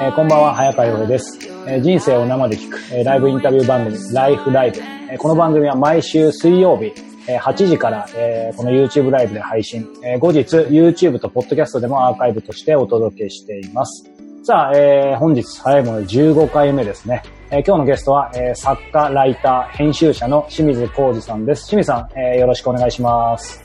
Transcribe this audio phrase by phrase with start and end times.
[0.00, 4.78] えーこんばんは、早川洋平です、えー人生を生で聞く、えーライブインタビュー番組、ライフライブ。
[5.10, 6.92] えーこの番組は毎週水曜日、
[7.28, 14.04] えー8時から、えこの YouTube ライブで配信、え後日 YouTube と Podcast でもアーカイブとしてお届けしています。
[14.42, 17.22] さあ、え本日早いもので15回目ですね。
[17.50, 21.66] え今日のゲストは、え作家、ライター、編集者の清水浩二さんです。
[21.66, 23.64] 清水さん、えよろしくお願いします。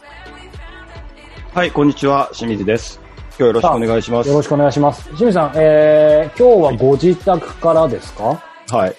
[1.53, 3.04] はい、こんにちは、清水です。
[3.37, 4.29] 今日よろしくお願いします。
[4.29, 5.03] よろしくお願いします。
[5.09, 8.95] 清水さん、えー今日はご自宅からですか、はい。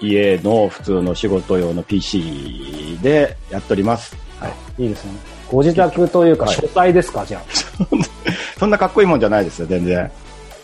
[0.00, 4.14] 家の普通の仕事用の PC でやっております。
[4.38, 4.48] は
[4.78, 4.82] い。
[4.82, 5.12] いいですね。
[5.50, 7.40] ご自宅というか、はい書体ですか、じゃ
[8.58, 10.10] そんなかっこいいもんじゃないですよ、全然。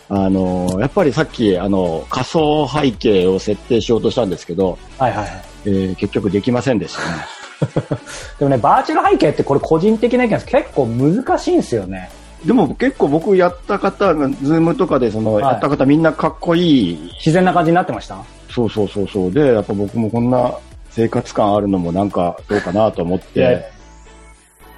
[0.07, 5.05] あの、やっぱりさっき、あの、仮想背景を設定しようとしたんですけど、あ。
[5.05, 5.41] はいはいはい。
[5.65, 7.97] えー結局できませんでしたね。
[8.37, 10.45] でもね、バーチャル背景ってこれ個人的な意見です。
[10.45, 12.11] 結構難しいんですよね。
[12.45, 17.11] でも結構僕やった方が、ズームとかでその、はいやった方みんなかっこいい。
[17.15, 18.17] 自然な感じになってました？
[18.49, 19.31] そうそうそうそう。
[19.31, 20.53] で、やっぱ僕もこんな
[20.91, 23.65] 生活感あるのもなんかどうかなと思って、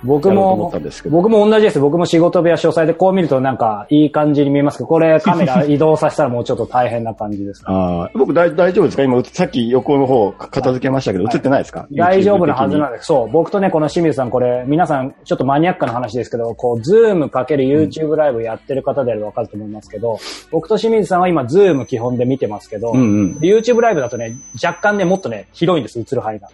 [0.03, 0.71] 僕も。
[1.09, 1.79] 僕も同じです。
[1.79, 7.61] 僕も仕事部屋詳細でこう見るとなんかいい感じに見えますけど、これ カメラ移動させたらもうちょっと大変な感じです。
[7.67, 9.03] ああ、僕大大丈夫ですか？
[9.03, 11.87] 今、さっき横の方片付けましたけど、はい映ってないですか？
[11.91, 13.07] 大丈夫なはずなんでです。
[13.07, 13.31] そう。
[13.31, 20.17] 僕とね、この清水さん、これ、皆さん、ちょっとマニアックな話ですけど、こう、ズームかける YouTube ライブやってる方であればわかると思いますけど、
[20.51, 23.37] 僕と清水さんは今、ズーム基本で見てますけど、うんうん。
[23.41, 26.47] YouTube ライブだとね、若干ね、もっとね、広いんです、映る範囲が。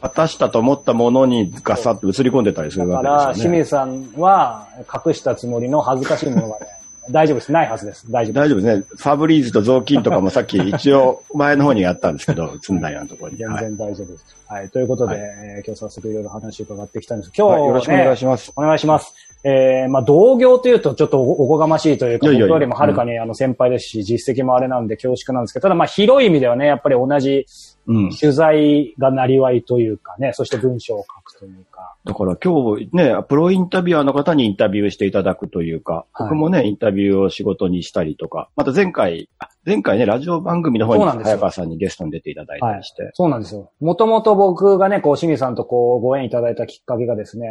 [0.00, 3.56] 隠したと思ったものにガサッと映り込んでたりするだから、わけですよね。
[3.56, 4.68] 清水さんは、
[5.06, 6.66] 隠したつもりの恥ずかしいものがね、
[7.10, 7.52] 大丈夫です。
[7.52, 8.10] ないはずです。
[8.10, 8.44] 大丈夫です。
[8.44, 8.96] 大丈夫ですね。
[8.96, 13.38] ファブリーズと雑巾とかもさっき一応前の方にやったんですけど、 映んないようなところに。
[13.38, 14.24] 全はい然大丈夫です。
[14.46, 14.68] はい。
[14.68, 17.32] ということで、はいえー今日早速いろいろ話を伺ってきたんです。
[17.36, 18.52] 今日、はいよろしくお願いします。
[18.56, 19.14] お願いします。
[19.44, 27.46] えー、まあ、同業というとちょっとおおこがましいというか、いやいやいや僕よりもはるかにあの先輩ですし、実績もあれなんで恐縮なんですけど、ただまあ、広い意味ではね、やっぱり同じ
[27.88, 28.10] うん。
[28.10, 31.96] 取材がなりわいというかね、そして文章を書くというか。
[32.04, 43.70] だから今日ね、プロインタビュアーの方にインタビューしていただくというか、はい僕もね、インタビューを仕事にしたりとか、また前回、あ前回ね、ラジオ番組の方に早川さんにゲストに出ていただいたりして、そうなんですよ。
[43.80, 47.48] もともと僕がね、こう、清水さんとこう、ご縁いただいたきっかけがですね、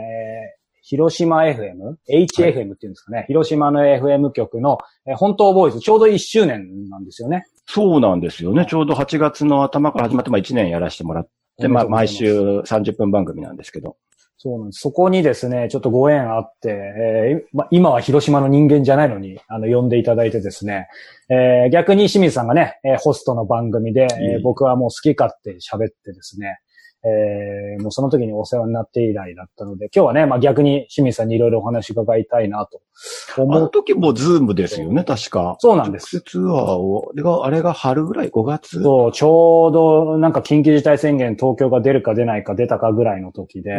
[0.82, 3.26] 広島 FM?HFM っていうんですかね。
[3.28, 7.46] 広島の FM 局の、えー本当ボーイズ、ちょうど1周年なんですよね。
[7.68, 8.66] そうなんですよね。
[8.66, 11.28] ちょうど8月の頭から始まって、まあ1年やらせてもらっ
[11.60, 13.98] て、まあ毎週30分番組なんですけど。
[14.40, 14.82] そうなんです。
[14.82, 20.88] そこにですね、ちょっとご縁あって、えーま、今は広島の人間じゃないのに、あの、呼んでいただいてですね、
[21.30, 26.60] えー逆に清水さんがね、えーホストの番組で、えー僕はもう好き勝手喋ってですね、
[27.08, 32.82] えーもうその時にお世話になって以来だったので、今日はね、まあ、逆に清水さんにいろいろお話伺いたいなと
[33.38, 33.62] あ思う。
[33.62, 35.56] の時もズームですよね、確か。
[35.60, 36.22] そうなんです。
[36.22, 36.46] ツアー
[36.78, 38.82] を、あれが、あれが春ぐらい、5月？
[38.82, 43.76] そう、ちょうどなんか緊急事態宣言東京が出るか出ないか出たかぐらいの時で、う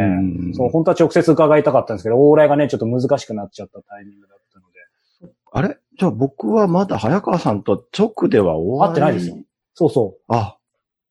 [0.51, 5.35] んそう、本当は直接伺いたかったんですけど、往来がね、ちょっと難しくなっちゃったタイミングだったので。
[5.53, 5.79] あれ？
[5.99, 9.37] じゃあ僕はまだ早川さんと直では終わ会ってないですよ。
[9.75, 10.23] そうそう。
[10.29, 10.58] あ、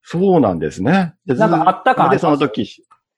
[0.09, 1.15] そうなんですね。
[1.25, 2.21] でなんかあった感ありで、ます？
[2.21, 2.69] その時、い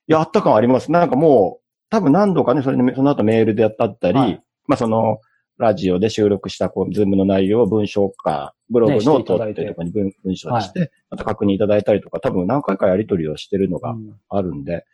[0.08, 0.90] や、あった感あります。
[0.90, 5.20] なんかもう、多分何度かね、それで、その後メールでやったったり、はいまあその、
[5.56, 14.84] ラジオで収録した、こう、ズームの内容を文章化、ブログノートってていうところに文文章にして、また確認いただいたりとか、多分何回かやり取りをしてるのがうんあるんで、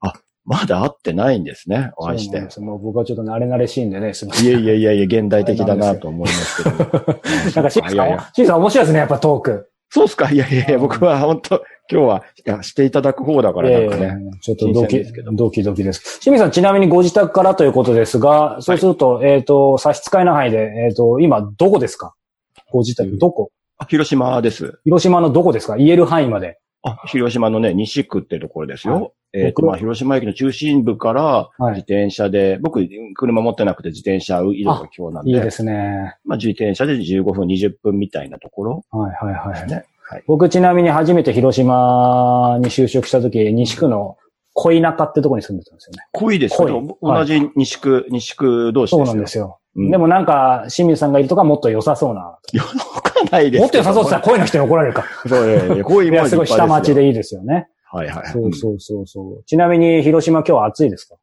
[0.00, 2.50] あ、まだ会ってないんですね、お会いしてそうで。
[2.50, 4.48] すもう僕はちょっと馴れ馴れしいんでね、すみません。
[4.48, 6.76] いやいやいやいや、現代的だなと思いますけど。
[6.82, 9.70] なんか、清水さんいやいや、清水さん面白いですね、やっぱトーク。
[9.94, 10.28] そうっすか？
[10.32, 14.38] いやいやいや、僕は本当今日は、いやしていただく方だからなんかいやいやね。
[14.40, 16.18] ちょっとドキ新鮮ですけど、ドキドキです。
[16.18, 22.12] 清水さん、ちなみにご自宅からということですが、そうすると、えっ、と、差し支えな範囲で、えっ、と、今、どこですか？
[22.72, 23.52] ご自宅、どこ？
[23.78, 24.80] あ広島です。
[24.82, 25.76] 広島のどこですか？
[25.76, 26.58] 言える範囲まで。
[26.82, 29.14] あ、広島のね、西区ってところですよ。
[29.34, 36.16] はいえっ、と、僕まあ、広島駅の中心部からはい自転車で、僕、車持ってなくて自転車移動が今日なんで、いいですね。
[36.24, 39.68] まあ、自転車で15分、20分みたいなところはいはいはい。
[39.68, 39.84] ね。
[40.02, 40.24] はい。
[40.26, 44.16] 僕ちなみに初めて広島に就職した時、西区の
[44.52, 46.06] 恋中ってとこに住んでたんですよね。
[46.12, 46.98] 濃いです濃いよ。
[47.02, 49.14] 同じ西区、西区同士そうですよ。
[49.14, 49.58] なんですよ。
[49.76, 52.38] うんでもなんか、清水さんがいるとかもっと良さそうな。
[52.52, 54.36] いや、わかんないですもっと良さそうって言ったら。
[54.36, 55.04] ら恋の人に怒られるか。
[55.28, 57.00] そう、いやいや、濃いいや、すごい下町で。
[57.00, 57.66] でいいですよね。
[57.94, 58.26] はいはい。
[58.32, 59.44] そうそうそうそう。
[59.44, 61.16] ちなみに広島今日は暑いですか？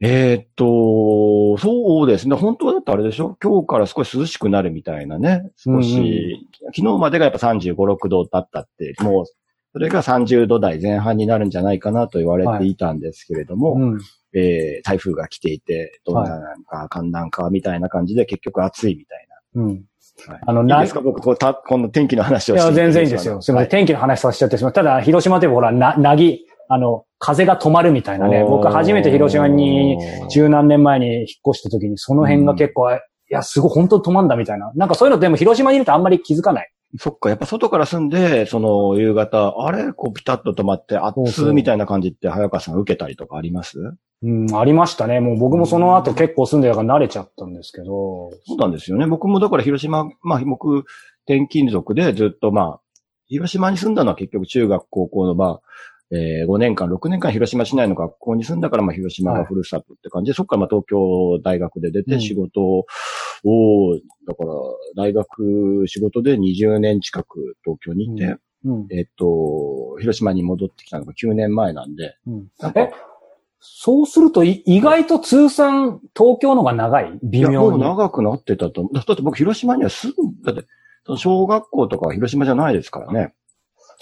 [0.00, 2.36] えーっと、そうですね。
[2.36, 3.36] 本当だったらあれでしょ？
[3.42, 5.50] 今日から少し涼しくなるみたいなね。
[5.56, 9.24] 少し、うんうん昨日までがやっぱ35、6度だったって、もう、
[9.72, 14.00] それが30度台前半になるんじゃないかなと言われていたんですけれども、うん。
[14.34, 19.62] えー台風が来ていて、どんななんか寒暖化みたいな感じで結局暑いみたいな。
[19.62, 19.84] うん。
[20.28, 21.00] はいあの、いいなですか？
[21.00, 23.40] 僕、こうた、この天気の話いや、をして全然いいんですよ。
[23.42, 23.70] すみません。
[23.70, 24.84] 天気の話させちゃってすみません。
[24.84, 28.42] ただ、広島といえばほら、な、なぎ、あの、風が止まるみたいなね。
[28.44, 29.98] 僕初めて広島に、
[30.30, 32.98] 十何年前に引っ越した時に、その辺が結構、い
[33.28, 34.72] や、すごい本当に止まんだみたいな。
[34.74, 36.70] なんかそういうのでも広島にいるとあんまり気づかない。
[36.98, 39.92] そっか、やっぱ外から住んで、その夕方、あれ？
[39.92, 43.78] こうピタッと止まって、そうそう暑みたいな感じって早川さん受けたりとかあります？
[44.22, 45.20] うん、ありましたね。
[45.20, 48.30] もう僕もその後結構住んでたから慣れちゃったんですけど。
[48.46, 49.06] そうなんですよね。
[49.06, 50.84] 僕もだから広島、まあ僕、
[51.28, 52.80] 転勤族でずっとまあ、
[53.26, 55.60] 広島に住んだのは結局中学、高校のまあ、
[56.12, 62.86] えー5年間、6年間広島市内の学校に住んだからまあ広島がふるさとって感じで、そこからまあ東京大学で出うんて仕事を、
[64.26, 64.50] だから
[64.96, 68.86] 大学仕事で20年近く東京にいて、うん。
[68.90, 72.72] えっと、広島に戻ってきたのが9年前なんで、うんなん
[73.58, 77.18] そうするとい意外と通算東京のが長い？
[77.22, 77.82] 微いや、もう妙に。
[77.82, 78.94] 長くなってたと思う。
[78.94, 80.66] だって僕、広島には住んだって、
[81.04, 83.34] その小学校とかは広島じゃないですからね。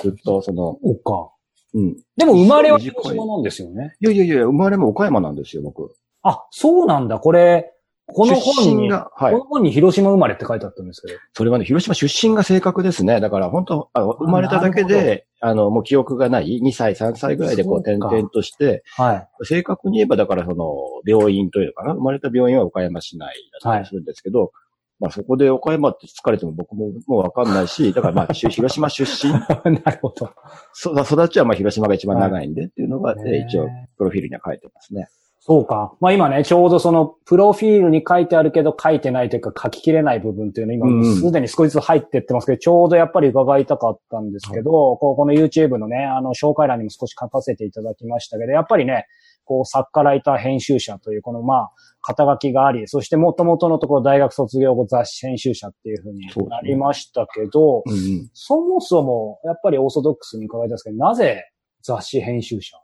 [0.00, 1.30] ずっと、その、そうか。
[1.72, 1.96] うん。
[2.16, 3.96] でも生まれは広島なんですよね。
[4.00, 5.94] いやいやいや、生まれも岡山なんですよ、僕。
[6.22, 7.18] あ、そうなんだ。
[7.18, 7.73] これ、
[8.06, 9.44] この出本に、はいこの。
[9.44, 11.18] 本に広島生まれって書いてあったんですけど。
[11.32, 13.20] それはね、広島出身が正確ですね。
[13.20, 19.44] だから、本当あの生まれただけで、あの、もう記憶がない、2歳、3歳ぐらいでこう、転々として、はい。
[19.44, 20.66] 正確に言えば、だから、その、
[21.06, 21.94] 病院というのかな。
[21.94, 24.52] 生まれた病院は岡山市内だったりするんですけど、
[25.00, 30.30] まあ、そこで岡山って疲れても僕ももうわかんないし、だからまあ、 し広島出身、 なるほど。
[30.72, 33.68] そ育ちはまあ広島が一番長いんでっていうのが、ねえー一応、
[33.98, 35.08] プロフィールには書いてますね。
[35.46, 35.94] そうか。
[36.00, 49.04] まあ今ね、ちょうどその、プロフィールに書いてあるけど書いてないというか書ききれない部分っていうの今、うんうんすでに少しずつ入ってってますけど、ちょうどやっぱり伺いたかったんですけど、こうこの YouTube のね、あの、紹介欄にも少し書かせていただきましたけど、やっぱりね、
[49.44, 58.30] こう、作家ライター編集者という、このまあ、肩書きがあり、そしてもともとのところ大学卒業後雑誌編集者っていうふうになりましたけど、うんうん。
[58.32, 61.50] そもそも、やっぱりオーソドックスに伺いたいんですけど、なぜ
[61.82, 62.78] 雑誌編集者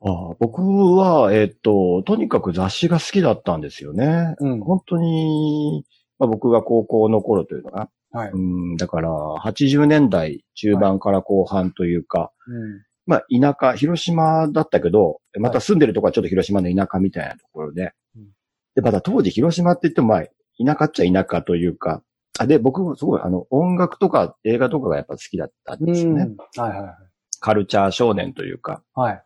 [0.00, 4.36] ああ僕は、えっと、とにかく雑誌が好きだったんですよね。
[4.38, 4.60] うん。
[4.60, 5.84] 本当に、
[6.18, 8.30] まあ、僕が高校の頃というのが、はい。
[8.30, 9.10] うん、だから、
[9.44, 12.82] 80年代中盤から後半というか、うん。
[13.06, 18.28] まあ、田舎、広島だったけど、また住んでるとこはちょっと広島の田舎みたいなところで、うん
[18.74, 20.22] で、また当時広島って言ってもまあ、
[20.64, 22.02] 田舎っちゃ田舎というか、
[22.38, 26.22] あで、僕もすごいあの、音楽とか映画とかがやっぱ好きだったんですよね。
[26.22, 26.94] うんはいはいはい。
[27.40, 29.24] カルチャー少年というか、はい。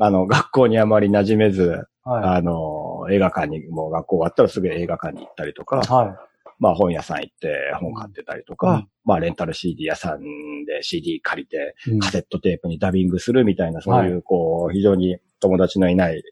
[0.00, 6.18] あの、学校にあまり馴染めず、はあの、映画館に、もう学校終わったらすぐ映画館に行ったりとかい。、は
[6.58, 10.20] まあ本屋さん行って本買ってたりとか、うんまあレンタル CD 屋さん
[10.66, 11.90] で CD 借りて、い。
[11.92, 16.22] うんカセットテープにダビングするみたいな、そういう、こう、非常に友達のいない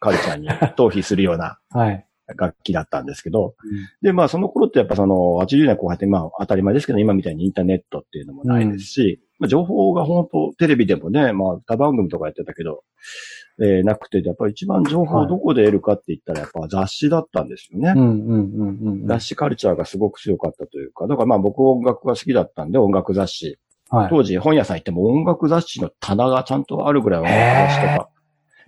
[0.00, 2.06] カルチャーに 逃避するようなはい。
[2.36, 3.54] 楽器だったんですけど、
[4.02, 12.84] で、まあその頃ってやっぱその80年後半ってまあ当たり前ですけど、今みたいにインターネットっていうのもないですし、まあ情報が本当テレビでもね、まあ他番組とかやってたけど、
[13.60, 17.94] えーなくて、やっぱり一番情報をどこで得るかって言ったらやっぱ雑誌だったんですよね。
[19.06, 23.58] 雑誌カルチャーがすごく強かったというか、だからまあ僕音楽が好きだったんで音楽雑誌。
[23.88, 24.08] はい。
[24.10, 28.08] 当時本屋さん行っても音楽雑誌の棚がちゃんとあるぐらい音楽雑誌とか。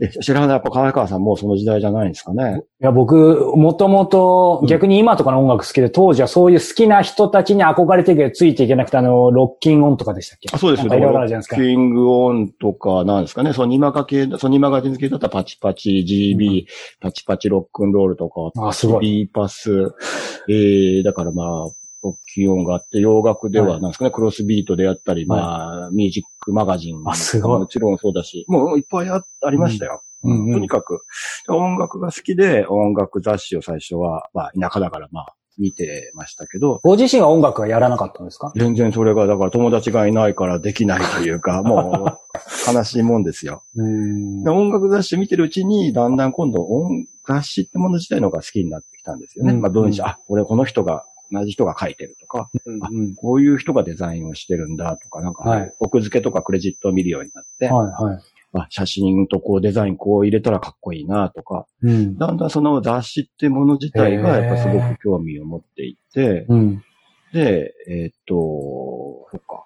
[0.00, 2.62] え、知らない、やっぱ川川さんもうその時代じゃないんですかね。
[2.80, 10.48] いや、僕、もともと、逆に今とかの音楽好きで、当時はそういう好きな人たちに憧れてるけど、ついていけなくて、あの、ロッキンオンとかでしたっけ？
[10.52, 10.88] あそうですよ。
[10.88, 11.56] なんかいろいろあるじゃないですか。
[11.56, 13.52] キングオンとか、なんですかね。
[13.52, 16.66] ソニマガ系、ソニマガ系だったらパチパチ、GB、
[17.00, 19.24] パチパチロックンロールとか、あ、すごい。
[19.24, 19.94] B パス、
[20.48, 21.70] えー、だからまあ、
[22.02, 23.80] ロッキー音があって、洋楽でははい。
[23.80, 27.02] なんですかね、クロスビートであったり、まあ、ミュージックマガジン。
[27.06, 27.58] あすごい。
[27.60, 30.02] もちろんそうだし、もういっぱいあありましたよ。
[30.24, 30.52] うんうん。
[30.54, 31.00] とにかく、
[31.48, 38.52] 音楽が好きで、音楽雑誌を最初は、まあ、田舎だからまあ、見てましたけど、ご自身は音楽はやらなかったんですか？
[38.54, 42.16] 全然それが、だから友達がいないからできないというか、 も
[42.72, 43.62] う、悲しいもんですよ。
[44.46, 49.52] 音楽雑誌見てるうちに、だんだん今度音、雑誌ってもの自体の方が好きになってきたんですよね。
[49.52, 49.60] うん。
[49.60, 58.20] まあ文章、あ、俺この人が、同じ人が書いてるとか、うんこういう人がデザインをしてるんだとか、なんか、はい奥付けとかクレジットを見るようになって、はいはい。
[58.54, 62.16] あ写真とこうデザインこう入れたらかっこいいなとか、うん。
[62.16, 66.82] だんだんその雑誌ってもの自体がやっぱすごく興味を持っていて、うん。
[67.32, 69.64] で、えーっと、そっか。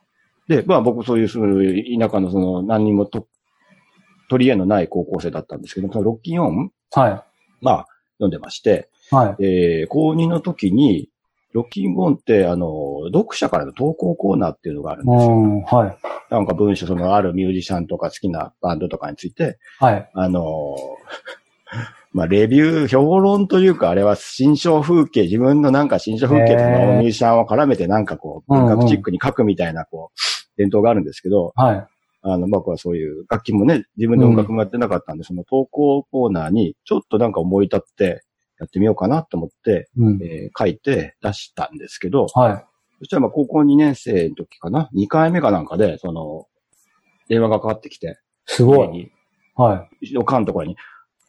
[0.49, 3.29] で、まあ僕そういうその田舎のその何にもと
[4.29, 7.25] 取り柄のない高校生だったんですけど、そのロッキンオン、は
[7.61, 7.87] まあ
[8.19, 9.15] 読んでまして、い。
[9.15, 9.45] はい。
[9.45, 11.09] えー、高2の時に、
[11.53, 15.33] ロッキンオンって、あの、読者からの投稿コーナーっていうのがあるんですよ。
[15.33, 15.61] うん。
[15.63, 15.99] はい。
[16.31, 20.11] なんか文章、そのあるミュージシャンとか好きなバンドとかについて、はい。
[20.15, 20.77] あの
[22.13, 30.19] まあ、レビュー、評論というか、あれは新章風景、自分のなんか新章風景とかへーミュージシャンを絡めてなんかこう、うんうん文学チックに書くみたいな、こう、
[30.59, 31.87] 伝統があるんですけど、はい。
[32.23, 38.23] あの、僕はそういう楽器もね、自分で音楽もやってなかったんで、その投稿コーナーに、ちょっとなんか思い立って、
[38.63, 40.23] やってみようかなと思って、うん。
[40.23, 42.65] えー書いて出したんですけど、はい。
[43.01, 46.47] そしたらまあ高校2年生の時かな ?2 回目かなんかで、その、
[47.29, 49.11] 電話がかかってきて、すごい。
[49.57, 50.17] はい。
[50.17, 50.77] おかんとこに、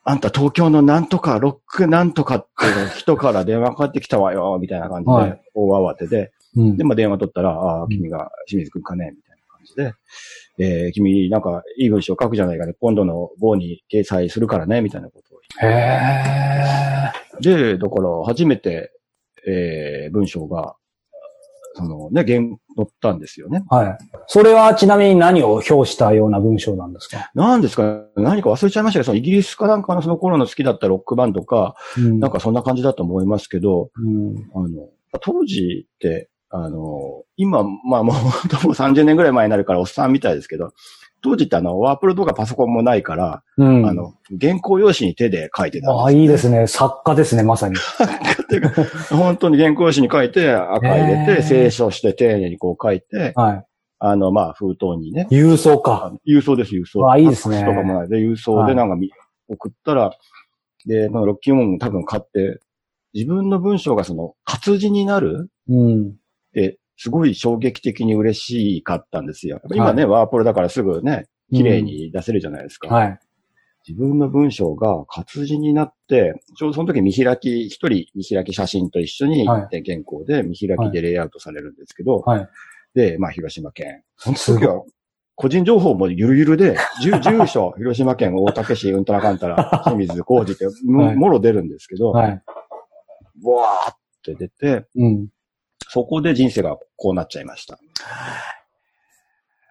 [0.05, 6.83] あんた東京のなんとか、ロックなんとかっていう人から電話かかってきたわよ、みたいな感じはいで、大慌てで、うんで、。
[6.83, 9.93] まあ電話取ったら、ああ、うん君が清水くんかね、みたいな感じで、
[10.59, 15.67] えー君なんかいい文章書くじゃないかね、今度の号に掲載するからね、みたいなことをへ
[16.89, 16.92] え。
[17.41, 18.91] で、だから初めて、
[19.47, 20.75] えー文章が、
[21.75, 23.63] そのね、原載ったんですよね。
[23.69, 23.97] はい。
[24.27, 27.31] それはちなみに何を表したような文章なんですか？
[27.33, 28.05] 何ですか？
[28.15, 34.35] 何か忘れちゃいましたけど、そのイギリスかなんかのその頃の好きだったロックバンドか、うんなんかそんな感じだと思いますけど、うん。
[34.53, 34.89] あの、
[35.21, 38.23] 当時って、あの、今、まあもう もう
[38.73, 40.73] 30年ぐらい前になるからおっさんみたいですけど、
[41.23, 43.85] 当時ってあの、ワープロとかパソコンもないから、うん。
[43.87, 46.67] あの、原稿用紙に手で書いてたんですああ、いいですね。
[46.67, 47.75] 作家ですね、まさに。
[47.75, 48.69] っていうか
[49.15, 53.65] 本当に原稿用紙に書いて、赤入れて、清書して丁寧にこう書いて、はい。
[53.99, 56.11] あの、まあ封筒にね、郵送か。
[56.13, 57.09] あ郵送です、郵送。
[57.09, 59.09] あいいですねとかもないで、郵送でなんかみ、
[59.47, 60.11] 送ったら、
[60.85, 62.59] で、まあ、ロッキーモンも多分買って、
[63.13, 66.07] 自分の文章がその活字になるうん。
[66.09, 66.11] っ
[66.53, 69.61] て、すごい衝撃的に嬉しかったんですよ。
[69.73, 72.93] 今ね、ワープロだからすぐね、綺麗に出せるじゃないですか。
[72.93, 73.19] はい。
[73.87, 82.49] 自分の文章が活字になって、ちょうどその時見開き、一人見開き写真と一緒に、はで原稿で見開きでレイアウトされるんですけど、はい。
[82.93, 84.03] で、まあ、広島県。
[84.17, 84.83] その時は、
[85.35, 92.29] 個人情報もゆるゆるで、住 住所、広島県大竹市うんたらかんたら、 清水浩二って、もろ出るんですけど、はい。
[93.43, 95.27] わーって出て、うん。
[95.93, 97.77] そこで人生がこうなっちゃいました。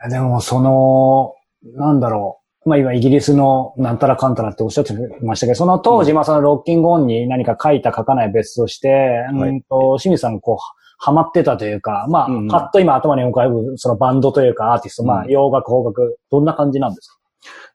[0.09, 1.35] でも、その、
[1.76, 2.69] なんだろう。
[2.69, 10.59] まあ今、イギリスのなんたらかんたらっておっしゃってましたけど、その当時、まあそのロッキングオンに何か書いた書かない別として、はいうんと、清水さんがこう、
[10.99, 17.19] ハマってたというか、まあ、うんうんパッと今頭に浮かぶ、そのバンドというかアーティスト、まあうん洋楽、邦楽、どんな感じなんですか？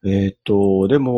[0.06, 1.12] えーっと、でも、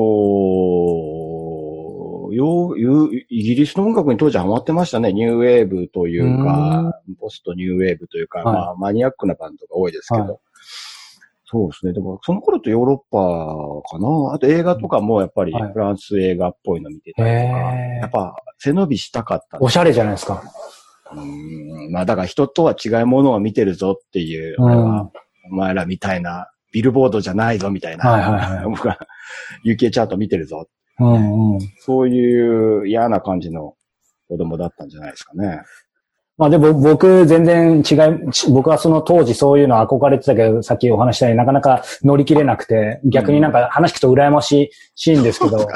[2.33, 5.13] よう、いうイギリスの音楽に当時ハマってましたね。
[5.13, 10.23] ニューウェーブというか、ポストニューウェーブというか、はいまあ、マニアックなバンドが多いですけど。
[10.23, 10.37] はい
[11.51, 11.93] そうですね。
[11.93, 14.35] でも、その頃ってヨーロッパかな？
[14.35, 20.43] あと映画とかもやっぱりはいフランス映画っぽいの見てたりとか、へーやっぱ背伸びしたかったおしゃれじゃないですか。
[21.11, 25.11] うんまあだから人とは違うものを見てるぞっていう、うん俺は
[25.51, 28.99] お前らみたいな、ビルボードじゃないぞみたいな、はいはいはい 僕は
[29.65, 30.67] UK チャート見てるぞ。
[30.99, 31.59] うんうん。
[31.79, 33.75] そういう嫌な感じの
[34.27, 35.61] 子供だったんじゃないですかね。
[36.37, 45.67] まあでも僕全然違い、ち僕はその当時そういうの憧れてたけど、さっきお話したようになかなか乗り切れなくて、逆になんか話聞くと羨ましいシーンですけど、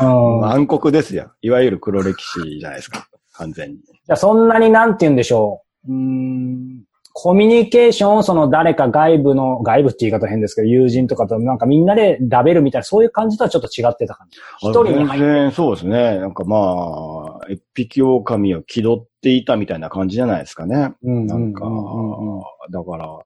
[0.00, 1.32] うん暗黒ですよ。
[1.42, 3.08] いわゆる黒歴史じゃないですか。
[3.32, 3.78] 完全に。
[3.78, 5.92] じゃあそんなになんて言うんでしょう。
[5.92, 6.84] うーん
[7.14, 14.38] コミュニケーションをその誰か外部の、外部って言い方変ですけど、友人とかとなんかみんなでダベルみたいな、そういう感じとはちょっと違ってた感じ。
[14.60, 15.26] 一人に全入って。
[15.26, 16.18] 然そうですね。
[16.18, 20.94] なんかまあ、一匹狼を気取っていたみたいな感じじゃないですかね。
[21.02, 23.18] うんなんかうんうんうん、だから、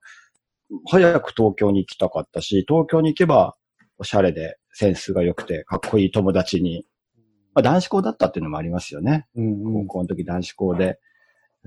[0.89, 3.55] 早く東京に行きたかったし、東京に行けば、
[3.99, 6.85] おしゃれでセンスが良くて、かっこいい友達に、
[7.53, 9.27] まあ男子校だったっていうのもありますよね。
[9.35, 10.99] うんうん高校の時男子校で、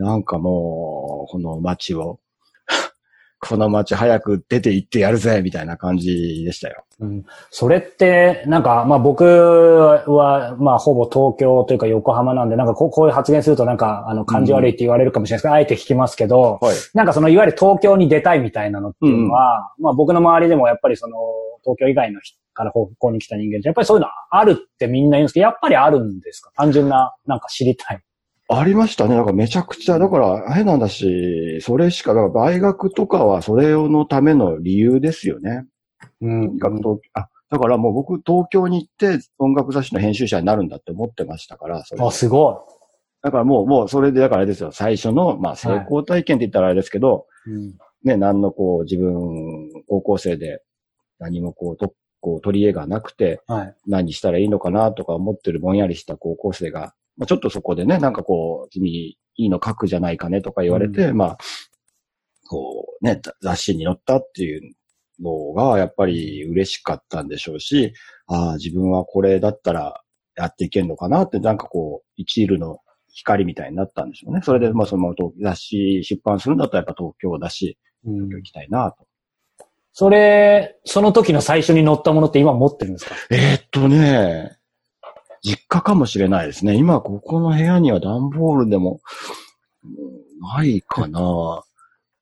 [0.00, 2.20] なんかもう、この街を、
[3.42, 6.84] この街早く出て行ってやるぜ、みたいな感じでしたよ。
[7.00, 16.76] うんそれって、なんか、まあ僕は、まあほぼ東京というか横浜なんで、なんかこうこういう発言するとなんか、あの、感じ悪いって言われるかもしれないですけど、あえて聞きますけど、はい。
[16.94, 21.16] なんかそのいわゆる東京に出たいみたいなのっていうのは、まあ僕の周りでもやっぱりその
[21.62, 26.50] 東京以外の人から方向に来た人間ってやっぱりそういうのあるってみんな言うんですけど、やっぱりあるんですか？
[26.56, 28.00] 単純な、なんか知りたい。
[28.52, 29.14] ありましたね。
[29.14, 35.66] なんかめちゃくちゃ、だから変なんだし、それしか、だから大学とかはそれのための理由ですよね。
[36.20, 36.58] うん
[37.14, 42.66] あ、だからもう僕東京に行って音楽雑誌の編集者になるんだって思ってましたから、それあ、すご
[43.22, 47.50] だからもう、もうそれで、だからあれですよ、最初の、まあ成功体験って言ったらあれですけど、い。
[47.50, 50.62] うんね、何のこう自分、高校生で
[51.18, 53.74] 何もこう、とこう取り柄がなくて、はい。
[53.86, 61.38] 何したらいいのかなとか思ってるぼんやりした高校生が、まあ、ちょっとそこでね、なんかこう、君いいの書くじゃないかねとか言われて、うまあ、
[62.48, 64.72] こうね、ざ雑誌に載ったっていう
[65.20, 67.92] のがやっぱり嬉しかったんでしょうし、
[68.26, 70.02] ああ、自分はこれだったら
[70.34, 72.78] やっていけるのかなって、なんかこう、一縷の
[73.12, 74.40] 光みたいになったんでしょうね。
[74.42, 79.06] それで、まあその雑誌出版するんだったらやっぱ東京だし、うん東京行きたいなと。
[79.92, 83.14] それ、その時の最初に乗ったものって今持ってるんですか？
[83.30, 84.59] えーっとね、実
[85.70, 86.74] 家かもしれないですね。
[86.74, 89.00] 今ここの部屋には段ボールでも、
[89.84, 91.62] うんないかな。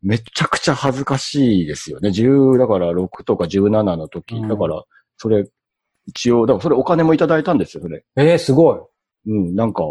[0.02, 2.10] めちゃくちゃ恥ずかしいですよね。
[2.10, 4.36] 10、だから6とか17の時。
[4.36, 4.82] うんだから、
[5.16, 5.44] それ、
[6.06, 8.04] 一応、だからそれお金もいただいたんですよ、それ。
[8.16, 8.78] ええすごい。
[9.26, 9.82] うん、なんか、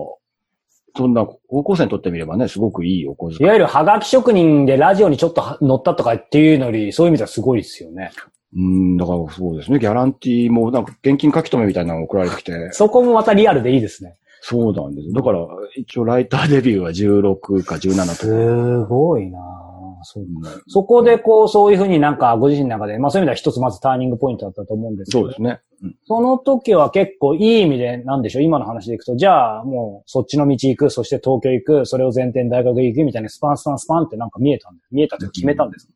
[0.95, 3.43] そんな、高校生にとってみればね、すごくいいお小遣い。
[3.43, 8.11] いわゆるハガキ職人でラジオにちょっとは乗ったとかっていうのより、そういう意味ではすごいですよね。
[8.55, 9.79] うん、だからそうですね。
[9.79, 12.71] ギャランティーも、なんか現金書き留めみたいなのが送られてきて。
[12.71, 14.15] そこもまたリアルでいいですね。
[14.41, 15.11] そうなんです。
[15.11, 15.39] だから、
[15.75, 18.15] 一応ライターデビューは16か17とか。
[18.15, 19.67] すごいなぁ
[20.03, 25.23] そううんそこでこう、そういうふうになんかご自身の中で、まあそういう意味では一つまずターニングポイントだったと思うんですけど。
[25.23, 25.59] そうですね。
[25.83, 34.87] うんその時は結構いい意味で、なんでしょう、今の話でいくと、じゃあもうそっちの道行く、そして東京行く、それを前提に大学行くみたいなスパンスパンスパンってなんか見えたんです。
[34.91, 35.89] 見えたって決めたんです。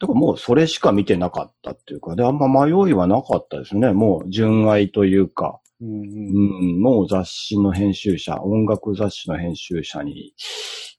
[0.00, 3.92] だからもうそれしか見てなかったっていうか、で、あんま迷いはなかったですね。
[3.92, 10.34] もう純愛というか、うんうんうん、もう雑誌の編集者、音楽雑誌の編集者に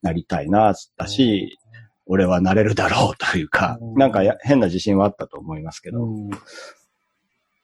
[0.02, 1.58] なりたいな、だし、
[2.06, 6.04] 俺はなれるだろうというか、うんなんかや変な自信はあったと思いますけど。
[6.04, 6.30] うん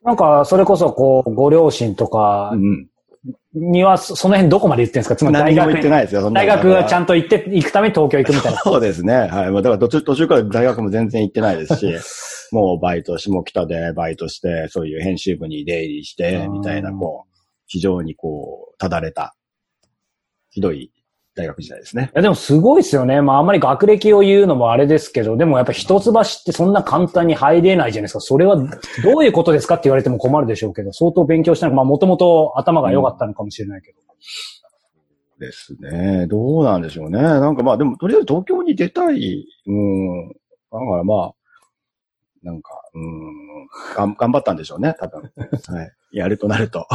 [0.03, 2.88] なんか、それこそ、こう、ご両親とかうん。
[3.53, 5.15] には、そその辺どこまで言ってるんですか？
[5.15, 8.59] つまり大何も学に、言ってないですよ、大学はちゃんんと行って、行くために東京行くみたいな。
[8.59, 9.13] そうですね。
[9.13, 9.51] はい。
[9.51, 11.93] まあだから途中、途中から大学も全然行ってないですし、
[12.53, 17.31] もうバイト、下北でバイトして、そういう編集部に出入りして、みたいな、うんこう、
[17.67, 19.35] 非常にこう、ただれた、
[20.49, 20.91] ひどい
[21.33, 22.11] 大学時代ですね。
[22.13, 23.21] いや、でもすごいですよね。
[23.21, 28.19] まあ、あんまり学歴を言うのもあれですけど、でもやっぱ一橋ってそんな簡単に入れないじゃないですか。
[28.19, 33.97] それはどういうことですかって言われても困るでしょうけど、相当勉強したのか、まあ、もともと頭が良かったのかもしれないけど。
[35.39, 36.27] ですね。
[36.27, 37.21] どうなんでしょうね。
[37.21, 39.45] なんかまあ、でも、とりあえず東京に出たい。
[39.67, 40.29] うん。
[40.29, 40.36] だ
[40.71, 41.34] からまあ、
[42.43, 45.21] なんか、うん、がん頑張ったんでしょうね、多分。
[45.21, 45.91] はい。
[46.12, 46.88] やるとなると。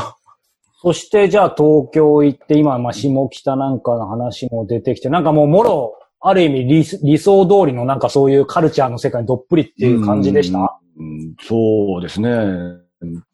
[0.82, 10.78] そして、じゃあ東京行って、今、まあ、下北なんかの話も出てきて、なんかもう、もろ、ある意味理、理想通りのなんかそういうカルチャーの世界にどっぷりっていう感じでした？
[10.98, 12.30] うん、そうですね。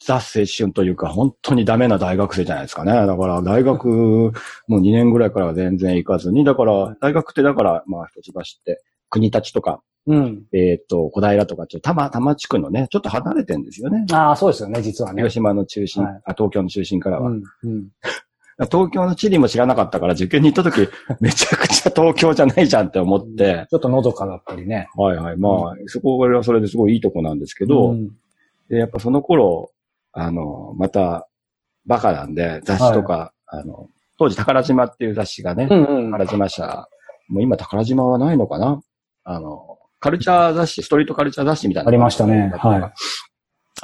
[0.04, 2.92] ザ青春というか、本当にダメな大学生じゃないですかね。
[2.92, 4.32] だから、大学、
[4.66, 10.44] もう2年ぐらいからは全然行かずに、だから、大学ってだから、まあ、一橋って、国立とか、うん。
[10.52, 14.04] えっ、と、小平とか、ちょっと多摩、多摩地区のね、ちょっと離れてんですよね。
[14.12, 15.22] ああ、そうですよね、実はね。
[15.22, 17.30] 広島の中心、はいあ、東京の中心からは。
[17.30, 17.42] うん。
[17.62, 17.88] うん。
[18.70, 20.88] 東京の地理も知らなかったから、受験に行った時、
[21.20, 24.88] めちゃくちゃ東京じゃないじゃんって思って、ちょっとのどかだったりね。
[24.94, 25.36] はいはい。
[25.36, 28.10] まあ、そこはそれですごいいいとこなんですけど、うん
[28.68, 29.70] で、やっぱその頃、
[30.12, 31.28] あの、また、
[31.84, 33.88] バカなんで、雑誌とか、あの、
[34.18, 36.10] 当時宝島っていう雑誌がね、うんうん。
[36.10, 36.88] 宝島社、
[37.28, 38.80] もう今宝島はないのかな？
[39.24, 39.71] あの、
[40.02, 41.88] カルチャー雑誌、ストリートカルチャー雑誌みたいな。
[41.88, 42.82] ありましたねはい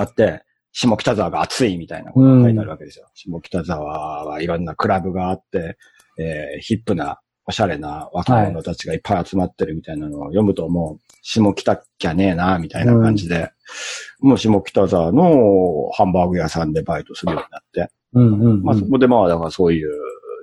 [0.01, 3.07] あって、下北沢が熱いみたいなことが書いてあるわけですよ。
[3.15, 5.79] 下北沢はいろんなクラブがあって、
[6.19, 13.53] えーヒップな、おしゃれな若者たちがいっぱい集まってるみたいなのを読むともう、下北っきゃねえな、みたいな感じで、
[14.19, 18.63] もう下北沢のハンバーグ屋さんでバイトするようになって、うんうんうん。
[18.65, 19.91] まあそこでまあ、だからそういう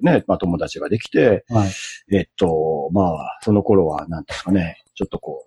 [0.01, 1.69] ね、まあ友達ができて、はい。
[2.11, 5.44] えっと、まあ、その頃は、なんですかね、ちょっとこう、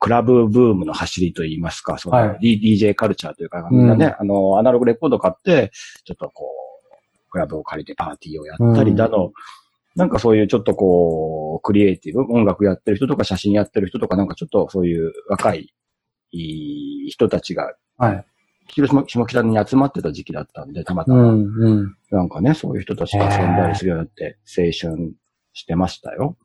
[0.00, 5.70] クラブブームの走りといいますか、その、はい DJ カルチャーというか、みんなね、あの、アナログレコード買って、
[6.04, 9.30] ちょっとこう、クラブを借りてパーティーをやったりだの、
[9.96, 15.72] なんかそういうちょっとこう、クリエイティブ、音楽やってる人とか写真やってる人とか、なんかちょっとそういう若い、
[16.32, 18.24] いい人たちが、はい。
[18.68, 21.32] 広島、下北に集まってた時期だったんで、たまたま。
[21.32, 21.96] うんうん。
[22.10, 25.12] なんかね、そういう人たちと遊んだりするようになって、青春
[25.52, 26.38] してましたよ。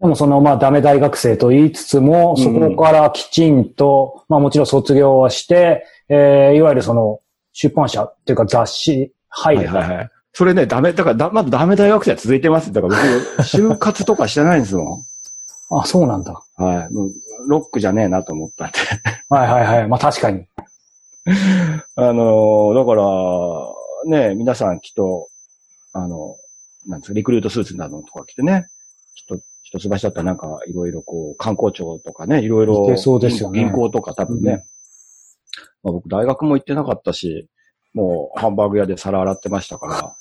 [0.00, 7.20] でもその、まあ、ダメ大学生と言いつつも、うんそこからきちんと、まあもちろん卒業はして、えー、いわゆるその、
[7.52, 9.72] 出版社っていうか雑誌入れた。
[9.72, 10.10] はいはいはい。
[10.34, 12.70] それね、ダメ、だからだ、まだダメ大学生は続いてます。
[12.70, 12.96] だから
[13.36, 15.02] 僕、就活とかしてないんですもん。
[15.80, 16.34] あ、そうなんだ。
[16.56, 16.88] はい。
[17.48, 18.78] ロックじゃねえなと思ったんで。
[19.30, 19.88] はいはいはい。
[19.88, 20.46] まあ確かに。
[21.96, 25.28] あのーだから、ね、皆さんきっと、
[25.94, 26.36] あの、
[26.86, 28.66] なんですか、リクルートスーツなどとか着てね、
[29.78, 33.60] きっと、一橋だったらなんか、いろいろこう、観光庁とかね、いろいろそうですよね。
[33.60, 34.56] 銀行とか多分ね、うん。
[34.56, 34.62] ま
[35.90, 37.48] あ、僕大学も行ってなかったし、
[37.94, 40.16] もうハンバーグ屋で皿洗ってましたから、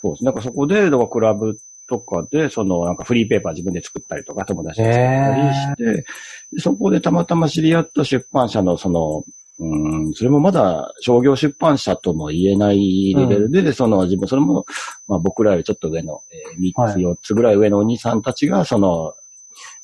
[0.00, 0.24] そうです。
[0.24, 0.26] ね。
[0.26, 1.56] なんかそこで、だからクラブ
[1.88, 6.04] とかで、そのなんかフリーペーパー自分で作ったりとか、友達で作ったりして、
[6.52, 9.24] でそこでたまたま知り合った出版社のその、
[9.62, 14.64] うん、それもまだ商業出版社とも言えないレベルで、その自分、それも、
[15.06, 19.12] まあ僕らよりちょっと上の、えー、3つ、はい4つぐらい上のお兄さんたちが、その、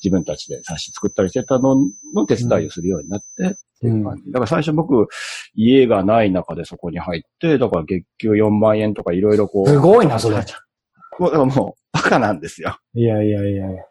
[0.02, 1.76] 自分たちで冊子作ったりしてたの
[2.14, 4.32] の手伝いをするようになって、っていう感じ。
[4.32, 5.08] だから最初僕、
[5.54, 9.68] 家がない中でそこに入って、だから月給4万円とかいろいろこう。
[9.68, 10.36] すごいな、それ。
[11.18, 12.78] もうだからもう、バカなんですよ。
[12.94, 13.82] いやいやいやいや。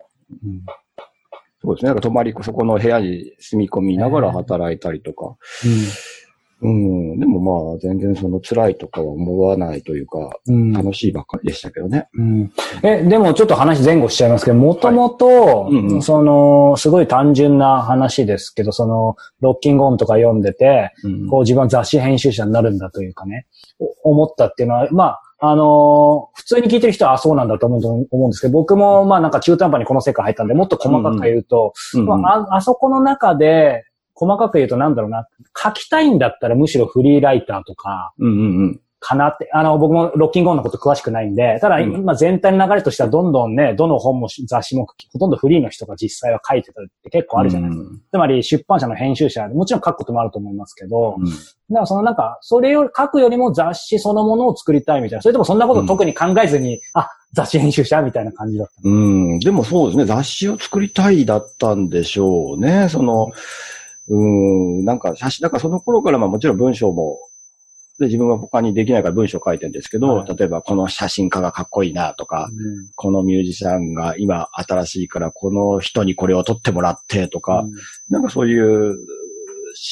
[0.44, 0.66] うん
[1.66, 1.88] そうですね。
[1.88, 5.36] なんか泊まり、そこの部屋に住み込みながら働いたりとか。
[6.62, 7.20] うん。
[7.20, 12.08] でもまあ、全然その辛いとかは思わないというか、うん楽しいばっかりでしたけどね。
[12.14, 12.52] うん
[12.82, 15.70] え、でもちょっと話前後しちゃいますけど、もともと
[16.02, 23.48] その、すごい単純な話ですけど、その、ロッキングオンとか読んでて、うんこう自分は雑誌編集者になるんだというかね、
[24.04, 32.02] お思ったっていうのは、まあ、あのー普通に聞いてる人はあそうなんだと思うと思うんですけど、僕もまあなんか中途半端にこの世界入ったんで、もっと細かく言うと、うん。
[32.02, 32.08] うん。
[32.22, 35.28] まあ、ああそこの中で、細かく言うとなんだろうな、
[35.62, 38.82] 書きたいんだったらむしろフリーライターとか、うんうんうん。
[39.06, 47.90] かなって、あの、僕もロッキングオンのこと詳しくないんで、ただうん今全体の流れとしてはどんどんね、どの本も雑誌もほとんどフリーの人が実際は書いてたりって結構あるじゃないですか。
[47.90, 58.74] うんつまり出版社の編集者、もちろん書くこともあると思いますけど、うんだからそのなんか、それを書くよりも雑誌そのものを作りたいみたいな、それともそんなこと特に考えずに、あ、雑誌編集者みたいな感じだった。
[58.84, 59.40] うん。
[59.40, 60.06] でもそうですね。
[60.06, 62.88] 雑誌を作りたいだったんでしょうね。
[62.90, 63.32] その、
[64.08, 67.18] うん、なんか写真、だからその頃からまあもちろん文章も、
[68.00, 72.50] で自分は他にできないから文章書いてるんですけど、はい例えばこの写真家がかっこいいなとか、
[72.96, 77.64] このミュージシャンが今新しいからこの人にこれを撮ってもらってとか、
[78.10, 78.98] なんかそういう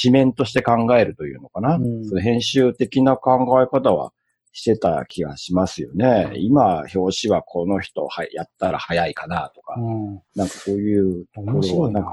[0.02, 1.76] 紙面として考えるというのかな。
[1.76, 4.12] うんそういう編集的な考え方は
[4.54, 6.32] してた気がしますよね。
[6.36, 10.22] 今、表紙はこの人はやったら早いかなとか、うん。
[10.36, 12.12] なんかそういうところ面白なはいなんか、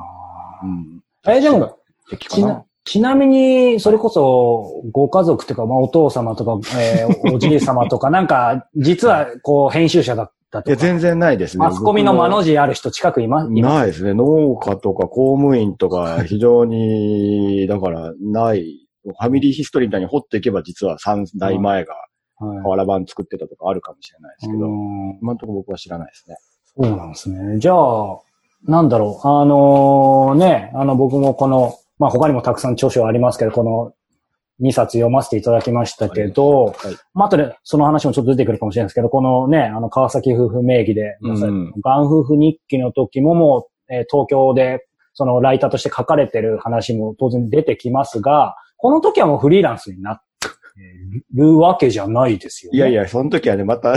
[0.63, 1.37] うん。
[1.37, 1.79] え、でも、
[2.19, 2.65] ちな。
[2.85, 11.65] ちなみに、それこそ、ご家族というか、まあ、お父様とか、えー おじい様とか、なんか、実は、こう、編集者だったいや、とか、全然ないですね。
[11.65, 14.15] マスコミの間の僕字ある人近くいま、すないですね。
[14.15, 18.87] 農家とか公務員とか、非常に、だから、ない。
[19.05, 26.37] ファミリーヒストリーみたいに掘っていけば、実は3代前がはい瓦版作ってたとかあるかもしれないですけど、うん今のところ僕は知らないですね。
[26.65, 27.59] そうなんですね。
[27.59, 28.19] じゃあ、
[28.65, 29.29] なんだろう。
[29.29, 33.93] あのね、あの僕もこの、まあ他にもたくさん著書ありますけど、この
[34.67, 36.75] 2冊読ませていただきましたけど、はい。
[37.15, 50.49] まあ後でその話もちょっと出てくるかもしれないですけど、このね、あの川崎夫婦名義で、うんガン夫婦日記の時ももう、えー東京でそのライターとして書かれてる話も当然出てきますが、この時はもうフリーランスになって
[51.35, 52.79] るわけじゃないですよね。
[52.79, 53.95] いやいや、その時はね、また、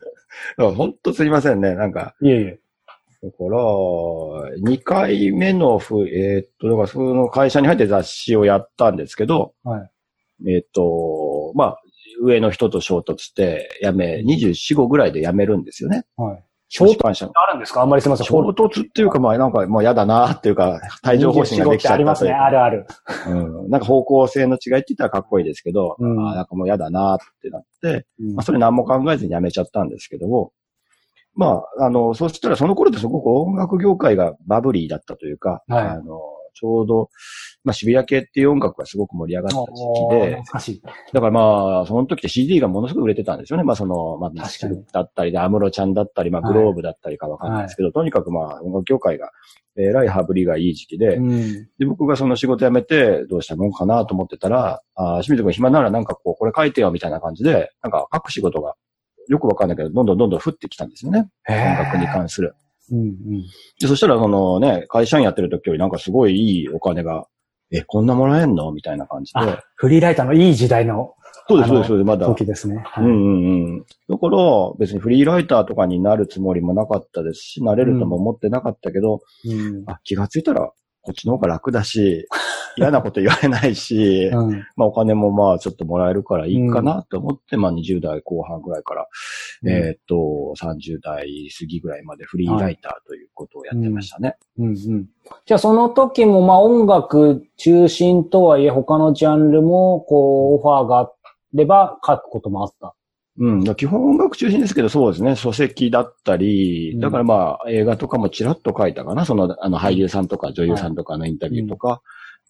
[0.56, 1.74] 本当すいませんね。
[1.74, 2.52] なんか、いやいや。
[3.24, 3.58] だから、
[4.60, 9.90] 2回目のふ、えーっと、だからその会社に入って雑誌をやったんですけど、はい。
[10.48, 11.80] えーっと、まあ、
[12.22, 16.04] 上の人と衝突して、辞め、24、5ぐらいで辞めるんですよね。
[16.16, 16.44] はい。
[16.68, 17.30] 衝突。
[17.34, 17.82] あるんですか？
[17.82, 18.26] あんまりすみません。
[18.26, 22.32] 衝突っていうか、まあなんかもう嫌だなっていうか、帯状疱疹ができちゃありますね。
[22.32, 22.86] あるある。
[23.28, 23.34] う
[23.66, 23.70] ん。
[23.70, 30.52] なんか方向性の違いって言ったらかっこいいですけど、うんあーなんかもう嫌だなってなって、まあそれ何も考えずに辞めちゃったんですけども、
[31.36, 36.20] まあ、あの、そしたらその頃ってすごく音楽業界がバブリーだったというか、はいあの、
[36.54, 37.10] ちょうど、
[37.64, 39.72] まあ渋谷系っていう音楽がすごく盛り上がった
[40.60, 40.92] 時期で。
[41.12, 43.64] だからまあ、その時って CD がものすごく売れてたんですよね。
[43.64, 49.30] まあその、まあ、ミッシ確かにルだったりで、アムロちゃんだったり、まあはいグローブだったりかわかんないですけど、とにかくまあ音楽業界が、
[49.76, 51.68] えらい羽振りがいい時期で、うん。
[51.78, 58.74] で、僕がその仕事辞めてどうしたもんかなと思ってたら、あー清水君暇ならなんかこう、これ書いてよみたいな感じで、なんか書く仕事が
[59.28, 61.28] よくわかんないけど、どんどんどんどん降ってきたんですよね。
[61.48, 62.54] 音楽に関する。
[62.90, 63.14] うんうん。
[63.80, 67.26] で、そしたらそのね、会社員やってる時よりなんかすごいいいお金が、
[67.72, 68.70] え、こんなもらえんの？
[68.72, 69.40] みたいな感じで。
[69.40, 71.14] あ、フリーライターのいい時代の
[71.48, 72.26] そうです、あのそうです、そうです、まだ。
[72.26, 72.82] 時ですね。
[72.84, 73.84] はいうんうんうん。
[74.08, 74.38] だから、
[74.78, 80.70] 別にフリーライターとかになるつもりもなかったですし、なれるとも思ってなかったけど、うんあ、気がついたら、
[81.04, 82.26] こっちの方が楽だし、
[82.76, 89.06] 嫌なこと言われないし、うんまあお金もまあちょっともらえるからいいかなと思って、まあ20代後半ぐらいから、
[89.66, 90.14] えーっと、
[90.60, 94.36] 30代過ぎぐらいまでフリーライターということをやってましたね。
[94.58, 95.08] うんうん。
[95.46, 101.12] じゃあその時もまあ音楽中心とはいえ他のジャンルもこうオファーがあ
[101.52, 102.94] れば書くこともあった？
[103.38, 103.74] うん。
[103.74, 105.34] 基本音楽中心ですけど、そうですね。
[105.34, 107.00] 書籍だったり、うん。
[107.00, 109.24] だからまあ映画とかもちらっと書いたかな。
[109.24, 112.00] その、あの俳優さんとか女優さんとかのインタビューとか、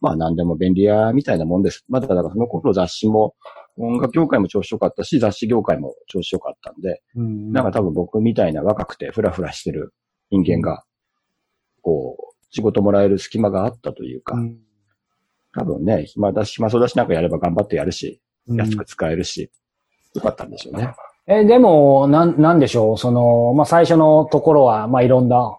[0.00, 1.84] まあ何でも便利屋みたいなもんです。
[1.88, 3.34] まだだからその頃雑誌も、
[3.76, 7.52] 音楽業界も調子良かったし、雑誌業界も調子良かったんで、うん。
[7.52, 9.94] なんか多分僕みたいな若くてフラフラしてる
[10.30, 10.84] 人間が、
[11.82, 14.58] こう、仕事もらえる隙間があったというか、うん。
[15.56, 18.58] 多分ね、暇だし、暇そうだしなんかやれば頑張ってやるし、うん。
[18.58, 19.50] 安く使えるし、
[20.14, 20.94] よかったんでしょうね。
[21.26, 25.58] え、でも、なん、なんでしょう、その、まあ、最初のところは、まあ、いろんな、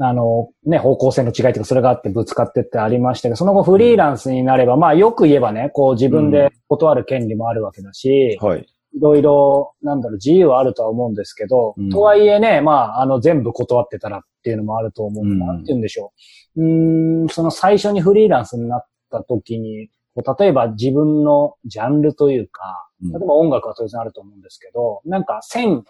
[0.00, 8.66] あの、ね、方向性の違いというか、それがあってぶつかってってありましたけど、その後フリーランスになれば、まあ、よく言えばね、こう自分で断る権利もあるわけだし、はい。
[8.94, 15.24] いろいろ、なんだろう、自由はあるとは思うんですけど、うんとはいえね、まあ、あの、全部断ってたらっていうのもあると思う。
[15.24, 16.12] うんなんて言うんでしょ
[16.56, 16.62] う。
[16.62, 25.84] うーん、その最初にフリーランスになった時に、こう例えば自分のジャンルというか、うん例えば音楽は当然あると思うんですけど、なんか線、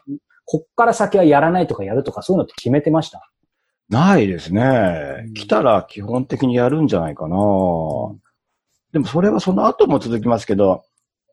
[0.44, 3.30] こっから先はやらないとかやるとかそういうのって決めてました？
[3.88, 5.34] ないですねうん。
[5.34, 7.36] 来たら基本的にやるんじゃないかな。
[8.92, 10.84] でもそれはその後も続きますけど、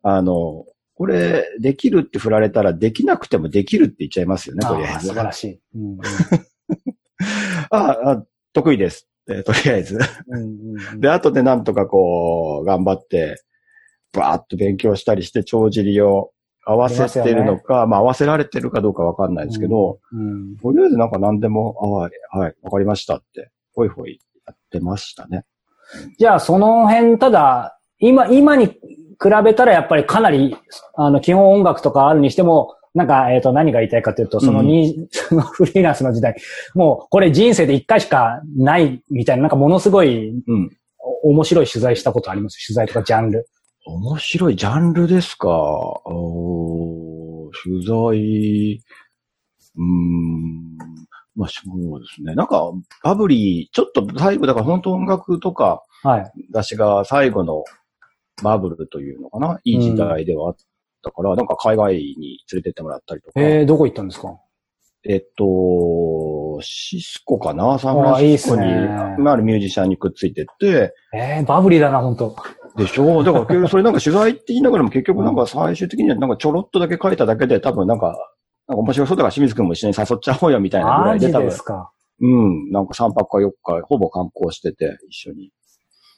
[0.03, 0.65] あの、
[0.97, 5.07] これ、できるって振られたら、できなくてもできるって言っちゃいますよね、とりあえず。
[5.07, 5.59] 素晴らしい。
[5.75, 5.97] うん
[7.69, 9.07] ああ、得意です。
[9.29, 9.97] えーとりあえず。
[10.27, 10.49] うんうん
[10.93, 13.41] うんで、後でなんとかこう、頑張って、
[14.15, 16.31] バーッと勉強したりして、帳尻を
[16.65, 25.43] 合わせてるのか、まあ合わせられてるかどうかわかんないですけど、うんとりあえずなんか何でも、あはい、はい、わかりましたって、ほいほいやってましたね。
[26.17, 28.77] じゃあ、その辺、ただ、今、今に比
[29.43, 30.57] べたらやっぱりかなり、
[30.95, 36.35] あの、基本音楽とかあるにしても、なんか、えっ、と、何が言いたいかというと、そのに、 そのフリーランスの時代、
[36.73, 40.71] もう、これ人生で一回しかないみたいな、なんかものすごいうん。
[41.23, 42.65] お面白い取材したことあります？
[42.65, 43.47] 取材とかジャンル。
[43.87, 45.47] 面白いジャンルですか？
[45.49, 48.81] おー取材、
[49.75, 50.77] うーん、
[51.35, 52.33] まあそうですね。
[52.33, 52.71] なんか、
[53.03, 56.31] バブリー、ちょっと最後、だから本当音楽とか、はい。
[56.51, 57.63] 私が最後の
[58.43, 60.55] バブルというのかな、いい時代ではあっ
[61.03, 64.39] たから、なんか海外に連れてってもらったりとか、えー、どこ行ったんですか？
[65.07, 67.77] えっと、シスコかな？
[67.77, 72.35] サンフランシスコにあるミュージシャンにくっついてって、えー、バブリーだな、本当
[72.77, 73.23] でしょ？
[73.23, 78.07] だからそれなんか取材って言いながらも結局なんか最終的にはなんかちょろっとだけ書いただけで多分なんか、
[78.67, 81.91] なんか面白そうだから清水くんも一緒に誘っちゃおうよみたいなぐらいで多分です、か？
[82.21, 85.51] うん、なんか3泊か4日ほぼ観光してて一緒に。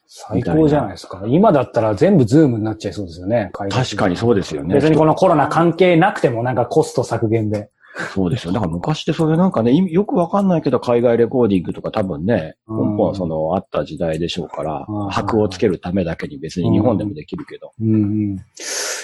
[0.09, 1.21] 最高じゃないですか。
[1.27, 3.51] 今だったら全部ズームになっちゃいそうですよね。
[3.53, 4.73] 確かにそうですよね。
[4.73, 7.69] 別にこのコロナ関係なくてもなんかコスト削減で。
[8.13, 8.53] そうですよ。
[8.53, 17.71] だから昔ってそれなんかね、よくわかんないけど海外レコーディングとか多分ね、うん根本そのあった時代でしょうからうん、箔をつけるためだけに別に日本でもできるけど。
[17.81, 18.35] うんうん。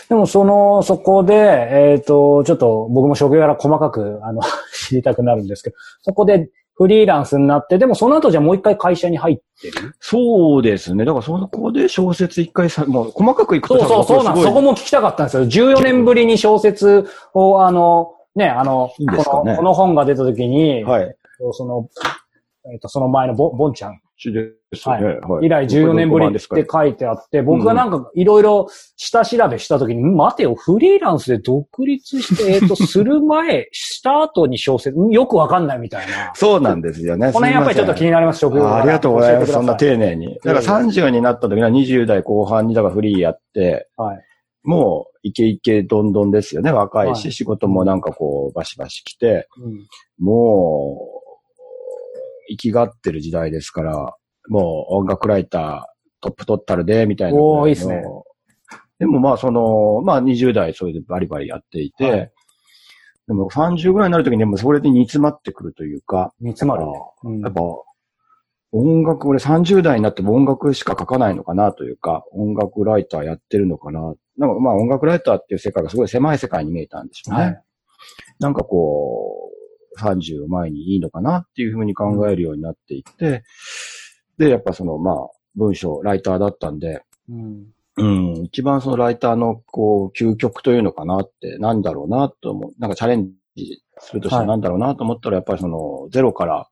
[0.09, 4.41] でもその、そこで、えっ、と、ちょっと僕も職業柄細かく、あの、
[4.73, 9.95] 知りたくなるんですけど、そこでフリーランスになって、でもその後じゃあもう一回会社に入ってる？
[9.99, 11.05] そうですね。
[11.05, 14.41] だからそこで小説一回さ、もう細かくいくとそうそう、そうなん。
[14.41, 15.43] そこも聞きたかったんですよ。
[15.43, 21.15] 14年ぶりに小説を、あの、ね、あの、いいねこのこの本が出た時に、はい。
[21.51, 21.89] その、
[22.71, 23.99] えっ、と、その前のボボンちゃん
[24.31, 24.95] ですね。
[24.95, 25.45] はい。
[25.45, 36.31] 以来14年ぶりって書いてあって、僕がなんかいろいろ下調べしたときに、ん待てよ、フリーランスで独立して、えっと、 する前、した後に小説、んよくわかんないみたいな。
[36.35, 37.31] そうなんですよね。
[37.33, 39.51] この辺やっぱりちょっと気にになります、職業柄あありがとうございます。
[39.51, 40.39] そんな丁寧に。
[40.43, 44.21] だから30になった時には20代後半にだからフリーやって、はい。
[44.63, 46.71] もうイケイケどんどんですよね。
[46.71, 49.87] 若いし、はい仕事もなんかこうバシバシ来て、うん
[50.19, 51.23] もう、
[52.49, 54.15] 生きがってる時代ですから、
[54.49, 57.39] もう音楽ライタートップ取ったるで、みたいな。
[57.39, 58.03] おーいいっすね
[58.99, 62.31] でもまあその、まあ20代それでバリバリやっていて、はい
[63.27, 66.91] でも30ぐらいになるときにでもそれで煮詰まってくるというか、煮詰まるね。
[67.23, 67.61] うんやっぱ、
[68.73, 74.13] 音楽、俺30代になっても音楽しか書かないのかなというか、音楽ライターやってるのかな。
[74.37, 77.43] なんかまあ音楽ライターっていう世界がすごい狭い世界に見えたんでしょうね。
[77.43, 77.63] はい
[78.39, 79.51] なんかこ
[79.97, 83.43] う、30前にいいのかなっていうふうに考えるようになっていって、
[84.37, 85.15] で、やっぱそのまあ
[85.55, 92.73] 文章、ライターだったんで、うんうん、一番そのライターのこう、究極というのかなって、なんだろうなと思う。
[92.79, 96.67] なんかチャレンジするとしたはいらなんだろうなと思ったら、やっぱりその、ゼロから、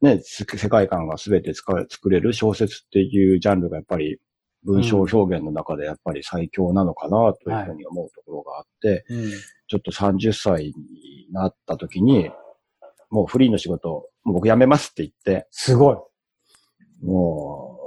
[0.00, 4.20] ね、す世界観が全て作れる小説っていうジャンルがやっぱり、
[4.68, 9.30] 文章表現の中でやっぱり最強なのかなというふうに思うところがあって、うん
[9.68, 10.72] ちょっと30歳に
[11.30, 12.30] なった時に、
[13.10, 15.96] もうフリーの仕事、もう僕辞めますって言って、すごい。
[17.04, 17.78] も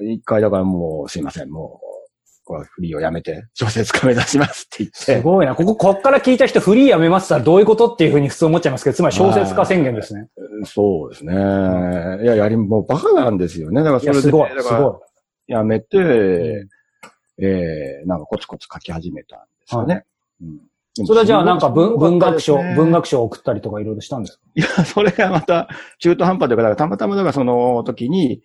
[0.00, 1.90] う、一回だからもう、すいません、もう、
[2.44, 5.54] これフリーをやめて、小説家目指しますって言って、すごいな。
[5.54, 10.28] ここ、こっから聞いた人フリーやめますったらどういうことっていうふうに普通思っちゃいますけど、つまり小説家宣言ですね。
[10.64, 11.34] そうですね。
[11.34, 11.36] い
[12.26, 13.82] や、やり、もうバカなんですよね。
[13.82, 15.02] だからそれで、すごい、すご
[15.52, 16.00] やめて、い。
[17.42, 20.04] えー、なんかコツコツ書き始めたんですよね。
[20.42, 20.56] うん。
[20.94, 22.74] でもそれはじゃあなんか文文学賞、ね。
[22.74, 24.42] 文学賞を送ったりとかいろいろしたんですか？
[24.54, 28.42] いや、それがまた中途半端というか、だからたまたまだからその時に、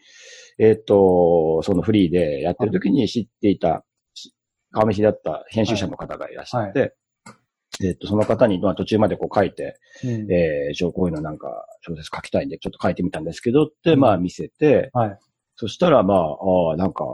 [0.58, 3.84] えっ、と、そのフリーでやってる時に知っていた、
[4.72, 6.96] 顔見知りだった編集者の方がいらっしゃって、
[7.84, 10.32] えっ、と、その方に、まあ途中までこう書いて、うん。
[10.32, 14.00] えー、一応こういうのなんか小説書きたいんでちょっと書いてみたんですけどって、うん。
[14.00, 15.20] まあ見せて、はい。
[15.56, 17.06] そしたらまあ、ああ、なんか、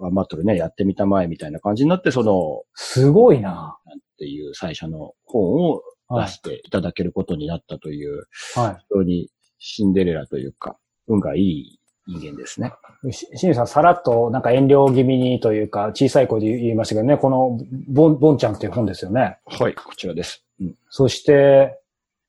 [0.00, 3.78] 頑張っとるね、やってみたまえみたいな感じになって、その、すごいな。
[3.86, 6.26] っていう最初の本をはい。
[6.26, 8.24] 出していただけることになったという、
[8.54, 12.72] は非常にシンデレラというか、運がいい人間ですね。
[13.06, 13.12] い。
[13.12, 19.38] し清水さん、さらっと、なんか遠慮気味にというか、小さい声で言いましたけどね、この、ボン、ボンちゃんっていう本ですよね。
[19.44, 20.42] はい、こちらです。
[20.60, 20.74] うん。
[20.88, 21.78] そして、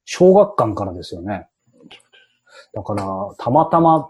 [0.04, 1.48] 小学館からですよね。
[2.74, 3.06] だから、
[3.38, 4.10] たまたま、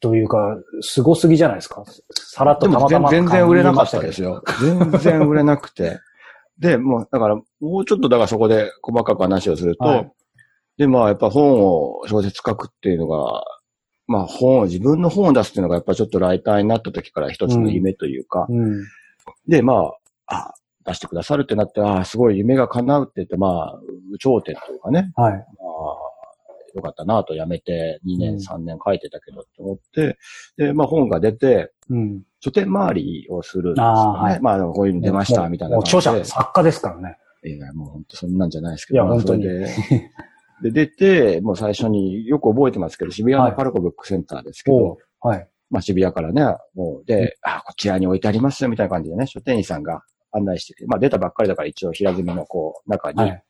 [0.00, 1.84] というか、凄すぎじゃないですか？
[2.14, 4.42] さらっとたまたま全然売れなかったですよ。
[4.60, 6.00] 全然売れなくて。
[6.58, 10.12] で、もう、だから、もうちょっとだからそこで細かく話をすると、はい
[10.78, 13.44] で、まあ、やっぱ本を小説書くっていうのが、
[14.06, 18.84] まあ、本を、自分の本を出すっていうのが、やっぱちょっとライターになった時から一つの夢というか、うん。
[19.48, 19.92] で、ま
[20.26, 23.80] あ、あ、出してくださるってなって、あすごい夢が叶うって言って、まあ、
[24.20, 25.32] 頂点というかね、はい。
[25.32, 25.44] まあ、
[26.76, 30.18] よかったなとやめて2年、うん3年書いてたけどって思って、
[30.56, 32.22] で、まあ本が出て、うん。
[32.40, 33.98] 書店回りをするんですよね。
[33.98, 35.84] あーはいまあ、こういうの出ました、みたいなもう。
[35.84, 37.16] 著者、作家ですからね。
[37.44, 38.96] いや、もう本当そんなんじゃないですけど。
[38.96, 39.66] いやまあ本当にで、
[40.70, 45.48] で、出て、もう最初によく覚えてますけど、渋谷のパルコブックセンターですけど、はい。
[45.70, 46.42] まあ渋谷からね、
[46.74, 53.42] もう、で、あ、こちらに置いてありますよ、みたいな感じでね、書店員さんが案内してまあ出たばっかりだから一応平積みのこう、中に、はい。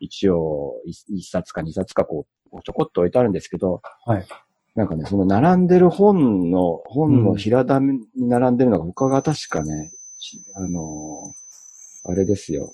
[0.00, 4.26] 一応一一冊か二冊かこう、ちょこっと置いてあるんですけど、はい。
[4.74, 12.72] なんかね、その並んでる本の、本の平田に並んでるのが他が確かね、しあのーあれですよ。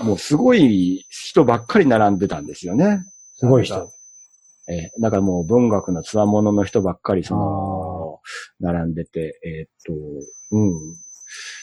[0.00, 3.04] もうすごい人ばっかり並んでたんですよね。
[3.36, 3.90] すごい人。
[4.68, 8.20] えーだからもう文学のつわものの人ばっかり、その、
[8.60, 9.92] 並んでて、えーっと、
[10.52, 10.94] うん。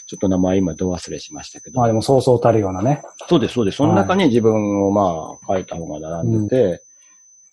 [0.05, 1.79] ちょっと名前今ど忘れしましたけど。
[1.79, 3.01] まあでもそうそうたるようなね。
[3.27, 3.77] そうです、そうです。
[3.77, 6.83] その中に自分をまあ書いた本が並んでて、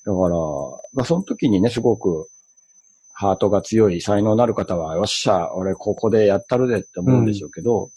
[0.04, 0.36] だから、
[0.92, 2.28] まあその時にね、すごく
[3.12, 7.90] ハートが強い才能のある方は、よっしゃ、俺ここでやったるでって思うんでしょうけど、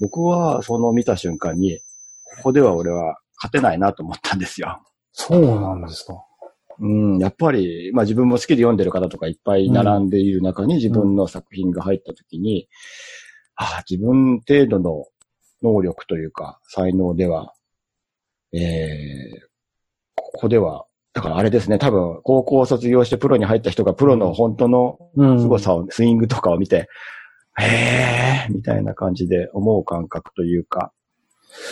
[0.00, 1.78] 僕はその見た瞬間に、
[2.38, 4.80] ここでは俺は勝てないなと思ったんですよ。
[5.12, 6.14] そうなんですか。
[6.80, 12.68] うん、やっぱり、まあ自分も好きで読んでる方とかいっぱい並んでいる中に自分の作品が入った時に、
[13.56, 15.04] ああ、自分程度の
[15.62, 17.52] 能力というか、才能では、
[18.52, 19.54] ええ
[20.16, 20.83] ここでは、
[21.14, 25.40] だからあれですね、多分、高校を卒業してプロに入った人がプロの本当のうん。
[25.40, 26.88] 凄さを、スイングとかを見て、
[27.56, 30.92] へえ、みたいな感じで思う感覚というか。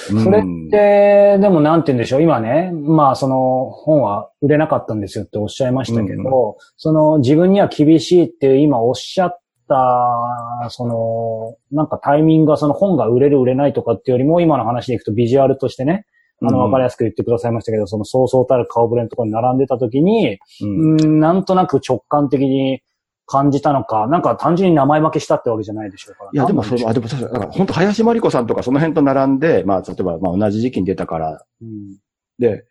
[0.06, 2.22] それうんで、でもなんて言うんでしょう。
[2.22, 16.06] 今ね、まあその本は売れなかったんですよっておっしゃいましたけど、うんその自分には厳しいっていう今おっしゃった、その、なんかタイミングがその本が売れる売れないとかっていうよりも今の話でいくとビジュアルとしてね、
[16.44, 21.00] あの、うんわかりやすく言ってくださいましたけど、そのそうそうたる顔ぶれのところに並んでた時に、うん。
[21.00, 22.82] うん、なんとなく直感的に
[23.26, 26.30] 感じたのか、なんか単純に名前負けしたってわけじゃないでしょうから。
[26.32, 31.96] いや、でもそれ、なんあ、でも確かに、だから本当林真理子さんとかその辺と並んで、まあ、例えば、まあ同じ時期に出たから、うん。
[32.38, 32.64] で、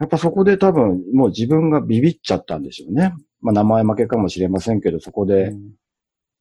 [0.00, 3.12] やっぱそこで多分、もう自分がビビっちゃったんでしょうね。
[3.40, 5.72] まあ名前負けかもしれませんけど、そこでうん。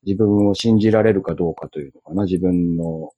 [0.03, 3.11] 自分を信じられるかどうかというのかな、自分の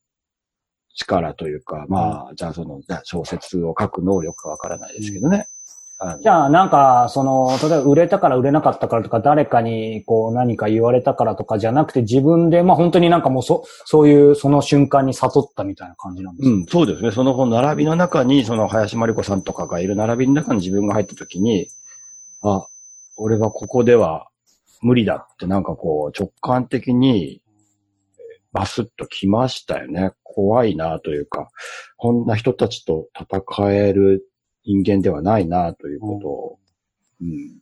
[0.96, 5.48] 力というか、まあ、じゃあその、じゃあ小説を書く能力かわからないですけどね。
[6.22, 17.12] じゃあ、なんか、その、例えば売れたから売れなかったからとか、誰かにこう何か言われたからとかじゃなくて、自分で、まあ本当になんかもうそ、そういう、その瞬間に悟ったみたいな感じなんですか、うん、そうですね。
[17.12, 21.68] その本並びの中に、その林真理子さんとかがいる並びの中に自分が入った時に、
[22.42, 22.68] あ、
[23.16, 24.28] 俺はここでは
[24.82, 27.42] 無理だってなんかこう直感的に
[28.54, 30.12] バスッと来ましたよね。
[30.24, 31.50] 怖いなというか、
[31.98, 34.26] こんな人たちと戦える
[34.64, 36.60] 人間ではないなということを。
[37.22, 37.60] うん。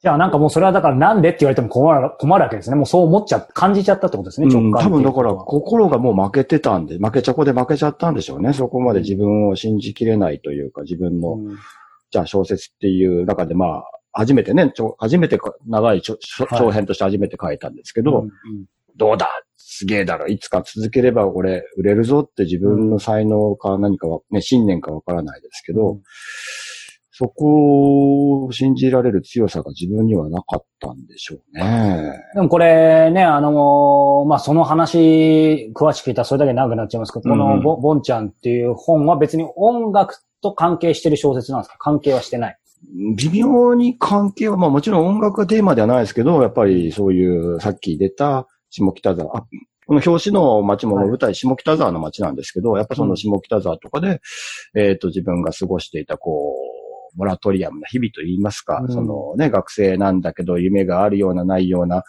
[0.00, 2.76] じゃあなんかもうそれはだからなんでって言われても困る、困るわけですね。
[2.76, 8.52] もうそう思っちゃ、感じちゃったってことですね、直うん感多分だからこ心がもう負けてたんで、負けちゃこで負けちゃったんでしょうね。
[8.52, 11.56] そこまで自分を信じきれないというか、自分の、うん
[12.10, 16.16] じゃあ小説っていう中でまあ、初めてね、ちょ初めてか長い長
[16.72, 18.30] 編として初めて書いたんですけど、うんうん
[18.96, 19.28] どうだ
[19.58, 26.02] すげえだろいつか続ければ俺売れるぞって自分の才能か何かは、ね、信念かわからないですけど、うん
[27.20, 32.12] そこを信じられる強さが自分にはなかったんでしょうね。
[32.32, 41.78] でもこれね、あのまあ、その話、詳しく聞いたらそれだけ長くなっちゃいますけど、このボボンちゃんっていう本は別に音楽と関係してる小説なんですか？
[41.78, 42.58] 関係はしてない。
[43.16, 49.46] 微妙に関係は、まあもちろん音楽がテーマではないですけど、やっぱりそういう、さっき出た下北沢、あ
[49.86, 54.20] この表紙の街も舞台、下北沢の街なんですけど、やっぱその下北沢とかで、
[54.76, 56.54] えっ、と、自分が過ごしていた、こ
[57.14, 58.92] う、モラトリアムな日々と言いますか、うん。
[58.92, 62.02] そのね、学生なんだけど、夢があるような、ないような、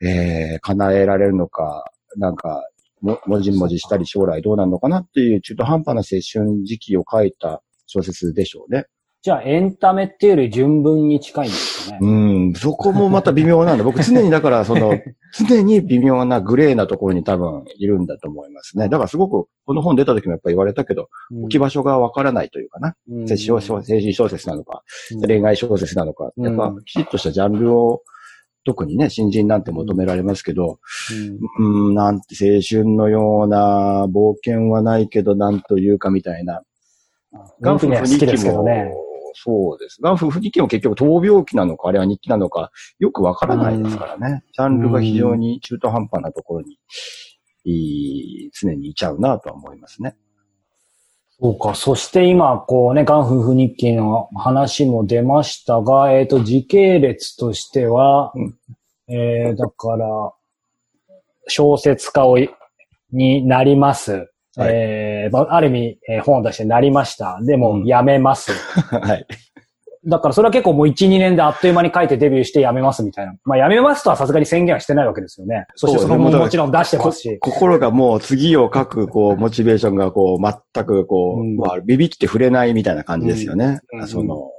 [0.00, 2.66] えー、叶えられるのか、なんか、
[3.02, 8.86] も、もじもじしたり将来どうなるのかなっていう中途半端な青春時期を書いた小説でしょうね。
[9.22, 11.98] じゃあ、エンタメっていうより純文に近いんですかね。
[12.00, 13.84] うん、そこもまた微妙なんだ。
[13.84, 14.92] 僕常にだからその、
[15.38, 18.88] 常に微妙なグレーなところに多分いるんだと思いますね。
[18.88, 22.94] だからすごく、この本出た時もやっぱり言われたけど、うん置き場所がわからないというかな。
[23.08, 28.02] うん青春小説なのか、うん恋愛小説なのか、うんやっぱきちっとしたジャンルを、
[28.64, 30.80] 特にね、新人なんて求められますけど、
[31.58, 36.62] うんうん、なんて青春のような冒険はないけど、なんというかみたいな。
[37.60, 38.90] 元気には好きですけどね。
[39.34, 40.00] そうです。
[40.02, 44.44] ガン夫婦日記も結局闘病記なのか、あれは日記なのか、よくわからないですからね。
[44.52, 46.78] ジャンルが非常に中途半端なところに、
[47.64, 50.16] いい常にいちゃうなとは思いますね。
[51.40, 51.74] そうか。
[51.74, 58.56] そして今、こうね、ガン夫婦日記の話も出ましたが、えっ、と、時系列としては、うん
[59.08, 60.32] えー、だから、
[61.48, 62.50] 小説家をい
[63.12, 64.30] になります。
[64.64, 67.38] はいえーまあ、ある意味、えー本を出してなりました。
[67.42, 68.52] でも、うんやめます。
[68.90, 69.26] はい。
[70.06, 73.34] だから、それは結構もう1、2年であっという間に書いてデビューしてやめますみたいな。
[73.44, 75.66] まあ、やめますとはさすがに宣言はしてないわけですよね。
[75.74, 77.38] そしてその後ももちろん出してますし。
[77.40, 80.42] 心がもう次を書く、こう、モチベーションがこう、
[80.74, 83.80] 全くこう、うんまあ、ビビって触れないみたいな感じですよね。
[83.92, 84.50] うんその、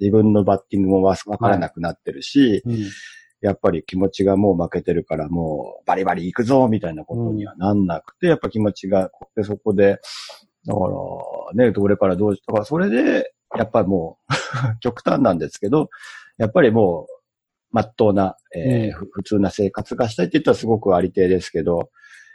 [0.00, 2.78] 自分のバッティングもわからなくなってるし、うん
[3.40, 10.00] やっぱり気持ちがもう負けてるからもうバリバリ行くぞみたいなことにはなんなくて、やっぱ気持ちが、でそこで、
[10.66, 10.80] だか
[11.54, 15.88] らね、どれからどうし、だからそれで、やっぱりもう、 極端なんですけど、
[16.36, 17.18] やっぱりもう、
[17.70, 21.90] まっとうな、えーふ普通な生活がしたいって言ったらすごくありていですけど、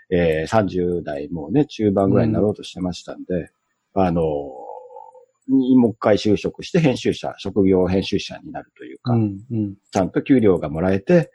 [0.10, 3.52] えー30代もうね、中盤ぐらいになろうとしてましたんで、
[3.94, 4.24] あの、
[5.48, 9.76] にもう一回就職して編集者、職業編集者になるというか、うんうん。
[9.92, 11.32] ちゃんと給料がもらえて、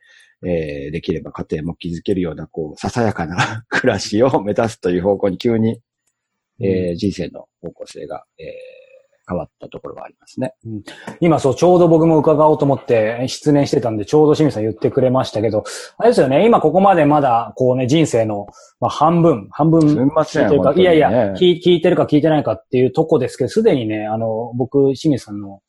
[0.47, 5.81] えーできれば家庭も築けるような、こう、ささやかな 暮らしを目指すという方向に急に、
[6.61, 8.47] えー人生の方向性が、えー
[9.29, 10.55] 変わったところがありますね。
[11.21, 15.65] 今そう、ちょうど僕も伺おうと思って失念してたんで、ちょうど清水さん言ってくれましたけど、
[15.99, 18.47] あれですよね、今ここまでまだ、こうね、人生の、
[18.81, 19.81] まあ、半分、半分。
[19.81, 25.61] 聞いてるか、ねいやいや、聞い聞いてるか聞いてないかっていうとこですけど、すでにね、あの、僕、清水さんの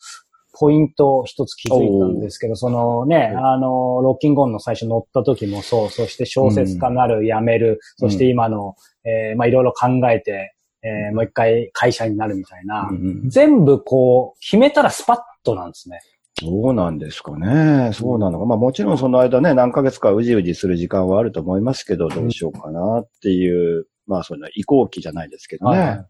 [0.59, 15.99] ポイント一つ気づいたんですけど、そのね、うんあの、ロッキングオンの最初乗った時もそう、そして小説家なる、辞める、そして今の、えーまあいろいろ考えて、えーもう一回会社になるみたいな、うんうん全部こう、決めたらスパッとなんですね。
[16.39, 17.91] そうなんですかね。
[17.93, 18.45] そうなのか。
[18.45, 25.79] まあもちろんその間ね、何ヶ月かうじうじする時間はあると思いますけど、どうしようかなっていう、まあその移行期じゃないですけどね。
[25.79, 26.05] はい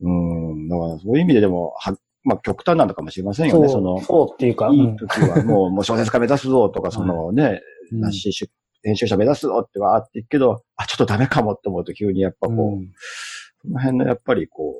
[0.00, 0.68] うん。
[0.68, 3.68] だからそういう意味ででも、は、まあ極端なのかもしれませんよね。
[3.68, 7.60] その、そうっていうか、いい時はもう、 もう小説家目指すぞとか、そのね、
[7.92, 8.50] うん雑誌出
[8.82, 12.92] 編集者目指すぞってはあって言うけど、あ、ちょっとダメかもって思うと急にやっぱこう、うん
[13.68, 14.74] その辺のやっぱりこ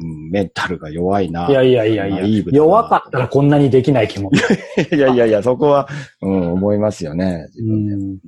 [0.00, 1.48] う、うん、メンタルが弱いな。
[1.48, 4.30] いやいやいやいや、弱かったらこんなにできない気も。
[4.92, 5.88] いやいやいや、そこは、
[6.22, 7.46] うん、思いますよね。
[7.54, 8.18] 自分でうん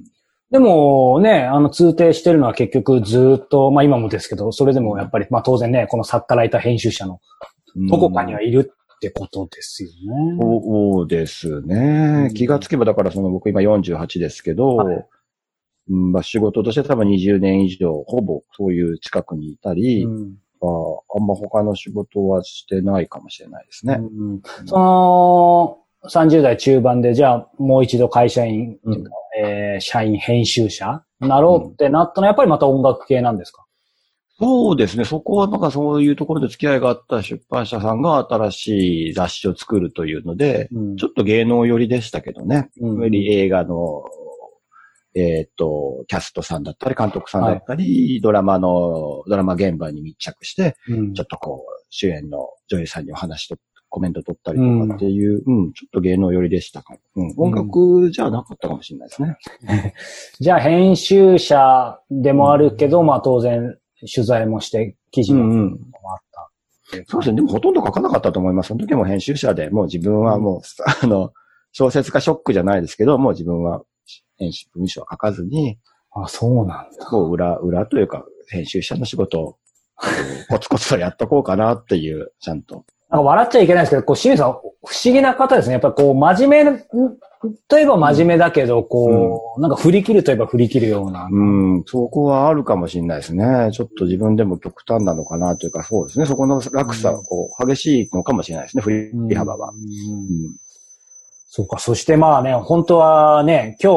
[0.50, 7.20] でもね、あの、通底してるのは結局ずっと、まあ今もですけど、それでもやっぱり、まあ当然ね、この作家ライター編集者の
[7.88, 10.38] どこかにはいるってことですよね。
[10.40, 12.24] そうですね。
[12.26, 15.06] うん気がつけば、だからその僕今48ですけど、はい
[15.90, 20.34] うんまあ、仕事として多分20年以上、ほぼそういう近くにいたり、うん。
[20.62, 20.66] あ
[21.16, 23.98] あんま他の仕事はしてないかもしれないですね。
[24.00, 25.78] うんその、
[26.08, 29.04] 30代中盤で、じゃあもう一度会社員、うん。
[29.38, 33.64] えー社員編集者なろうってなったのは、やっぱりまた音楽系なんですか？
[34.38, 35.04] そうですね。
[35.04, 40.96] そこはなんかそういうところで付き合いがあった出版社さんが新しい雑誌を作るというので、うん。
[40.96, 42.70] ちょっと芸能寄りでしたけどね。
[42.80, 43.02] うん。
[43.02, 44.02] より映画の、
[45.14, 53.56] えっ、と、キャストさんだったり、監督さんだったり、ドラマの、ドラマ現場に密着して、うんちょっとこう、主演の女優さんにお話と、
[53.92, 57.00] コメント取ったりとかっていう、うん、ちょっと芸能寄りでしたかも。
[57.16, 59.36] うん、音楽じゃなかったかもしれないですね。
[60.38, 63.76] じゃあ編集者でもあるけど、まあ当然
[64.14, 65.78] 取材もして記事もうんうん。
[66.08, 66.50] あった
[67.06, 67.36] そうですね。
[67.36, 68.68] でもほとんど書かなかったと思います。
[68.68, 70.60] その時も編集者で、もう自分はもう、
[71.02, 71.32] あの、
[71.72, 73.82] 小説家ショックじゃないですけど、もう自分は
[74.38, 75.78] 編集文章は書かずに、
[76.12, 77.10] あ、そうなんだ。
[77.10, 79.56] もう裏、裏というか、編集者の仕事を、
[80.48, 82.84] コツコツとやっとこうかなっていう、ちゃんと。
[83.10, 84.58] なんか笑っちゃいけないですけど、こう、清水さん、不
[85.04, 85.74] 思議な方ですね。
[85.74, 86.84] やっぱこう、真面目
[87.68, 91.28] といえば真面目だけど、こう、なんか振り切るといえば振り切るような。
[91.30, 91.44] う
[91.78, 93.70] ん、そこはあるかもしれないですね。
[93.72, 96.26] ちょっと自分でも極端なのかなというか、そうですね。
[96.26, 98.82] そこの落差、こう、激しいのかもしれないですね。
[98.82, 99.70] 振り幅は。
[99.70, 100.69] うん
[101.52, 101.78] そうか。
[101.78, 103.92] そしてまあね、本当はね、今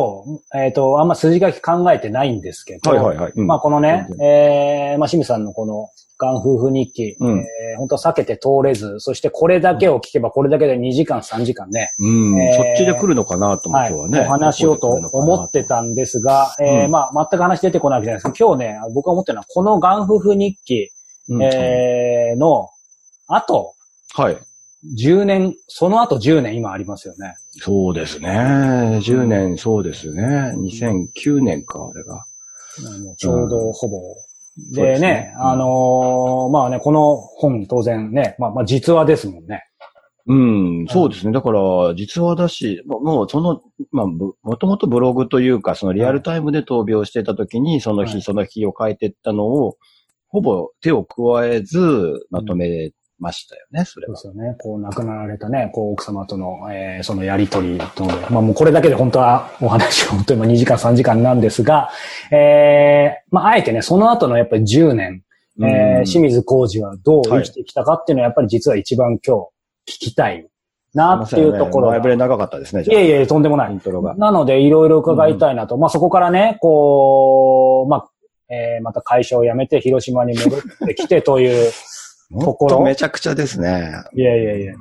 [0.51, 3.33] 日、えっ、ー、と、あんま筋書き考えてないんですけど、はいはいはい。
[3.35, 5.87] うん、まあこのね、えー、まあ清水さんのこの、
[6.17, 11.91] ガン夫婦日記、うん、えー、本当は避けて通れず、そしてこれだけを聞けばこれだけで2時間3時間ね。
[11.99, 14.27] うん、えー、そっちで来るのかなと思ってはね、はい。
[14.27, 20.89] お話しようと思ってたんですが、えー、まあ全く話出てこないわけじゃないですけど、今日ね、僕が思ってるのはこのガン夫婦日記、
[21.29, 22.69] うん、えー、の
[23.27, 23.75] 後、
[24.15, 24.37] はい。
[24.99, 27.35] 10年、その後10年今ありますよね。
[27.59, 28.29] そうですね。
[29.01, 30.53] 10年、そうですね。
[30.57, 32.25] 2009年か、あれが。
[33.17, 33.99] ちょうどほぼ。
[34.73, 39.63] でね、ねあのー、まあね、この本当然ね、まあ、まあ実話ですもんね。
[40.25, 41.33] うん、そうですね。
[41.33, 41.59] だから、
[41.95, 49.75] 実話だし、もうその、まあ、もともとブログというか、そのリアルタイムで闘病してた時に、その日、その日を書いてったのを、
[50.29, 54.15] ほぼ手を加えずまとめましたよね、それは。
[54.17, 54.55] そうですよね。
[54.59, 61.89] こう、亡くなられたね、こう、奥様との、えー、そのやりとりとで、まあもうこれだけで本当はお話本当に2時間3時間なんですが、
[62.31, 65.23] えー、まああえてね、その後のやっぱり10年、
[65.61, 69.37] えー、清水浩二はどう生きてきたかっていうのはやっぱり実は一番今
[69.85, 70.47] 日聞きたい
[70.93, 71.91] なっていうところ、ね。
[71.91, 73.71] 前触れ長かったですね、いやいや、とんでもない。
[73.71, 74.15] イントロが。
[74.15, 75.75] なので、いろいろ伺いたいなと。
[75.75, 78.09] うん、まあそこからね、こう、まあ、
[78.49, 81.71] えー、また会社を辞めて広島に戻ってきてという、
[82.39, 82.81] ところ。
[82.81, 83.91] めちゃくちゃですね。
[84.13, 84.73] いやいやいや。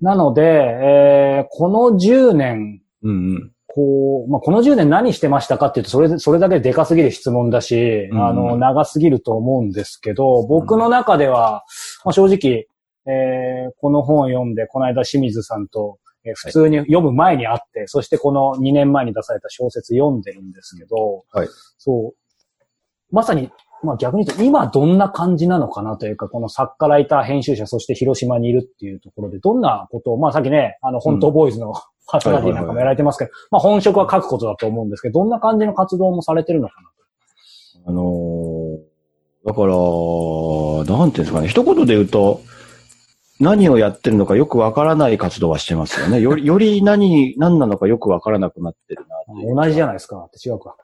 [0.00, 11.64] なので、えー、この10年、うんうん、こう、まあ、この10年何してましたかっていうと、それ、それだけでかすぎる質問だし、うん、あの、長すぎると思うんですけど、僕の中では、
[12.04, 12.66] まあ、正直、
[13.06, 21.48] えー、この本を読んで、この間清水さんと、えー、普通に読む前に会って、はい、そしてこの2年前に出された小説読んでるんですけど、はい、
[21.78, 23.50] そう、まさに
[23.84, 31.74] まあ逆に言うと今どんな感じなのかなというか、この作家、ライター、編集者、そして広島にいるっていうところで、どんなことを、まあさっきね、あの、本当ボーイズの、
[32.06, 36.90] パーソナリティなんかもやられてますけど、まあ本職は書くことだと思うんですけど、どんな感じの活動もされてるのかな
[37.86, 38.78] あのー、
[39.46, 42.40] だから、なんていうんですかね、一言で言うと、
[43.40, 46.20] 何をやってるのかよくわからない活動はしてますよね。
[46.20, 50.28] より、より何、何なのかよくわからなくなってるな同じじゃないですか。
[50.44, 50.76] 違うか。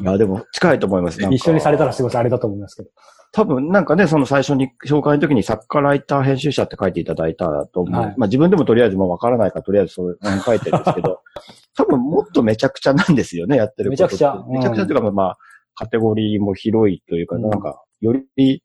[0.00, 1.22] いや、でも近いと思います。
[1.22, 2.90] 一緒にされたらすごいあれだと思いますけど。
[3.32, 8.02] 多分なんかね、その最初に紹介の時に作家、ライター、編集者って書いていただいたと思う。
[8.02, 11.20] はい、まあ自分でもとりあえずもうわからないからとりあえずそう書いてるんですけど、
[11.76, 14.44] 多分もっとめちゃくちゃなんですよね、やってることめちゃくちゃ。
[14.48, 15.38] めちゃくちゃというか、まあ、
[15.74, 18.62] カテゴリーも広いというか、うん、なんか、より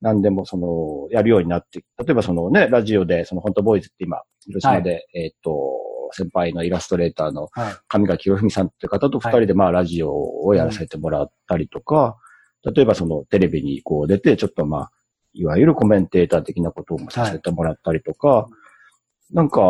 [0.00, 5.52] 何でもその、やるようになって、例えばそのね、ラジオで、その本当ボーイズって今、広島で、はい、えっ、と、
[6.16, 7.48] 先輩のイラストレーターの
[7.88, 12.16] 上垣清文さんって方と二人でまあラジオをやらせてもらったりとか、
[12.64, 14.90] 例えばそのテレビにこう出て、ちょっとまあ、
[15.34, 18.48] いわゆるコメンテーター的なこともさせてもらったりとか、
[19.32, 19.60] なんか、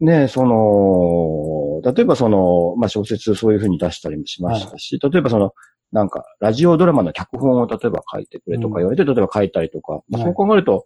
[0.00, 5.52] ね、その、例えばその、まあ小説そういうふうに出したりもしましたし、例えばその、
[5.92, 10.84] なんか、ラジオドラマの脚本を例えば書いてくれとか言われて、例えば書いたりとか、まあ、そう考えると、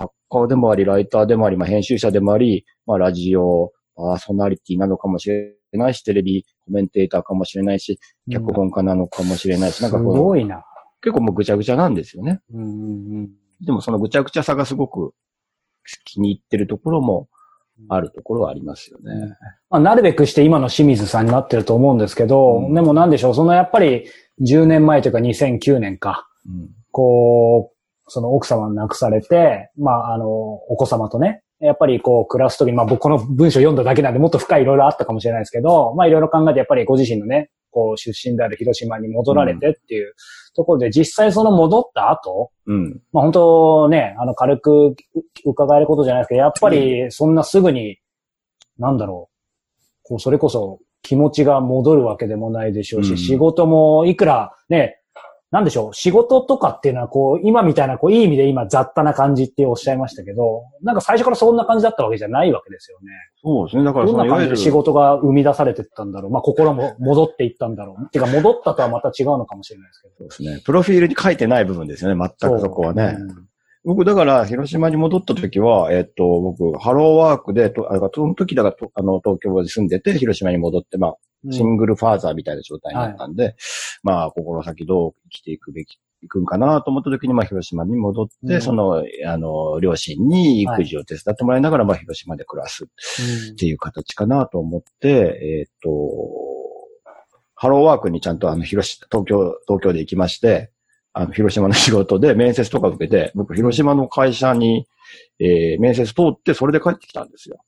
[0.00, 7.98] 作家でもあり、ライターでもあり、まあ、編集者でもあり、まあ、ラジオ、パーソナリティなのかもしれないし、テレビコメンテーターかもしれないし、
[8.30, 10.64] 脚本家なのかもしれないし、なんかこう、すごいな。
[11.02, 12.40] 結構もうぐちゃぐちゃなんですよね。
[12.52, 12.72] うんうんう
[13.22, 13.30] ん、
[13.64, 15.14] でもそのぐちゃぐちゃさがすごく
[16.04, 17.28] 気に入ってるところも
[17.88, 19.36] あるところはありますよね。
[19.70, 24.06] まあ、なるべくして今の清水さんになってると思うんですけど、うん、でもなんでしょう、そのやっぱり
[24.42, 27.79] 10年前というか2009年か、うん、こう、
[28.10, 40.14] その奥様亡くされて、まあ、あの、お子様とね、やっぱりこう暮らすときに、まあ僕この文章読んだだけなんでもっと深いいろいろあったかもしれないですけど、まあいろいろ考えてやっぱりご自身のね、こう出身である広島に戻られてっていう
[40.56, 44.96] ところで、実際その戻った後、うん、まあ本当ね、あの軽く
[45.44, 47.98] 伺えることじゃないですけど、やっぱりそんなすぐに、
[48.78, 54.99] なんだろう、こうそれこそ気持ちが戻るわけでもないでしょうし、うん、仕事もいくらね、
[55.50, 63.08] なんでしょう、仕事とかっていうのはこう、今みたいなこう、いい意味で今雑多な感じっておっしゃいましたけど、なんか最初からそんな感じだったわけじゃないわけですよね。
[63.42, 63.84] そうですね。
[63.84, 66.30] だからどんな感じで仕事が生み出されてったんだろう。
[66.30, 68.04] まあ心も戻っていったんだろう。
[68.06, 70.14] っていうか戻ったとはまた違うのかもしれないですけど。
[70.18, 70.62] そうですね。
[70.64, 72.30] プロフィールに書いてない部分ですよね。
[72.40, 73.16] 全くそこはね。
[73.84, 81.16] 僕、だから、広島に戻った時は、えっと、僕、ハローワークで、とあその時だから、あの、東京に住んでて、広島に戻って、まあ、
[81.50, 83.54] シングルファーザーみたいな状態になったんで、はい、
[84.02, 88.60] まあ、ここの先どう生きていくべき行くんかなと思った時に、まあ、広島に戻って、うん。
[88.60, 95.90] その、あの、両親に育児を手伝ってもらいながら、まあ、広島で暮らすっていう形かなと思って、えっ、と、
[97.54, 100.70] ハローワークにちゃんとあの、広島、東京、東京で行きまして、
[101.12, 104.86] あの、広島の仕事で面接とか受けて、僕、広島の会社に、
[105.40, 107.58] えー面接通って、それで帰ってきたんですよ。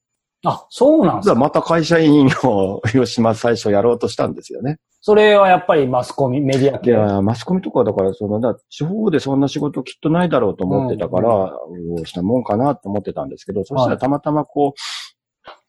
[0.44, 1.30] あ、そうなんですか？
[1.30, 4.78] じゃあまた会社員を広島最初やろうとしたんですよね。
[5.00, 6.90] それはやっぱりマスコミ、メディア系？
[6.90, 11.60] いや、マスコミとかだから、その、だ地方でそんな仕事きっとないだろうと思ってたから、ど
[12.00, 14.80] うしたもんかなと思ってたんですけど、そしたらたまたまこう、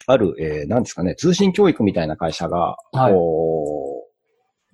[0.05, 3.82] ある、えー、なんですかね、通信教育みたいな会社が、はいこう、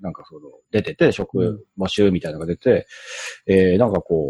[0.02, 0.42] なんかその、
[0.72, 1.14] 出てて、うん。
[1.14, 2.88] 職募集みたいなのが出て、
[3.48, 4.30] えー、なんかこ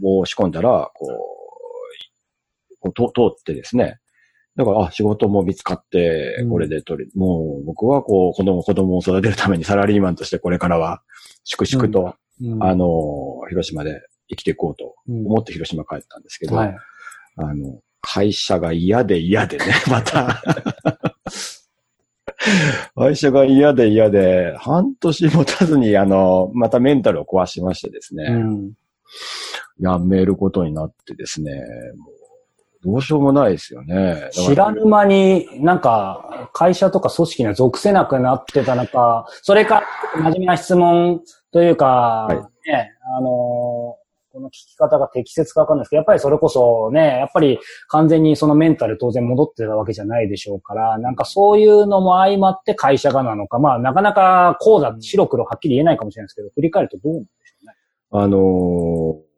[0.00, 3.98] う、申し込んだら、こう、こう通通ってですね、
[4.56, 11.02] だから、あ、仕事も見つかってうん、これで取り、もう僕はこう、子供、子供を育てるためにサラリーマンとしてこれからは、
[11.42, 12.62] 粛々と、うん。
[12.62, 12.86] あの、
[13.48, 15.26] 広島で生きていこうとうん。
[15.26, 16.76] 思って広島帰ったんですけど、はい。
[17.36, 20.42] あの、会社が嫌で嫌でね、また。
[22.96, 28.72] 会社が嫌で嫌で、半年持たずに、あの、またメンタルを壊しましてですね、うん。
[29.78, 32.24] やめることになってですね、もう
[32.84, 34.28] どうしようもないですよね。
[34.32, 39.82] 知らぬ間になんか会社とか組織には属せなくなってたのか、それか
[40.16, 42.70] 真面目な質問というか、い。
[42.70, 44.03] ね、あのー
[44.34, 57.72] この聞き方が適切かわかんないですけど、やっぱりそれこそね、やっぱり完全にそのメンタル当然戻ってたわけじゃないでしょうから、なんかそういうのも相まって会社がなのか、まあなかなかこうだ、白黒はっきり言えないかもしれないですけど、振り返るとどうなんでしょうね？
[58.10, 59.33] あのー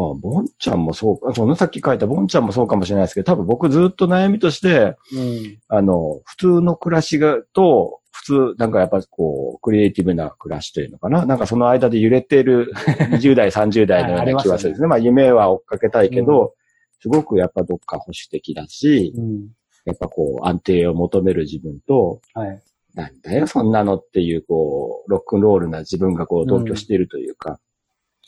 [0.00, 5.58] まあ、ボンちゃんもそうか、そのさっき書いたボンちゃんもそうかもしれないですけど、多分僕ずっと悩みとして、うん。
[5.68, 12.72] あの、普通の暮らしが、と、普通、なんかやっぱこう、クリエイティブな暮らしというのかななんかその間で揺れてる
[13.12, 14.88] 20代、30代のような気はするんですね。
[14.88, 16.54] まあ夢は追っかけたいけど、
[17.00, 19.48] すごくやっぱどっか保守的だし、うん。
[19.84, 22.62] やっぱこう安定を求める自分と、はい。
[22.94, 27.60] なんだよそんなのっていうこう、ロックンロールな自分がこう同居しているというか、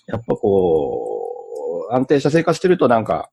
[0.07, 1.22] やっぱこう、
[1.91, 3.31] 安定した生活してるとなんか、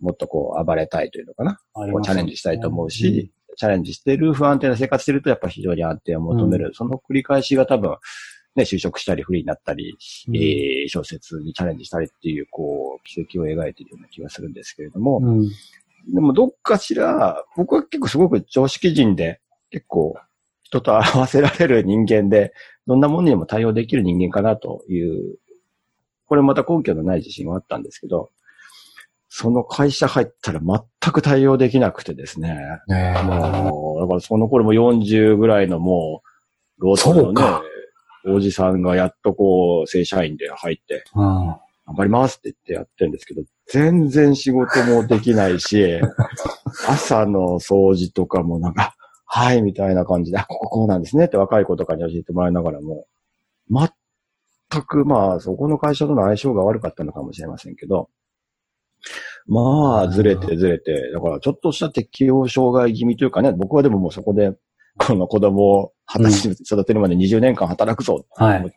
[0.00, 1.60] もっとこう暴れたいというのかな。
[1.74, 6.70] ありますこうチャレンジしたいと思うし、チャレンジしてる不安定な生活してるとやっぱ非常に安定を求める。
[6.74, 7.96] その繰り返しが多分、
[8.54, 9.96] ね、就職したりフリーになったり、
[10.28, 10.36] うん。
[10.36, 15.48] えー小説にチャレンジしたりっていう、こう、奇跡を描いているような気がするんですけれども、うん。
[16.12, 20.16] でもどっかしら、僕は結構すごく常識人で、結構
[20.62, 22.52] 人と合わせられる人間で、
[22.86, 25.38] どんなものにも対応できる人間かなという、
[26.28, 28.30] これまた根拠のない自信はあったんですけど、
[29.28, 32.56] その会社入ったら全く対応できなくてですね。
[32.86, 36.22] ねえ、もう、だからその頃も40ぐらいのも
[36.78, 37.42] う、ロートのね
[38.26, 41.24] おじさんがやっとこう、正社員で入って、うん。
[41.24, 46.00] 頑張りますって言ってやってるんですけど、全然仕事もできないし、
[46.86, 53.06] 朝の掃除とかもなんか、はい、みたいな感じで、あこここうなんですねって若い子とかに教えてもらいながらも、
[53.70, 53.88] 全
[54.68, 58.10] くまあ、そこの会社との相性が悪かったのかもしれませんけど、
[59.46, 64.52] まあ、ずれてずれて、だからちょっとした適応障害気味というかね、僕はでももうそこで、
[64.98, 68.18] この子供を二十育てるまで20年間働くぞ。
[68.22, 68.74] って思って、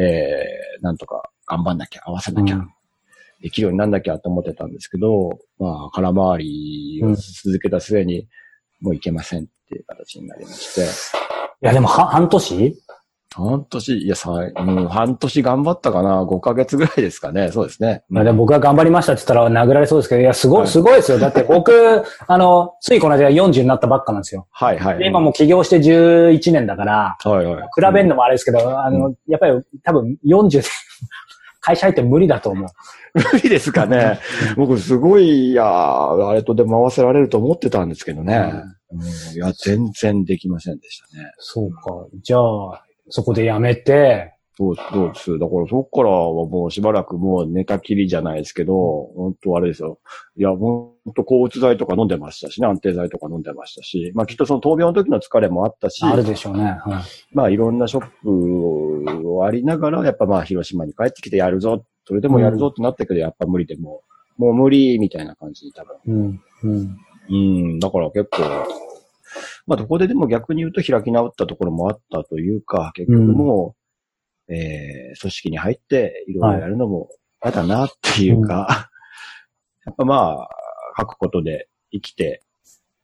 [0.00, 2.68] えー、なんとか頑張んなきゃ、合わせなきゃ、うん。
[3.42, 8.26] できるようになんなきゃと思ってたんですけど、まあ、空回りを続けた末に、
[8.80, 10.82] もういけませんっていう形になりまして、
[11.62, 12.74] いや、でも、は、半年？
[13.32, 17.52] 半年、いや、さ、うん、半年頑張ったかな ?5 ヶ月ぐらいですかね。
[17.52, 18.02] そうですね。
[18.08, 21.18] まあでも僕が頑張りましたって言ったら殴られそうですけど、いや、すごい、はいすごいですよ。
[21.18, 21.72] だって僕、
[22.26, 24.48] あの、ついこの間40になったばっかなんですよ。
[24.50, 24.98] はいはい。
[24.98, 27.62] で、今もう起業して11年だから、はいはい。
[27.62, 30.68] 比べるのもあれですけど、あの、やっぱり多分40で
[31.62, 32.68] 会社入って無理だと思う。
[33.14, 34.18] 無理ですかね。
[34.56, 38.64] 僕すごい、いや、あれとで回せられると思ってたんですけどね。
[38.92, 41.30] うん、いや、全然できませんでしたね。
[41.38, 42.06] そうか。
[42.22, 45.38] じゃあ、そこでやめて、そう、そうです。
[45.38, 48.74] だからそっからはもうしばらくもう寝たきりじゃないですけど、
[49.16, 50.00] 本当あれですよ。
[50.36, 56.64] いや、本当抗うつ剤とか飲んでましたしね、安定剤とか飲んでましたし、まあきっとその闘病の時の疲れもあったし、あるでしょうね。
[56.64, 64.02] はいまあいろんなショックをありながら、やっぱまあ広島に帰ってきてやるぞ、それでもやるぞってなったけど、やっぱ無理でも
[64.38, 65.96] う、もう無理みたいな感じに多分。
[66.06, 66.40] うん。
[66.64, 66.96] うん。
[67.30, 67.34] う
[67.76, 68.42] ん、だから結構、
[69.66, 73.74] まあどこででも逆に言うと開き直ったところもあったというか、結局も
[74.48, 77.08] う、えー、組織に入っていろいろやるのも
[77.42, 78.90] 嫌だなっていうか、
[79.86, 80.48] やっぱまあ、
[80.98, 82.42] 書くことで生きて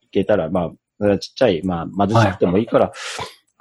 [0.00, 2.92] いけたら、まあ、ちっちゃい、まあ貧しくてもいいから、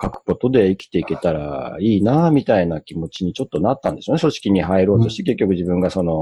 [0.01, 4.19] 書くことで生きていけたらいいな、みたいな気持ちにちょっとなったんですよね。
[4.19, 6.13] 組織に入ろうとして、結局自分がその、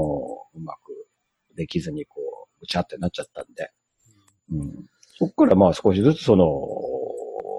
[0.54, 1.08] うまく
[1.56, 2.20] できずにこ
[2.56, 3.70] う、ぐちゃってなっちゃったんで。
[4.52, 4.86] うん。
[5.18, 6.46] そこからまあ少しずつその、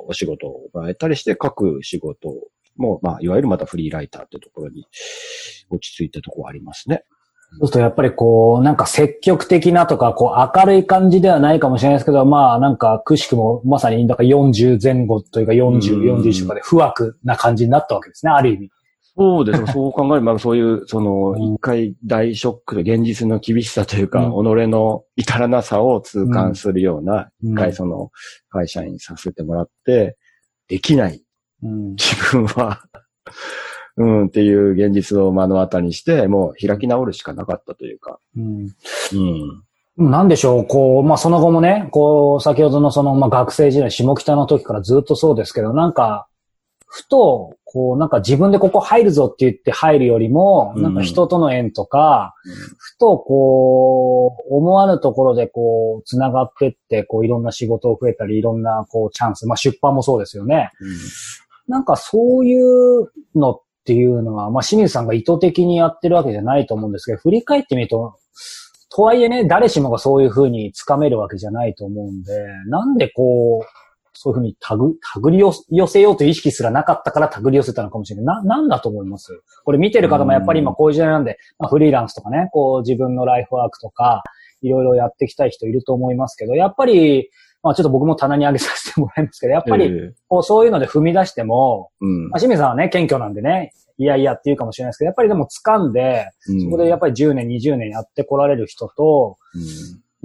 [0.08, 2.30] お仕事をもらえたりして書く仕事
[2.78, 4.86] も、まあ、いわゆるまたフリーライターってところに
[5.70, 7.06] 落ち着いたところはありますね。
[7.58, 18.72] そうするとやっぱりこう、なんか積極的なとか、こう明るい感じではないかもしれないですけど、まあなんかくしくもまさに、だから40前後というか40、41とかで不惑な感じになったわけですね、ある意味。
[19.18, 19.66] そうです。
[19.68, 28.12] そう考えれば、そういう、その、一回大ショックで現実の厳しさというか、うん、己の至らなさを痛感するような、一、うん、回その、
[28.50, 30.18] 会社員させてもらって、
[30.68, 31.24] できない。
[31.64, 32.82] うん、自分は
[33.98, 38.20] うん、っていう現実を目の当たりにして、もう開き直るしかなかったというか。
[38.36, 38.76] うん。
[39.98, 40.10] うん。
[40.10, 46.28] なんでしょう、こう、まあ、その後もね、こう、先ほどのその、まあ、学生時代、下北の時からずっとそうですけど、なんか、
[46.86, 60.72] ふと、こう、なんか自分でここ入るぞって言って入るよりも、なんか人との縁とか、うん、ふとこう、思わぬところでこう、繋がってって、こう、いろんな仕事を増えたり、いろんなこう、チャンス、まあ、出版もそうですよね。
[60.80, 60.96] うん、
[61.68, 68.18] なんかそういうのっっていうのは、まあ、清水さんが意図的にやってるわけじゃないと思うんですけど、振り返ってみると、
[68.90, 72.34] とはいえね、誰しもがそういうふうに掴めるわけじゃないと思うんで、
[72.68, 73.85] なんでこう、
[74.18, 75.54] そういうふうにたぐ、たぐり寄
[75.88, 78.44] せようという意識すらなかったからたぐり寄せたのかもしれない。
[78.44, 79.42] な、なんだと思います？
[79.64, 84.24] これ見てる方もやっぱり今こういう時代なんで、まあ、フリーランスとかね、こう自分のライフワークとか、
[84.62, 87.30] いろいろやっていきたい人いると思いますけど、やっぱり、
[87.62, 89.92] まあちょっと僕も棚に上げさせてもらいますけど、やっぱり、
[90.28, 96.30] こうそういうので踏み出しても、うん、まあ、清水さんはね、謙虚なんでね、いやいやって言うかもしれないですけど、やっぱりでも掴んで、
[96.64, 99.62] そこでやっぱり10年、20年やってこられる人と、うん、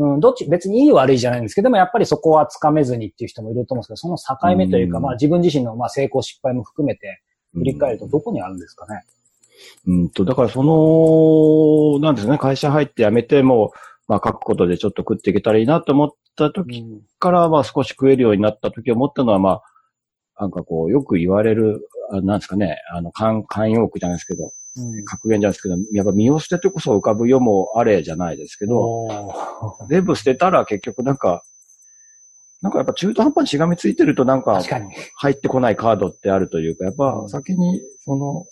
[0.01, 7.20] うん、どっち、別にいい悪いじゃないんですけど、でもやっぱりそこは掴めずにっていう人もいると思うんですけど、その境目というか、うん、まあ自分自身のまあ成功失敗も含めて
[7.53, 9.05] 振り返るとどこにあるんですかね。
[9.86, 13.72] うんと、だからその、なんですね、会社入って辞めても、
[14.09, 16.82] まあ書くことでちょっと食っていけたらいいなと思った時
[17.18, 19.61] から、まあ少し食えるようになった時思ったのは、ま
[20.36, 24.51] あ、なんかこう、よく言われる、あなんですかね、あの、慣、慣用句じゃないですけど、うん、
[25.05, 29.09] 格言じゃないですけど、やっぱ身を捨ててこそ浮かぶ世もあれじゃないですけど、
[29.89, 31.43] 全部捨てたら結局なんか、
[32.62, 34.61] なんかやっぱ中途半端にしがみついてるとなんか、
[35.16, 38.45] 入ってこないカードってあるというか、やっぱ先にその、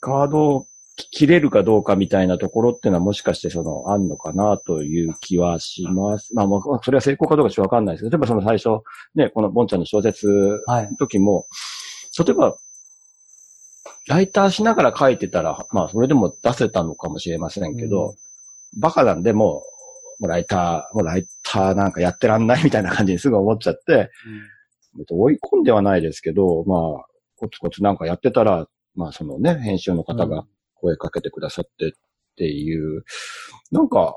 [0.00, 0.66] カードを
[0.96, 6.34] 切れるかどうかみたいなところっていうのはもしかしてその、あんのかなという気はします。
[6.34, 8.68] まあ、まあ、それは成功かどうかちょっとわかんないですけど、例えばその最初、
[9.14, 12.56] ね、このボンちゃんの小説の時も、はい、例えば、
[14.06, 18.14] ライターしながら書いてたら、まあ、それでも出せたのかもしれませんけど、
[18.74, 19.62] うん、バカなんでも
[20.18, 24.10] もうライター、もうライターなんかやってらんないみたいな感じにすぐ思っちゃって、
[24.96, 27.04] うん、追い込んではないですけど、まあ、
[27.36, 31.90] コツコツなんかやってたら、まあそのね、編集の方が声かけてくださってっ
[32.36, 33.04] ていう、
[33.70, 34.16] なんか、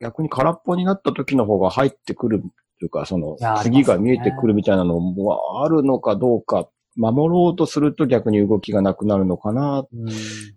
[0.00, 2.46] 逆に空っぽになった時の方が入ってくると
[2.84, 9.86] いうか、その、次が見えてくるみたいなのもあるのかどうか、守ろうとすると逆に動きがなくなるのかな。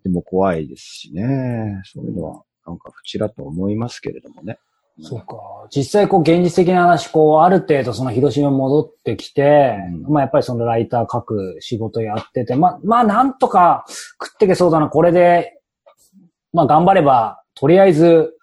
[0.04, 1.82] でも怖いですしね。
[1.86, 4.60] そういうのは、なんか、ふちらと思いますけれどもね。
[5.02, 5.68] そうか。
[5.70, 13.86] 実際、こう、現実的な話、こう、ある程度、その、広島に戻ってきて、うん、まあ、やっぱりその、ライター書く仕事やってて、まあ、まあ、なんとか
[14.22, 15.62] 食ってけそうだな、これで、
[16.52, 18.34] まあ、頑張れば、とりあえず、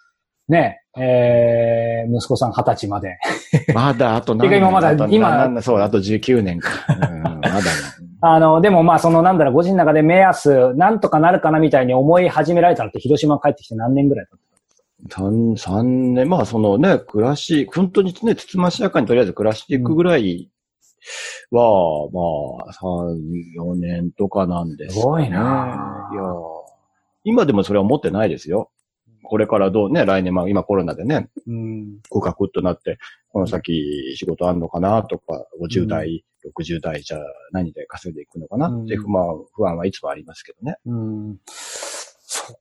[0.48, 3.18] ね、えー、息子さん二十歳まで。
[3.74, 4.58] まだ、あと何年？
[4.58, 6.68] 今まだ、今、そう、あと19年か。
[6.88, 7.62] うん、まだね。
[8.20, 14.38] あの、でもまあそのなんだろう、ご自身の中で目安、なんとかなるかなみたいに思い始められたのって広島帰ってきて何年ぐらい経っ
[15.10, 15.18] た？
[15.20, 20.48] 三、三年、まあそのね、暮らし、本当にね、つつましやかにとりあえず暮らしていくぐらい
[21.50, 23.20] は、うん、まあ、三、
[23.54, 25.00] 四年とかなんです、ね。
[25.02, 26.22] すごいないや
[27.24, 28.70] 今でもそれは思ってないですよ。
[29.24, 32.98] これからどうね、来年、まあ今コロナでね、うん、ごかくっとなって、
[33.30, 37.18] この先仕事あんのかなとか、50代、うん、60代じゃ
[37.52, 40.76] 何で稼いでいくのかなって不満、不安はいつもありますけどね。
[40.86, 42.58] うん、そ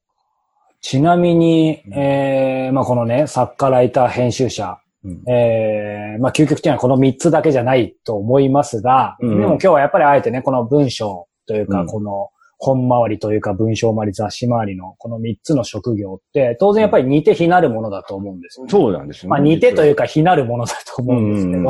[0.82, 12.30] ちなみに、えー、まあこのね、作家、ライター、編集者、うん、えー、まあ究極的にはこの3つだけじゃないと思いますが、うん、でも今日はやっぱりあえてね、この文章というか、この
[12.64, 18.72] 本回りというか文章回り、雑誌回りのこの3つの職業って、当然やっぱり似て非なるものだと思うんですよ、ね。
[18.72, 19.30] そうなんですよ、ね。
[19.32, 21.64] まあ似てというか非なるものだと思うんですけど、うん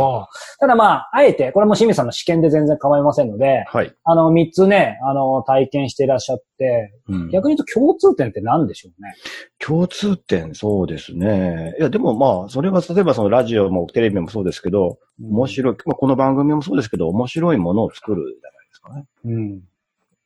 [0.59, 3.93] ただまあ、あえて、これも清水さんの試験で全然構いませんので、はい。
[4.03, 9.13] あの、3つね、あの、体験していらっしゃって、うん逆に言うと共通点って何でしょうね？
[9.59, 11.75] 共通点、そうですね。
[11.79, 19.05] いや、でもまあ、それは例えばそのラジオもテレビもそうですけど、面白い、まあこの番組もそうですけど、面白いものを作るじゃないですかね。
[19.25, 19.61] うん。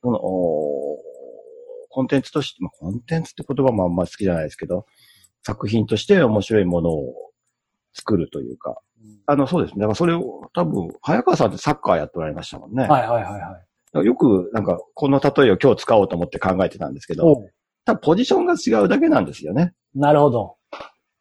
[0.02, 0.98] その、お
[1.90, 4.86] コンテンツとして、まあ、コンテンツって言葉もあんま好きじゃないですけど、
[5.44, 7.14] 作品として面白いものを
[7.94, 8.80] 作るというか、
[9.26, 9.80] あの、そうですね。
[9.80, 12.84] だからそれを多分、早川さんってサッカーやっておられましたもんね。
[12.88, 14.06] はいはいはいはい。
[14.06, 17.44] よく、なんか、この例えを今日使おうと思って考えてたんですけど、
[17.86, 19.74] 多分ポジションが違うだけなんですよね。
[19.96, 20.58] なるほど。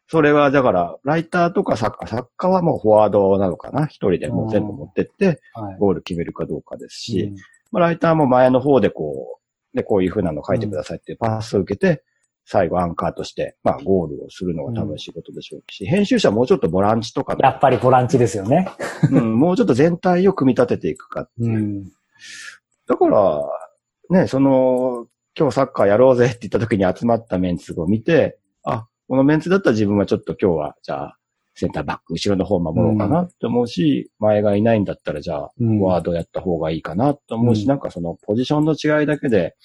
[0.08, 3.86] それは、だから、ライターとか作家、作家はもうフォワードなのかな。
[3.86, 5.78] 一人でもう全部持ってって、はい。
[5.78, 7.36] ゴール決めるかどうかですし、うん
[7.72, 9.38] まあ、ライターも前の方でこ
[9.74, 12.02] う、で、こういう風なの書いてくださいっていうパスを受けて、
[12.48, 18.68] 最後アンカーとして、まあ、ゴールをするのが多分仕事でしょうし、編集者はもうちょっとボランチとかのやっぱりボランチですよね。
[19.10, 21.58] うん、もうちょっと全体を組み立てていくかっていう。
[21.58, 21.84] うん。
[22.86, 23.42] だから、
[24.10, 25.08] ね、その、
[25.38, 31.18] 今日サッカーやろうぜって言った時に集まったメンツを見て、あ、このメンツだったら自分はちょっと今日は、じゃあ、
[31.58, 39.56] センターバック、後ろの方守ろうかなって思うし、前がいないんだったら、じゃあ、うんフォワードやった方がいいかなと思うし、うんなんかそのポジションの違いだけで、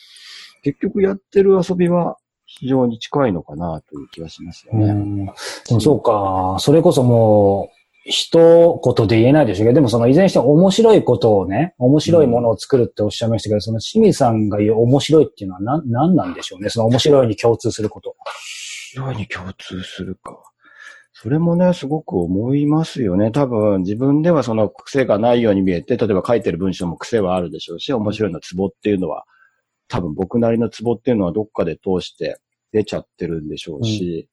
[0.64, 4.86] 結局やってる遊びは非常に近いのかなという気はしますよね。
[4.86, 5.32] うんで
[5.72, 16.70] もそうか、それこそもう、一言で言えないでしょうけど、でもそのいずれにしても面白いことをね、面白いものを作るっておっしゃいましたけど、その清水さんが言う面白いっていうのは何、何なんでしょうね？
[16.70, 18.16] その面白いに共通すること。
[18.90, 20.51] 非常に共通するか。
[21.22, 23.30] それもね、すごく思いますよね。
[23.30, 29.26] 多分、自分ではその癖がないように見えて、例えば書いてる文章も癖はあるでしょうし、面白いのツボっていうのは、
[29.88, 32.40] 多分僕なりのツボっていうのはどっかで通して
[32.72, 34.30] 出ちゃってるんでしょうし、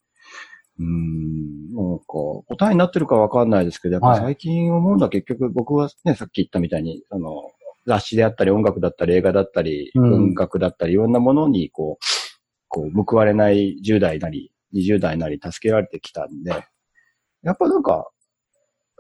[0.79, 4.21] うーん、なんか、答えになってるかわかんないですけど、やっぱはい。
[4.21, 7.51] 最近思うのは結局僕はね、さっき言ったみたいに、あの、
[7.87, 10.11] 雑誌であったり音楽だったり映画だったり、うん。
[10.11, 12.05] 文学だったりいろんなものにこう、
[12.69, 16.65] こう、報われない10代なり、20代なり助けられてきたんで、
[17.43, 18.09] やっぱなんか、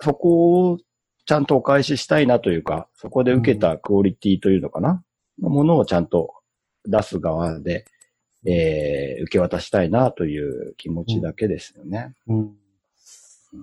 [0.01, 0.78] そこを
[1.26, 5.03] ちゃんとお返ししたいなというか、そこで受けたクオリティというのかな、
[5.41, 6.34] のものをちゃんと
[6.86, 7.84] 出す側で、
[8.47, 12.14] えー、受け渡したいなという気持ちだけですよね。
[12.28, 12.55] うん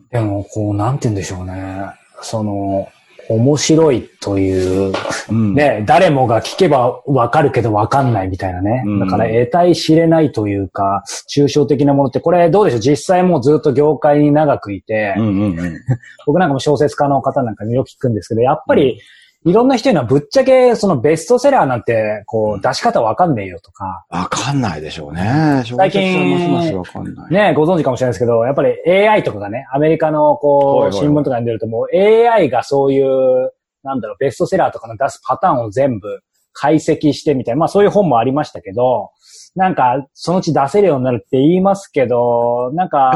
[0.10, 1.92] でも、こう、なんて言うんでしょうね。
[2.22, 2.90] その、
[3.30, 4.94] 面白いという、
[5.30, 5.54] うん。
[5.54, 8.84] ね、誰もが聞けばわかるけどわかんないみたいなね。
[8.86, 11.04] うんだから得体知れないというか、
[11.34, 12.80] 抽象的なものって、これどうでしょう？
[12.82, 15.80] 実際もうずっと業界に長くいて、うんうんうん。
[16.26, 19.00] 僕なんかも小説家の方なんかによく聞くんですけど、やっぱり、
[19.46, 25.64] いろんな人にはぶっちゃけそのベストセラーなんて、こう、出し方わかんねえよとか、わかんないでしょうね。
[25.64, 27.32] 最近小説はますますわかんない。
[27.32, 33.52] ね、ご存知かもしれないですけど、やっぱり AI とかがね、アメリカのこう、新聞とかに出るともう AI がそういう、
[33.84, 36.22] なんだろう、ベストセラーとかの出すパターンを全部
[36.54, 39.12] 解析してみたいな、まあそういう本もありましたけど、
[39.56, 43.12] なんか、そのうち出せるようになるって言いますけど、なんか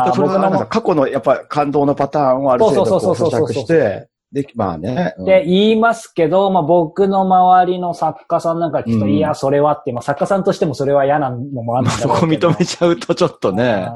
[0.68, 5.14] 過去のやっぱ感動のパターンをある程度こそうそうそうそうそうう咀嚼して、で、まあね。
[5.18, 12.10] うんって言いますけど、まあ僕の周りの作家さんなんか聞くと、うんいや、それはって、まあ作家さんとしてもそれは嫌なのもあるんだけど。
[12.14, 13.88] こ認めちゃうとちょっとね。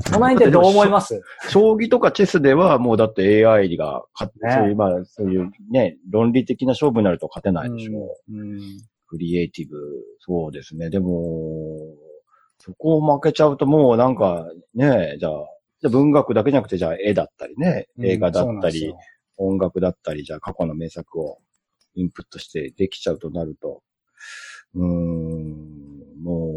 [0.00, 1.20] その辺ってどう思います？
[1.50, 8.34] 将棋とかチェスではもうだって AI が勝っねそういう、まあ、そういうね、論理的な勝負になると勝てないでしょう。
[8.34, 8.60] うん
[9.06, 9.76] クリエイティブ、
[10.20, 10.88] そうですね。
[10.88, 11.76] でも、
[12.58, 15.32] そこを負けちゃうともうなんかね、じゃあ、
[15.80, 18.94] じゃあ文学だけじゃなくて、じゃあ絵だったりね、映画だったり、
[19.40, 21.38] 音楽だったり、じゃあ過去の名作を
[21.94, 23.82] インプットしてできちゃうとなると、
[24.74, 26.52] うーん、も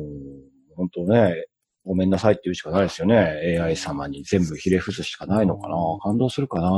[0.71, 1.45] う、本当ね、
[1.85, 3.59] ごめんなさいって言うしかないですよね。
[3.59, 5.75] AI 様に全部ひれ伏すしかないのかな。
[6.01, 6.71] 感動するかな。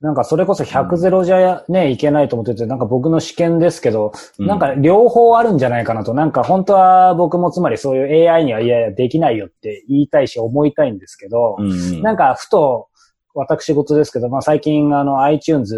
[0.00, 12.88] なんかそれこそ100ゼロじゃね、いけないと思ってて、なんか僕の試験ですけど、うんなんか両方あるんじゃないかなと、なんか本当は僕もつまりそういう AI にはいやいやできないよって言いたいし思いたいんですけど、うん、なんかふと
[13.34, 15.76] 私事ですけど、まあ最近あの iTunes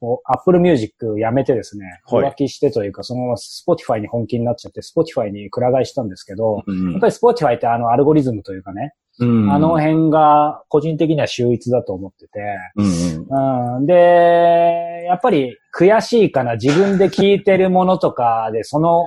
[0.00, 2.30] を Apple Music やめてですね、はい。
[2.30, 9.52] 浮気してというか、そのまま Spotify に本気になっちゃって、Spotify にくら替えしたんですけど、うん、やっぱり Spotify ってあのアルゴリズムというかね、うん。
[9.52, 12.40] あの辺が個人的には秀逸だと思ってて、
[12.76, 19.06] うんうん、で、やっぱり悔しいかな、自分で聞いてるものとかで、その、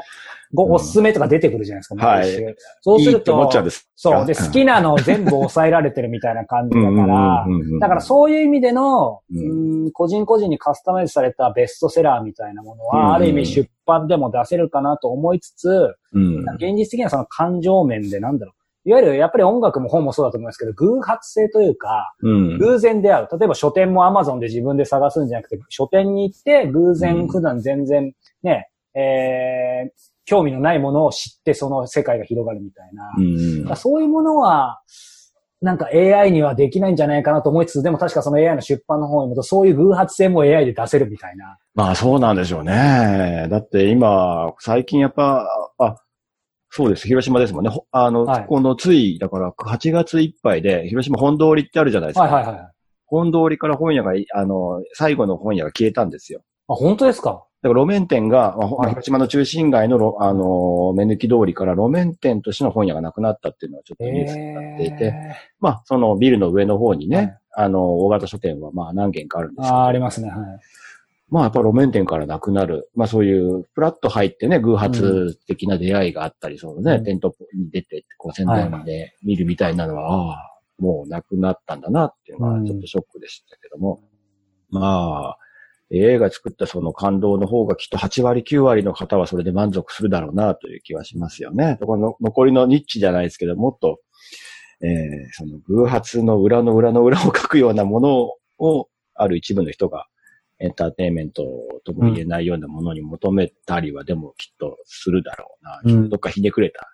[0.53, 0.71] ご、うん。
[0.73, 2.19] おすすめとか出てくるじゃないですか、はい。
[2.19, 2.55] 毎週。
[2.81, 3.89] そうするいいって思とっちゃうんですか？
[3.95, 4.25] そう。
[4.27, 7.47] で、好きなのを全部抑えられてるみたいな感じだから、
[7.79, 18.55] だからそういう意味での、ううん個人個人にカスタマイズされたベストセラーみたいなものうんは、ある意味出版でも出せるかなと思いつつ、うん、現実的にはその感情面でなんだろう。
[18.85, 23.27] いわゆるやっぱり音楽も本もそうだと思いますけど、偶発性というか、うん、偶然出会う。
[23.39, 28.13] 例えば書店も Amazon で自分で探すんじゃなくて、書店に行って偶うん然普段全然
[28.43, 29.89] ね、えー、
[30.25, 33.11] 興味のないものを知ってその世界が広がるみたいな。
[33.17, 34.81] うんそういうものは、
[35.61, 41.57] なんか AI にはできないんじゃないかなと思いつつ、でも確かその AI の出版の方にもそういう偶発性も AI で出せるみたいな。
[41.73, 43.47] まあそうなんでしょうね。
[43.49, 45.95] だって今、最近やっぱ、あ、
[46.75, 47.07] そうです。
[47.07, 47.69] 広島ですもんね。
[47.69, 52.23] ほあの、はいこのつい、だから8月いっぱいで、広島本通りってあるじゃないですか。
[52.23, 52.55] はいはいはい。
[52.61, 52.71] あ、
[53.05, 56.41] 本通りから本屋がい、あの、最後の本屋が消えたんですよ。
[56.67, 57.43] 本当ですか？
[57.61, 65.13] だから路面店が、まあほはい広島の中心街のろ、あの、目抜き通りから路面店としての本屋がなくなったっていうのはちょっとニュースになっていて、え
[65.59, 70.29] まあ、そのビルの上の方にね、はいあの、大型書店はまあ何軒かあるんー、ですけど、あーありますね。
[70.29, 70.39] はい。
[71.29, 72.89] まあやっぱ路面店からなくなる。
[72.95, 84.01] まあそういう、プラッと入ってね、偶発的な出会いがあったり、そのね、うん店頭に出て、こう宣伝で見るみたいなのは、ああ、もうなくなったんだなっていうのはちょっとショックでしたけども。
[84.73, 85.37] まあ、
[85.91, 91.77] 映画作ったその感動の方がきっと8割9割の方はそれで満足するだろうなという気はしますよね。
[91.85, 93.99] この残りのニッチじゃないですけど、もっと、
[94.81, 94.89] えー
[95.33, 100.07] その偶発の裏の裏の裏を書くようなものを、ある一部の人が
[100.63, 101.43] エンターテインメント
[101.85, 105.93] とも言えないようなものに求めたりはでもきっとするだろうな。
[105.93, 106.89] うんどっかひねくれた。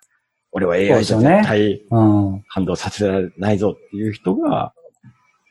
[0.50, 2.02] 俺は AI でじゃ絶対う
[2.36, 2.42] ん。
[2.48, 4.74] 感動させられないぞっていう人が、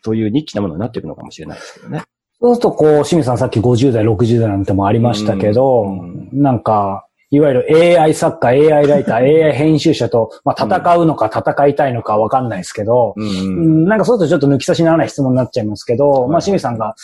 [0.04, 2.04] そういうニッチなものになっていくのかもしれないですけどね。
[2.42, 16.96] そうすると、こう、清水さんさっき50代、60代なんてもありましたけど、うんなんか、いわゆる AI 作家、AI ライター、AI 編集者と、まあ、戦うのか戦いたいのかわかんないですけど、ううんなんかそうするとちょっと抜き差しならない質問になっちゃいますけど、いまあ、清水さんが、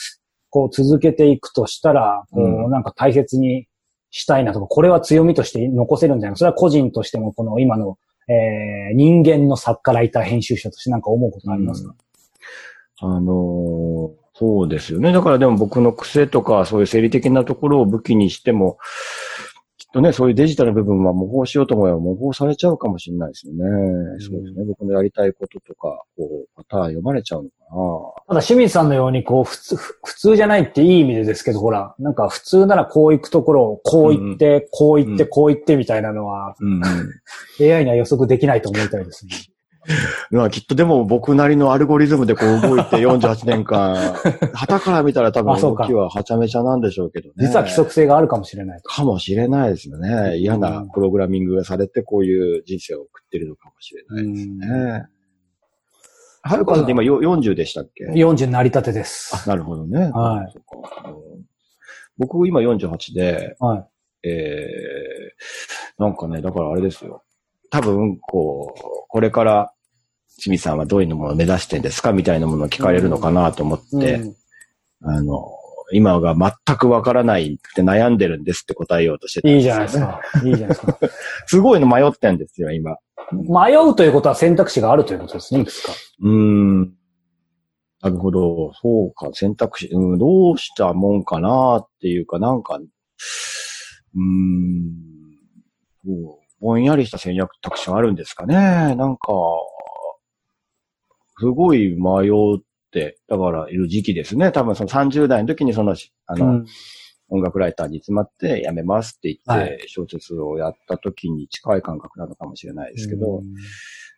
[0.56, 3.68] こう、続けていくとしたら、こうんう、なんか大切に
[4.10, 6.38] したいなとか、これは強みとして残せるんじゃないか。
[6.38, 7.98] それは個人としても、この今の、
[8.30, 11.94] えー、人間の作家、ライター、編集者としてなんか思うことありますか、
[13.02, 15.14] あのーそうですよね。
[15.14, 18.78] だからでも僕の癖とか、そういう生理的なところを武器にしても、
[19.96, 23.62] とね、そういうデジタルの部分は模倣しようと思えば模倣されちゃうかもしれないですよね。
[24.20, 24.66] そうですね。
[24.66, 36.66] 僕のやりたいこととか、こう、パターン読まれちゃうのかただ、清水さんのように、こう、普通、ふ普通じゃないっていい意味でですけど、ほら、なんか普通ならこう行くところを、こう行って、こう行って、うんこう行ってみたいなのは、な。
[36.68, 36.84] うん、
[37.74, 39.32] AI には予測できないと思いたいですね。
[40.32, 43.96] まあきっとでも僕なりのアルゴリズムでこう動いて48年間、
[44.54, 47.34] 旗から見たら多分動きははちゃめちゃなんでしょうけどね。
[47.40, 48.90] 実は規則性があるかもしれないと。
[48.90, 50.38] かもしれないですよね。
[50.38, 55.06] 嫌なプログラミングがされてこういう人生を送ってるのかもしれないですね。
[56.42, 59.36] はるかさんって今よ40でしたっけ？40成り立てです。
[59.36, 60.12] あ、なるほどね。
[60.12, 60.56] はい
[62.18, 63.80] 僕今48で、は
[64.24, 64.28] い。
[64.28, 67.24] えー、なんかね、だからあれですよ。
[67.70, 69.74] 多分、こう、これから、
[70.38, 74.36] 清水さんはどういうものを目指してんですかみたいなものを聞かれるのかなと思って、うん
[75.04, 75.52] あの、
[75.92, 80.22] 今が全くわからないって悩んでるんですって答えようとしてたんいいじゃないですか。
[80.44, 80.98] いいじゃないですか。
[81.46, 82.98] すごいの迷ってんですよ、今。
[83.32, 85.94] 迷うということは選択肢があるということですね、いくつか。
[86.22, 86.94] うーん。
[88.02, 88.74] なるほど。
[88.74, 94.92] そうか、選択肢、うん、どうしたもんかなっていうか、なんか、うーん、
[96.60, 98.56] ぼんやりした戦略択肢があるんですかね。
[98.96, 99.32] なんか、
[101.38, 102.62] すごい迷っ
[102.92, 104.52] て、だからいる時期ですね。
[104.52, 105.96] 多分その30代の時にその、
[106.28, 106.66] あの、うん。
[107.28, 113.42] 音楽ライターに詰まって辞めますって言っはて、小説をやった時に近い感覚なのかもしれないですけど、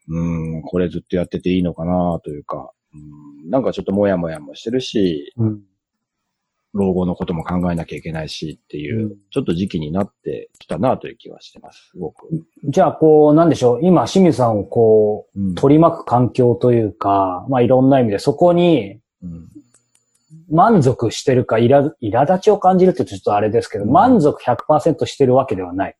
[0.10, 0.56] うん。
[0.56, 5.62] うん、これずっとやってていいのかなというか、うん、なんかちょっともやもやもしてるし、うん
[6.78, 12.28] 老後のことも考えなきゃいけないしっていう、うんちょっと時期になってきたなという気はしてます、すごく。
[12.64, 13.80] じゃあ、こう、なんでしょう。
[13.84, 19.48] 今、清水さんをこう、うん取り巻く環境というか、まあ、いろんな意味で、そこにうん
[20.50, 25.96] 満足してるか、いら、苛立ちを感じるってちょっとあれですけど、うん満足100%してるわけではない。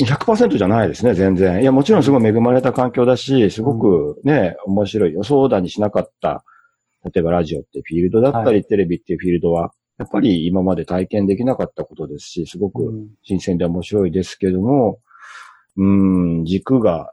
[0.00, 1.62] 100%じゃないですね、全然。
[1.62, 5.12] いや、もちろんすごい恵まれた環境だし、すごくね、面白い。
[5.12, 6.44] 予想だにしなかった、
[7.14, 13.08] 例えばラジオってフィールドだったり、はテレビっていうフィールドは、やっぱり今まで体験できなかったことですし、すごくうん。
[13.22, 15.00] 新鮮で面白いですけども、
[15.76, 17.12] うーん、軸が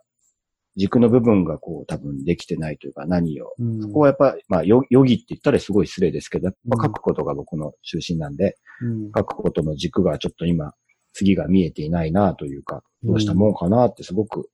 [0.76, 3.54] 軸の部分がこう多分できてないというか何を。
[3.60, 3.82] うん。
[3.82, 9.12] ここはやっぱ、まあ、よ余儀って言ったらすごい失礼ですけど、やっぱ書くことが僕の中心なんで、うん。
[9.16, 10.74] 書くことの軸がちょっと今、
[11.14, 14.50] 次が見えていないなというか、どうしたもんかなってすごく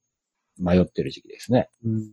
[0.57, 1.69] 迷ってる時期ですね。
[1.85, 2.11] うん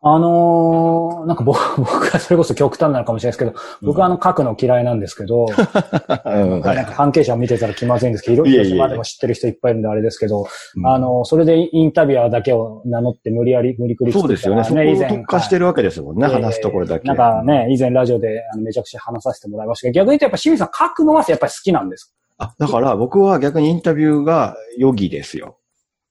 [0.00, 6.94] あのーなんか僕 僕はそれこそ極端なのかもしれないですけど、僕はあの書くの嫌いなんですけど、 うん、はなんかい。
[6.94, 10.46] 関係者を見てたら気まずいんですけど、いえいえいえ広島でも知ってる人いっぱいいるんであれですけど、
[10.76, 14.62] うんあの、それでインタビュアーだけを名乗って無理やり、無理くりそうですよね。
[14.62, 17.08] そこを以前特化してるわけですもんね、はい話すところだけ。
[17.08, 25.58] なんかね、以前ラジオであのめちゃくちゃ話させてもらいましたけど、逆に言うとやっぱ清水さん書くのはやっぱり好きなんですあ、だから僕は逆にインタビューが余儀ですよ。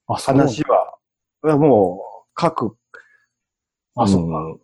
[0.06, 0.94] かあ、話は、
[1.42, 2.02] はも
[2.36, 2.76] う、書く。
[4.02, 4.38] あ、そうか。
[4.38, 4.58] ん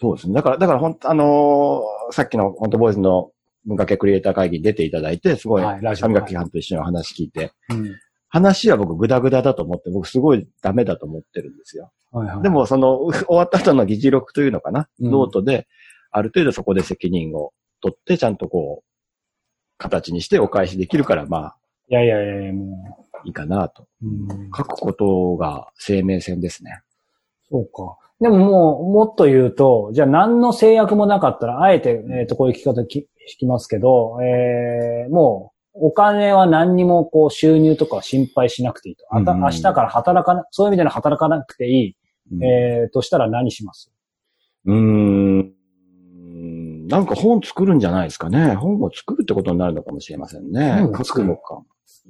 [0.00, 0.34] そうですね。
[0.34, 3.30] だから、だから本当あのーさっきの本当ボーイズの
[3.66, 7.94] 文化系クリエイター会議に出ていただいて、すごい、神垣さんと一緒にお話聞いて、うん
[8.32, 11.90] 話は僕グダグダだと思って、僕すごいダメだと思ってるんですよ。
[12.12, 15.66] はいはいで、も、その、う 終わった後の議事録というのかな、うんノートで、
[16.12, 18.90] ある程度そこで責任を取って、ちゃんとこう、
[19.78, 21.56] 形にしてお返しできるから、まあ、
[21.88, 23.88] いやいやいやいや、もいいかなと。
[24.00, 26.82] う、うん書くことが生命線ですね。
[27.50, 27.96] そうか。
[28.20, 39.06] でももう、もっと言うと、じゃあ何の制約もなかったら、あえて、えっ、と、こういう聞き方き聞きますけど、えー、もう、お金は何にもこう収入とかは心配しなくていいと。
[39.10, 41.96] あたうん明日から働かな、そういう意味での働かなくていい、
[42.32, 43.92] うんえー、としたら何します？
[44.66, 45.54] うーん。
[46.88, 48.56] なんか本作るんじゃないですかね。
[48.56, 50.74] 本を作るってことになるのかもしれませんね。
[50.76, 51.62] 書本を作るくのか。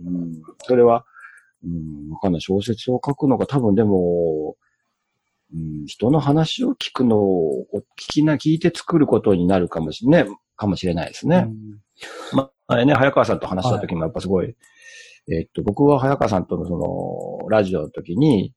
[0.04, 0.42] うん。
[0.62, 1.04] それは、
[1.62, 2.40] うん、わかんない。
[2.40, 4.56] 小説を書くのか、多分でも、
[5.52, 7.66] うん、人の話を聞くのを
[7.98, 10.26] 聞きな、聞いて作ることになるかもしれない、
[10.56, 11.48] かもしれないですね。
[12.32, 14.54] まあね、早川さんと話した時もやっぱすごい、
[15.32, 18.54] えっと、僕は早川さんとのその、ラジオの時に、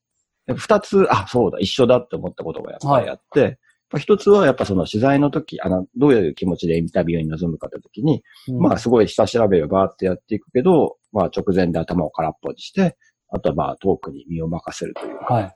[0.55, 3.57] 二つ、あ、そうだ、一緒だって思ったことがやっぱりあって、やっ
[3.89, 8.59] ぱ一つはやっぱその取材の時、あの、どういう気持ちでインタビューに臨むかって時に、うん。
[8.59, 12.97] まあすごい下調べをバーってやっていくけど、まあ直前で頭を空っぽにして、
[13.29, 15.55] あとはまあトークに身を任せるというか、はい。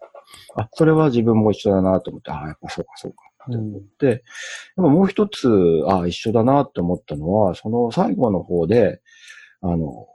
[0.56, 3.18] あ、それは自分も一緒だなと思って、ああ、やっぱそうかそうか。
[3.50, 4.24] うんで、で
[4.78, 5.48] ももう一つ、
[5.88, 9.02] ああ、一緒だなって思ったのは、その最後の方で、
[9.62, 10.08] あの、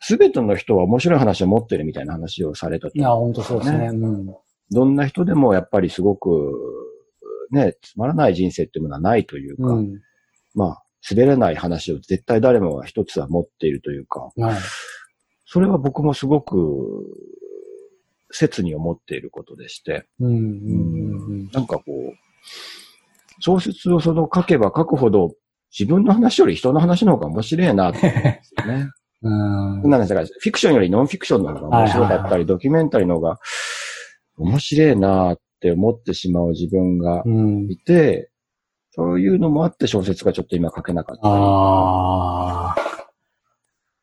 [0.00, 3.88] すべての人は面白い話を持ってるみたいな話をされたといや、本当そうですね。
[3.88, 4.34] うん。
[4.70, 6.54] どんな人でもやっぱりすごく、
[7.50, 10.00] ね、つまらない人生っていうものはないというか、うん。
[10.54, 14.56] まあ、滑らない話を絶対誰もが一つは持っているというか、はい。
[15.46, 16.56] それは僕もすごく、
[18.30, 20.28] 切に思っていることでして、うん。
[20.28, 20.34] うん。
[20.34, 21.50] うん。
[21.52, 22.14] なんかこう、
[23.40, 25.34] 小説をその書けば書くほど、
[25.76, 28.88] 自分の話より人の話の方が面白いなって思うんですよね。
[29.20, 29.30] う
[29.86, 29.90] ん。
[29.90, 33.38] なんですか、フィクションよりノンフィクションの方が面白かったり、ドキュメンタリーの方が
[34.36, 37.70] 面白いなって思ってしまう自分がうん。
[37.70, 38.30] いて、
[38.90, 42.87] そういうのもあって小説がちょっと今書けなかったり。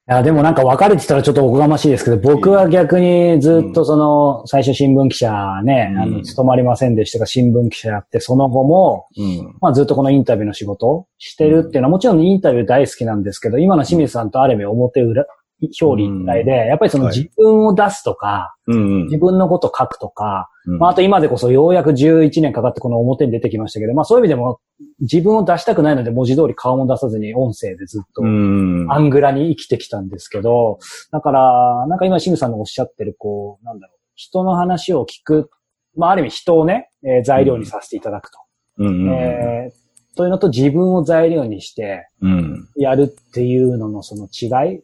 [0.08, 6.00] や、でもなんか分かれてたらちょっとおこがましいですけど、僕は逆にずっとその、最初新聞記者ね、うん。
[6.00, 9.58] あの、務まりませんでしたが、新聞記者やって、その後も、うん。
[9.62, 15.26] まあずっとこのインタビューの仕事をしてるっていうのは、もちろんインタビュー大好きなんですけど、今の清水さんとある意味表裏、
[15.62, 20.78] 表裏一体で、やっぱりそのはい自分を出すとか、うん自分のこと書くとか、うん。
[20.80, 24.60] まああと今でこそようやく11年かかってこの表に出てきましたけど、まあそういう意味でも
[25.00, 28.92] 自分を出したくないので文字通り顔も出さずに音声でずっとうん。
[28.92, 30.80] アングラに生きてきたんですけど、
[31.12, 35.50] だから、なんか今、シムさんのおっしゃってる、こう、なんだろう、人の話を聞く、
[35.96, 38.40] まあ、ある意味人をね、えー材料にさせていただくと。
[38.80, 39.10] うん。
[39.10, 39.86] えー
[40.16, 42.70] というのと自分を材料にしてうん。
[42.78, 44.80] やるっていうののその違い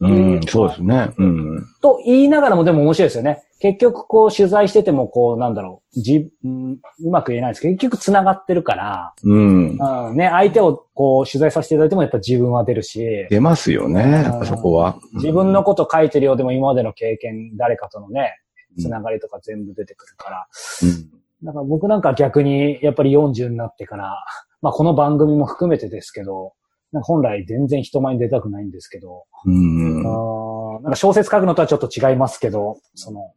[0.00, 0.40] うん。
[0.46, 1.10] そうですね。
[1.18, 1.66] うん。
[1.82, 3.42] と言いながらもでも面白いですよね。
[3.60, 9.78] 結局こう取材しててもこうなんだろう、じ、うん、うまく言えないですけど、結局繋がってるから、うん。
[9.78, 14.00] うん、ね、相手をこう取材させていただいてもやっぱ自分は出るし、出ますよね。
[14.00, 14.98] やっぱそこは。
[15.14, 20.46] 自分のこと書いてるようでも今までの経験、誰かとのね、うんつながりとか全部出てくるから。
[20.82, 21.10] うん。
[21.42, 24.24] だから僕なんか逆に、やっぱり40になってから、
[24.62, 26.52] まあこの番組も含めてですけど、
[26.92, 30.06] なんか本来全然人前に出たくないんですけど、うん。
[30.06, 33.32] あーなんか小説書くのとはちょっと違いますけど、その、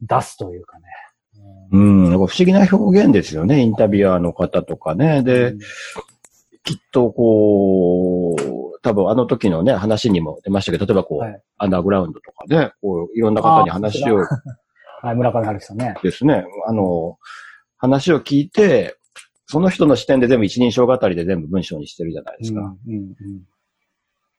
[0.00, 0.84] 出すというかね。
[1.72, 2.04] うん。
[2.04, 3.60] なんか不思議な表現ですよね。
[3.60, 5.22] インタビュアーの方とかね。
[5.22, 5.54] で、
[6.64, 14.18] きっとこう、多分あの時のね、話にも出ましたけど、例えばこう、はいアンダーグラウンドとかで、こう、いろんな方に話を
[15.04, 15.94] はい、村上春樹さんね。
[16.02, 17.18] ですね、あの、
[17.76, 18.96] 話を聞いて、
[19.46, 22.60] その人の視点で全部一人称語りで全部文章にしてるじゃないですか。
[22.60, 23.14] うんうんうん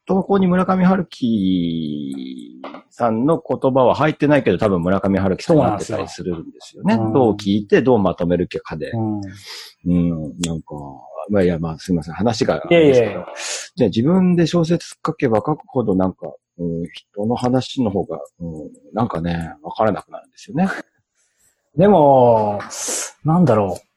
[0.08, 2.62] 投稿に村上春樹
[2.92, 6.96] さんの言葉は入ってないけど、多分村上春樹さんになってたりするんですよね。
[6.96, 8.92] うんどう聞いてどうまとめるかで。
[8.92, 9.22] うん。
[9.88, 10.76] うん、なんか、
[11.30, 12.14] まあいや、まあすみません。
[12.14, 13.12] 話があいやいれですけど。
[13.14, 13.26] やいや。
[13.76, 20.70] じゃあ自分で小説書けば書くほどなんか、うん、人の話の方が、うん、なんかね、わからなくなるんですよね。
[21.76, 22.60] でも、
[23.24, 23.95] なんだろう。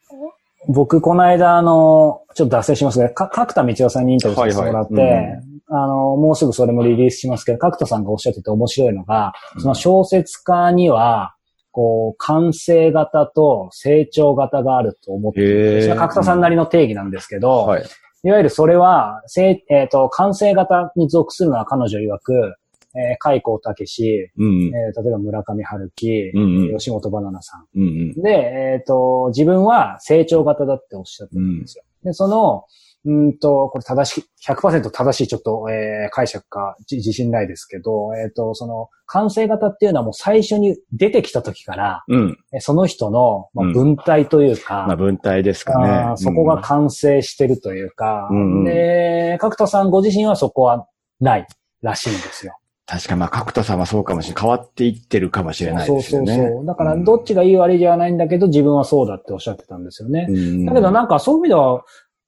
[0.66, 3.08] 僕、この間、あの、ちょっと脱線しますね。
[3.10, 11.34] か角田道夫さんにインタビューさせてもらって、はいはいあの、もうすぐそれもリリースしますけど、角田さんがおっしゃってて面白いのが、うんその小説家には、
[11.72, 17.84] こう、完成型と成長型があると思って角田さんなりの定義なんですけど、はい。
[18.24, 22.54] いわゆるそれは、せえっ、と、完成型に属するのは彼女曰く、
[22.94, 24.72] えー、海光武史、うん。
[24.74, 27.66] えー例えば村上春樹、うんうん吉本バナナさん。
[27.76, 28.22] うんうん。
[28.22, 31.84] で、えっ、と、自分は成長型だっておっしゃってるんですよ。
[32.04, 32.64] で、その、
[33.04, 42.38] うんと、これ正しい、100%正しいちょっと、えー解釈かじ自信ないですけど、えっ、と、その、完成型っていうのはもう最初に出てきた時から、うん。
[42.52, 46.16] えその人の、まあうん文体というか、まあ文体ですかあねー。
[46.16, 50.86] そこが完成してるというか、うんうんで、角田さんご自身はそこは
[51.20, 51.46] ない
[51.82, 52.58] らしいんですよ。
[52.90, 54.42] 確かまあ角田さんはそうかもしれない。
[54.42, 56.34] 変わっていってるかもしれないですよね。
[56.34, 56.66] そうそうそう。
[56.66, 60.26] だから、どっちがいい悪いではないんだけど、自分はそうだっておっしゃってたんですよね。
[60.30, 61.84] うんだけどなんかそういう意味では、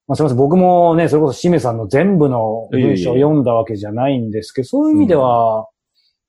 [0.06, 0.36] まあ、すみません。
[0.36, 5.68] 僕もね、それこそしめさんの全部の文章を読んだわけじゃないんですけど、そういう意味では、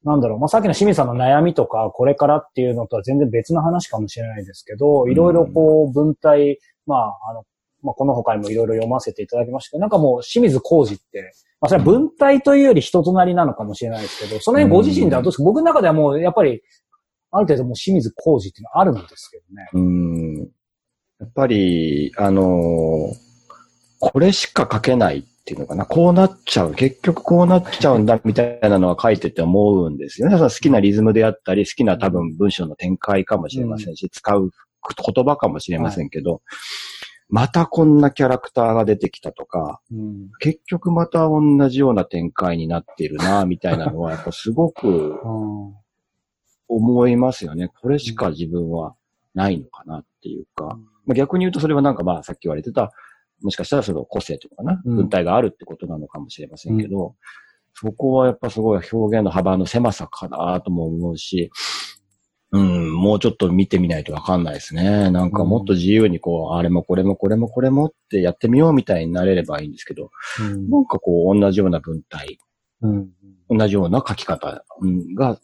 [0.05, 7.43] なんだろう、まあ、さっきのしめさんの悩みとか、これからっていうのとは全然別の話かもしれないですけど、いろいろこう、文体、まあ、あの、
[7.83, 15.43] まあ、この他にもいろいろ読ませていただきましたけど、なんかもう、清水浩二って、まあ、それは文体というより人となりなのかもしれないですけど、その辺ご自身ではどうですか？
[15.43, 16.61] 僕の中ではもう、やっぱり、
[17.31, 19.69] ある程度もう清水浩二っていうのはあるんですけどね。
[19.73, 20.37] うん。
[21.19, 23.31] やっぱり、あのー
[24.03, 25.85] これしか書けないっていうのかな？
[25.85, 26.73] こうなっちゃう。
[26.73, 30.37] 結局こうなっちゃうんだみたいなのは書いてて思うんですよね。
[30.37, 34.49] その好きなリズムであったり、好きな多分文章の展開かもしれませんし、使う
[35.13, 36.41] 言葉かもしれませんけど、
[37.31, 40.29] またこんなキャラクターが出てきたとか、うん。
[40.39, 45.73] 結局また同じような展開になっているな、みたいなのは、やっぱすごくうん
[46.67, 47.69] 思いますよね。
[47.81, 48.95] これしか自分は
[49.33, 50.77] ないのかなっていうか。
[51.05, 52.91] まあ、逆に言うとそれはなんかまあさっき言われてた、
[53.41, 57.15] もしかしたらその個性とかな、うん文体があるってことなのかもしれませんけど、
[57.73, 61.49] そこはやっぱすごい表現の幅の狭さかなとも思うし、
[62.53, 65.09] うん、もうちょっと見てみないとわかんないですね。
[65.09, 70.11] なんかもっと自由にこう、あれもこれもこれもこれもってやってみようみたいになれればいいんですけど、
[70.41, 70.69] うん。
[70.69, 72.39] なんかこう同じような文体、
[72.81, 73.09] うん。
[73.49, 75.39] 同じような書き方うんが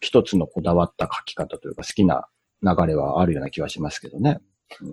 [0.00, 2.26] 一つのこだわった書き方というか好きな
[2.62, 4.40] 流れはあるような気はしますけどね。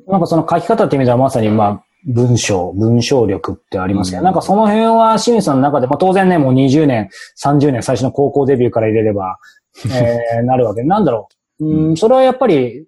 [0.07, 4.25] なんかその書き方って意味ではまさにまあ文章、文章力ってありますけど、うん。
[4.25, 7.09] なんかその辺は清水さんの中で、まあ当然ね、もう20年、
[7.41, 9.39] 30年最初の高校デビューから入れれば、
[9.85, 10.81] えー、なるわけ。
[10.81, 11.38] で、なんだろう。
[11.59, 12.85] うん、それはやっぱり、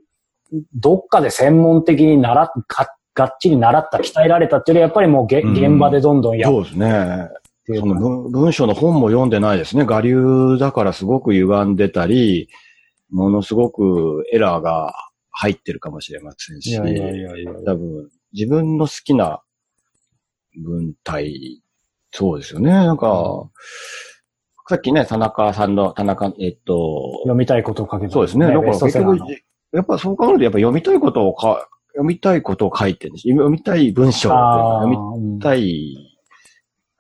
[0.74, 7.30] どっかで専門的に習っ、ががっちり習った、鍛えられたっていうより、やっぱりもう現場でどんどんやっそうですね。
[7.68, 9.84] その文文章の本も読んでないですね。
[9.84, 12.50] 我流だからすごく歪んでたり、
[13.10, 14.94] ものすごくエラーが
[15.30, 17.52] 入ってるかもしれませんし、いやいやいやいや。
[17.66, 19.42] 多分自分の好きな
[20.58, 21.62] 文体、
[22.12, 22.72] そうですよね。
[22.72, 23.50] なんか、
[24.72, 28.48] さっきね、田中さんの、田中、えっと、読みたいことを書けば、そうですね。
[28.48, 29.18] だから結局
[29.74, 33.28] やっぱそう考えると、やっぱ読みたいことをか、読みたいことを書いてるんです。
[33.28, 35.98] 読みたい文章とい読みたい、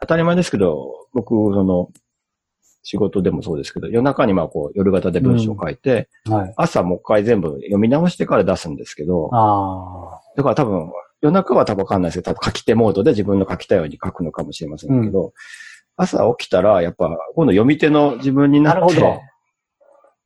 [0.02, 1.88] 当たり前ですけど、僕、その、
[2.84, 6.53] 仕事でもそうですけど、夜中にまあこう、夜型で文章を書いて、うんはい。
[6.57, 9.30] 朝もう一回全部読み直してから出すんですけど。
[10.35, 10.91] だから多分、
[11.22, 15.31] 夜中は多分わかんないですけど、多分書き手モードで自分の書きたいように書くのかもしれませんけど、
[16.02, 19.22] 朝起きたら、やっぱ、今度読み手の自分になって、なるほど。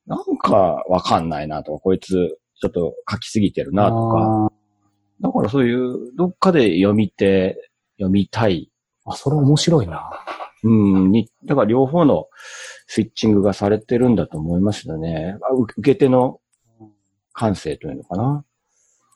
[0.07, 4.51] なんかわかんないなとか、こいつちょっと書きすぎてるなとか、
[5.19, 7.57] だからそういう、どっかで読み手、
[7.97, 8.71] 読みたい、
[9.05, 10.09] あ、それ面白いな。
[10.63, 12.27] うん、に、だから両方の
[12.87, 15.37] スイッチングがされてるんだと思いますよね。
[15.41, 16.39] あ受け手の
[17.33, 18.45] 感性というのかな。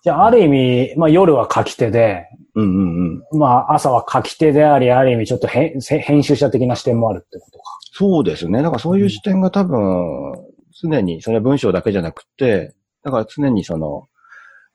[0.01, 3.39] じゃあ、ある意味、まあ夜は書き手で、うんうんうん。
[3.39, 5.81] まあ朝は書き手であり、ある意味ちょっと編
[6.23, 7.63] 集者的な視点もあるってことか。
[7.91, 8.61] そうですね。
[8.61, 10.33] だからそういう視点が多分、
[10.81, 12.73] 常に、それは文章だけじゃなくて、
[13.03, 14.07] だから常にその、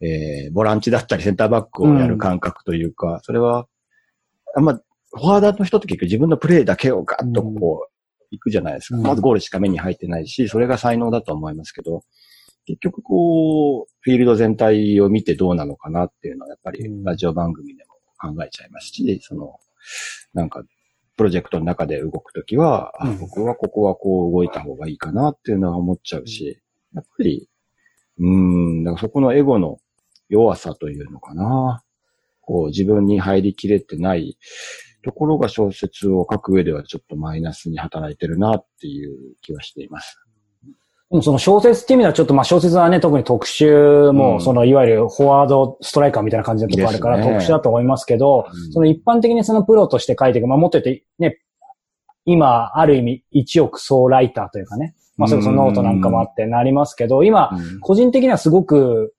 [0.01, 3.67] えー、ボランチだったりセンターバックをやる感覚というか、それは、
[4.55, 7.95] あんま、フォワーダーの人って結局自分のプレーだけをガッとこう、
[8.31, 8.97] 行くじゃないですか。
[8.99, 12.03] うんまずゴールしか目に入ってないし、それが才能だと思いますけど、
[12.66, 19.59] 結局こう、フィールド全体を見てどうなのかなっていうのは、やっぱりうんラジオ番組でも考えちゃいますし、その、
[20.32, 20.62] なんか、
[21.16, 26.61] プロジェクトの中で動くときは、あうん僕はここはこう動いた方がいいかなっていうのは思っちゃうし、
[26.93, 27.49] やっぱり、
[28.19, 29.78] うーん、だからそこのエゴの
[30.28, 31.82] 弱さというのかな。
[32.47, 34.36] こう自分に入りきれてない
[35.03, 40.24] ところが小説を書く上ではちょっとマイナスに働いてるなっていう気はしています。
[41.23, 44.16] その小説っていう意味ではちょっとまあ小説はね、特に特集うん。
[44.16, 48.73] も、そのいわゆるフォワードストライカーみたいな感じのとこあるから特殊だと思いますけど、うん。
[48.73, 51.39] その一般的にそのプロとして書いていく、まあもっと言ってね、
[52.24, 57.81] 今、ある意味一億総ライターというかね、まあそれこそノートなんかもあってなりますけど、今、うん。
[57.81, 59.15] 個人的にはすごく、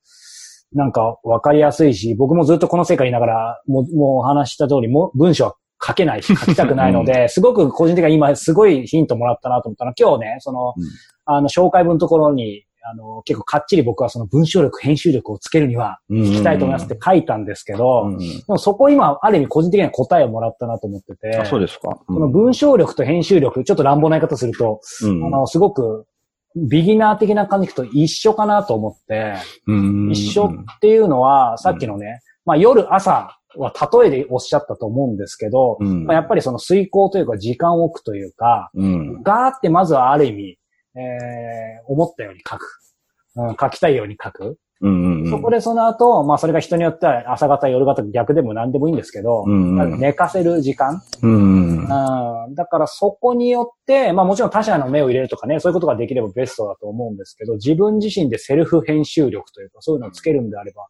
[0.73, 5.55] なんかわかりやすいし、僕もずっとこの世界にいながら、もう、もうお話しした通り、もう文章は
[5.85, 9.89] 書けないし、 書きたくないので、すごく個人的には今すごいヒントもらったなと思ったの。
[9.89, 10.83] は、今日ね、その、うん。
[11.27, 18.13] あの、紹介文のところに、あの、結構かっちり僕はその文章力、編集力をつけるには、聞きたいと思いますって書いたんですけど、うん。
[18.13, 21.97] うんでもそこ今、ある意味個人的には答えをもらったなと思ってて、あそうですか。
[22.07, 25.25] この文章力と編集力、ちょっと乱暴な言い方すると、うん。
[25.25, 26.05] あの、すごく、
[26.55, 29.33] ビギナー的な感じと一緒かなと思って、
[29.67, 30.11] うん。
[30.11, 39.23] 一緒っていうのは、さっきのね、まあ夜朝は例えでおっしゃったと思うんですけど、うんまあ、やっぱりその遂行というか時間を置くというか、うん。
[39.23, 40.59] ガーってまずはある意味、
[40.95, 42.81] えー、思ったように書く。
[43.37, 44.57] うん、書きたいように書く。
[44.81, 45.29] うんうん。
[45.29, 51.79] そこでその後、まあそれが人によっては朝方、夜方逆でも何でもいいんですけど、うんうん寝かせる時間、うん。
[51.83, 60.85] うん、だからそこによって、まあもちろん他者の目を入れるとかね、そういうことができればベストだと思うんですけど、自分自身でセルフ編集力というか、そういうのをつけるんであれば、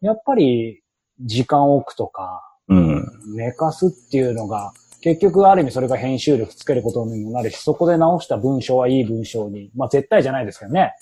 [0.00, 0.82] やっぱり
[1.20, 3.06] 時間を置くとか、うん。
[3.36, 4.72] 寝かすっていうのが、
[5.02, 10.92] 結局ある意味それが編集力つけることにもなるし、そこで直した文章はいい文章に、まあ絶対じゃないですけどね。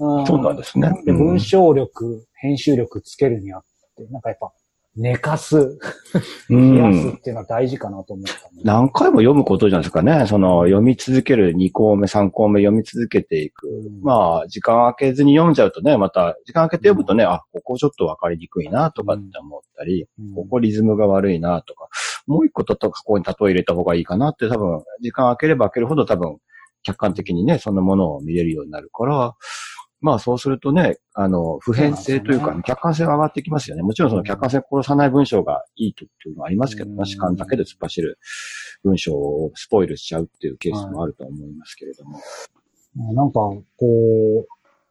[0.00, 0.90] うんそうなんですね。
[1.04, 3.64] で、文章力、編集力つけるにあっ
[3.96, 4.52] て、なんかやっぱ、
[4.98, 5.78] 寝かす、う
[6.50, 7.10] 冷やすん。
[7.12, 10.26] っていうのは大事かなと思ったね、何回も読むことじゃないですかね。
[10.26, 13.68] その、読み続ける2項目、3項目読み続けていく。
[13.68, 21.88] うんまあ、時間空けずに読んじゃうとね、また、時間空けて読むとね、あ、ここちょっとわかりにくいなとかって思ったり、うんここリズムが悪いなとか、
[22.26, 26.38] もう一個ととここに例え入れた方がいいかなって多分、時間空ければ空けるほど多分、
[26.82, 29.34] 客観的にね、そのものを見れるようになるから、
[30.00, 33.82] まあそうするとね、あの、普遍性というか、ね客観性が上がってきますよね。
[33.82, 37.06] もちろんその客観性を殺さない文章がいいとっていうのはありますけど、うん。
[37.06, 38.18] 主観だけで突っ走る
[38.84, 42.20] 文章をスポイルしちゃうっていうケースもあると思いますけれども。
[43.14, 44.46] なんか、こう、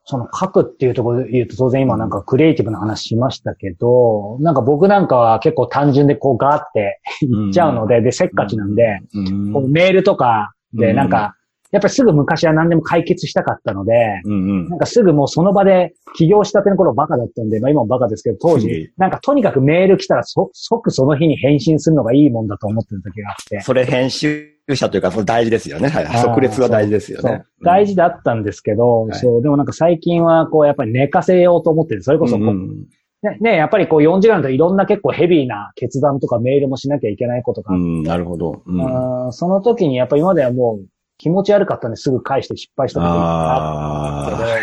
[0.09, 11.35] その書くっていうところで言うと当然今なんかクリエイティブな話しましたけど、なんか僕なんかは結構単純でこうガーって言っちゃうので、で、せっかちなんで、うん、こうメールとかでうんなんか、
[11.71, 13.93] やっぱりすぐ昔は何でも解決したかったので、
[14.25, 23.61] うんうんなんかすぐもうその場で起業したての頃バカだったんで、まあ今もバカですけど、当うん時、なんかとにかくメール来たらそ即その日に返信するのがいいもんだと思ってる時があって。
[23.61, 25.89] それ編集者というか、それ大事ですよね。
[25.89, 26.21] はい。
[26.21, 27.43] 即列は大事ですよそうね。
[27.63, 32.03] 大事だったんですけど、はいそう、でもなんか最近はこうやっぱり寝かせようと思ってる。
[32.03, 32.85] それこそこう、うんうん
[33.23, 38.61] ねね、やっぱりこう40代だといろんな結構ヘビーな決断とかメールもしなきゃいけないことがあってうん、なるほど。
[38.65, 40.85] うんうんその時にやっぱり今まではもう
[41.17, 44.55] 気持ち悪かったんですぐ返して失敗したことがあったけどあ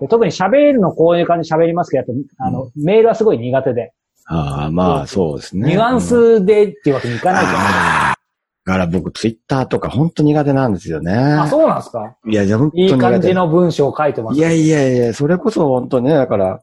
[0.00, 3.92] で特に喋るのこういう感じで喋りますけど、やっぱあの、メールはすごい苦手で、
[4.26, 5.68] ああ、まあ、そうですね。
[5.70, 8.20] ニュアンうんスでっていうわけにいかないじゃないですああ
[8.64, 11.12] だから僕、ツイッターとか本当苦手なんですよね。
[11.12, 11.42] か。
[11.42, 14.38] あ、そうなんですかいや、本当いい苦手感じの文章を書いてます。
[14.38, 16.60] いやいやいや、それこそ本当ね、だから、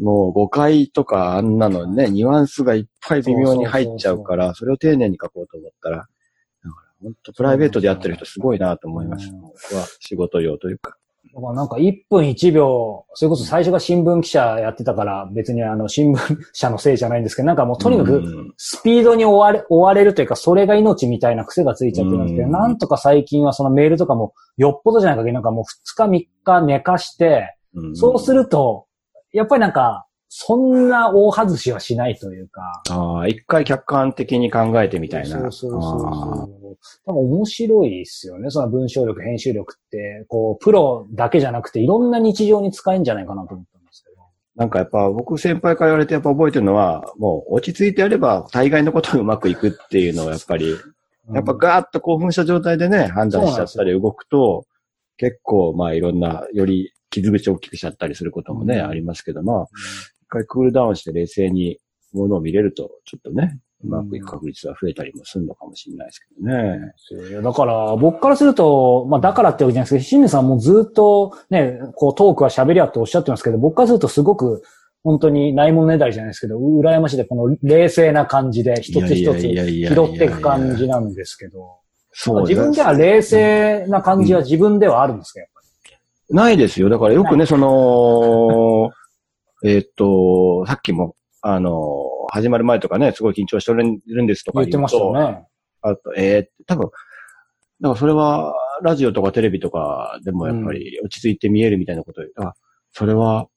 [0.00, 6.06] もう誤解とかあんなのね、ニュアンスがいっぱい微妙に入っちゃうから、それを丁寧に書こうと思ったら
[7.02, 9.28] 本当プライベートでやってる人すごいなと思います。
[9.28, 10.96] うん僕は仕事用というか。
[11.54, 28.86] なんか1分1秒、それこそ最初が新聞記者やってたから、別にあの新聞社のせいじゃないんですけど、なんかもうとにかくうんスピードに追われ、追われるというか、それが命みたいな癖がついちゃってるんですけど、うんなんとか最近はそのメールとかも、よっぽどじゃない限りなんかもう2日3日寝かして、うんそうすると、
[29.32, 32.62] やっぱりなんか、そんな大外しはしないというか。
[32.88, 35.28] ああ、一回客観的に考えてみたいな。
[35.28, 36.78] そうそうそうあそう。
[37.04, 38.48] 多分面白いですよね。
[38.48, 44.22] その文章力、編集力って、こう、プロだけじゃなくて、いろんな日常に使えるんじゃないかなと思ったんですけど。
[44.56, 50.74] なんかやっぱ僕先輩から言われてやっぱ覚えてるのは、もう落ち着いてやれば大概のことがうまくいくっていうのをやっぱり、
[51.34, 54.64] やっぱガーッと興奮した状態でね、判断しちゃったり動くと、
[55.18, 59.66] 結構まあいろんな、より傷口を大きくしちゃったりすることもね、うんありますけど、まあ、
[60.21, 61.78] 一回クールダウンして冷静に
[62.12, 67.30] ものを見れると、ちょっとね、うまくいく確率は増えたりもするのかもしれないですけどね。
[67.30, 74.62] いやだから、僕からすると、まあ、だからってわけじゃないですけど、清水さんもずっとね、こう、トークは喋り合っておっしゃってますけど、僕からするとすごく、
[75.04, 81.78] 本当にないものねだりじゃないですけど、羨ましいで、この冷静な感じで一つ一つ拾っていく感じなんですけど。
[82.12, 85.60] そう自分では冷静な感じは自分ではあるんですか、やっぱ
[86.30, 86.36] り。
[86.36, 86.88] ないですよ。
[86.88, 88.90] だからよくね、その、
[89.64, 93.84] えっと、さっきも、あの、始まる前とかね、すごい緊張してる
[94.22, 95.44] んですとか言ってましたよね。
[95.82, 102.52] あと、えー、多分、だからそれは、ラジオとかテレビとかでもやっぱり落ち着いて見えるみたいなことで、うん、
[102.90, 103.48] それは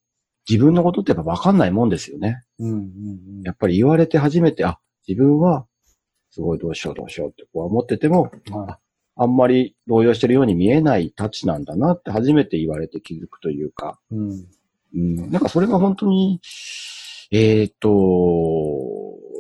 [0.47, 2.43] 自分のことってやっぱ分かんないもんですよね。
[2.59, 5.65] うんうんうん、やっぱり言われて初めて、あ、自分は
[6.29, 8.77] すごいどうしようどうしようってこう思ってても、あ
[9.17, 14.45] あんまり動揺してるように見えないタッチなんだなって初めて言われて気づくというか、うん、
[14.95, 16.39] うん、なんかそれが本当に、
[17.31, 17.89] えー、っと、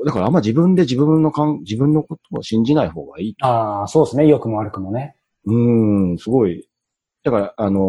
[0.05, 3.35] だからあんま自分で自分のかん、自分のことを信じない方がいい。
[3.41, 4.27] ああ、そうですね。
[4.27, 5.15] 良くも悪くもね。
[5.45, 6.67] うん、すごい。
[7.23, 7.79] だから、あの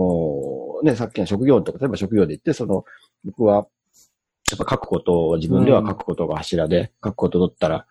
[0.82, 2.84] ー、ね、さっきの職業とか、例えば職業で言って、その、
[3.24, 3.66] 僕は、
[4.50, 7.86] やっぱ書くことを自分では書くことが柱で、書くことだったら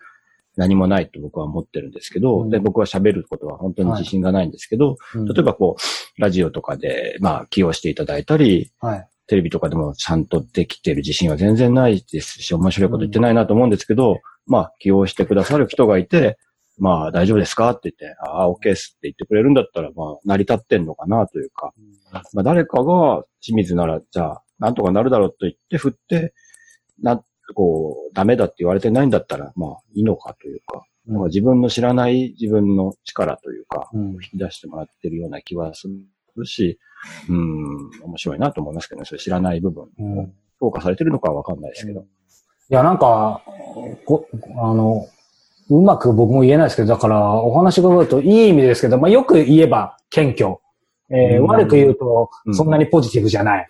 [0.56, 16.38] 何もないと僕は思ってるんですけど、うん、で、僕は喋ることは本当に自信がないんですけど、はい、例えばこう、ラジオとかで、まあ、起用していただいたり、はい、テレビとかでもちゃんとできてる自信は全然ないですし、面白いこと言ってないなと思うんですけど、うん、まあ、起用してくださる人がいて、
[16.78, 21.74] まあ、大丈夫ですかって言って、ああ、OK ですって言ってくれるんだったら、まあ、成り立ってんのかなというか、
[22.34, 26.34] まあ、誰かが清水なら、じゃあ、なんとかなるだろうと言って振って、
[27.02, 27.24] な、
[27.54, 35.94] こう、ダメだって言われてないんだったら、まあ、いいのかというか、うん、自分の知らない自分の力というか、うん、引き出してもらってるような気はする
[36.44, 36.80] し、
[37.30, 39.88] うん、面白いなと思いますけどね、それ知らない部分を
[40.60, 42.02] 評価されてるのかはわかんないですけど。
[42.02, 42.04] い
[42.70, 43.42] や、なんか、
[44.06, 45.08] こあの、
[45.70, 50.58] うまく僕も言えないですけど、だからお話伺うといい意味ですけど、まあよく言えば謙虚。
[51.10, 53.68] えー、悪く言うと、そんなにポジティブじゃない。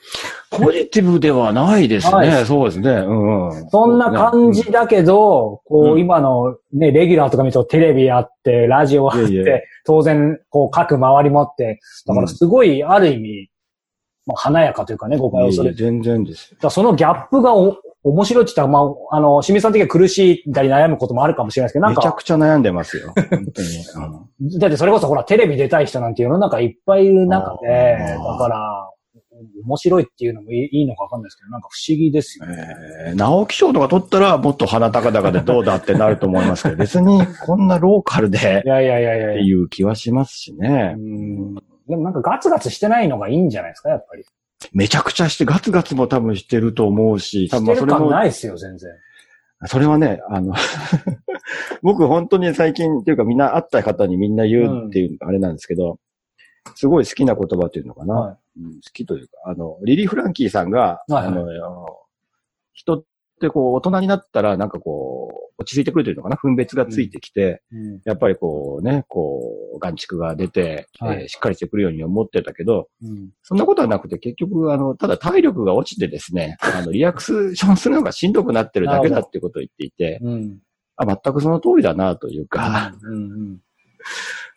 [0.51, 2.45] ポジティブではないですね。
[2.45, 2.89] そうですね。
[2.91, 3.69] うんうん。
[3.69, 13.49] そんな感じだけど、こう、今のね、レギュラーとか見るとテレビあって、ラジオあって、当然、こう、各周りもあって、だからすごい、ある意味、
[14.25, 15.73] まあ、華やかというかね、誤解をする。
[15.73, 16.55] 全然です。
[16.59, 18.79] だそのギャップがお面白いって言ったら、ま
[19.11, 22.01] あ、あの、清水さん的には苦しいたり悩むこともあるかもしれないですけど、なんか。
[22.01, 23.13] めちゃくちゃ悩んでますよ。
[23.15, 23.67] 本当に。
[24.39, 28.91] うん、だってそれこそほら、テレビ出たい人なんて世の中いっぱいいる中で、だから、
[29.65, 32.75] 面白いっていうのもいいのかわかんないですけど、なんか不思議ですよね。
[33.07, 40.95] えー、直木賞とか取ったらもっと鼻高々でどうだってなると思いますけど、別にこんなローカルで、いやいやいやいやっていう気はしますしね。
[40.95, 41.55] うん
[41.87, 44.25] でもなんかガツガツしてないのがいいんじゃないですか、やっぱり。
[44.73, 48.09] めちゃくちゃして、ガツガツも多分してると思うし、多分それも。
[48.09, 48.91] ないですよ、全然。
[49.67, 50.53] それはね、あの
[51.81, 61.87] 僕本当に最近っていうかみんな会った方にみんな言うっていうあれなんですけど、うん、すごい好きな言葉っていうのかな、はい、うん、好きというか、あの、リリー・フランキーさんが、はいはい、あの、
[62.73, 63.03] 人っ
[63.39, 69.41] てこう大人になったらなんかこう、落ち着いてくるというのかな、分別がついてきて、うん、やっぱりこうね、こ
[69.75, 80.59] う、眼蓄が出て、はい、えー、しっかりしてくるように思ってたけど、うん、そんなことはなくて、結局、あの、ただ体力が落ちてですね、 あの、リアクションするのがしんどくなってるだけだってことを言っていて、うん、
[80.97, 82.93] あ全くその通りだなというか、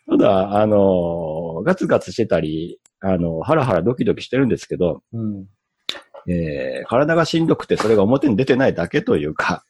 [0.08, 5.46] ただ、あの、ガツガツしてたり、あの、ハラハラドキドキしてるんですけど、うん。
[6.28, 9.64] えー、体がしんどくてそれが表に出てないだけというか、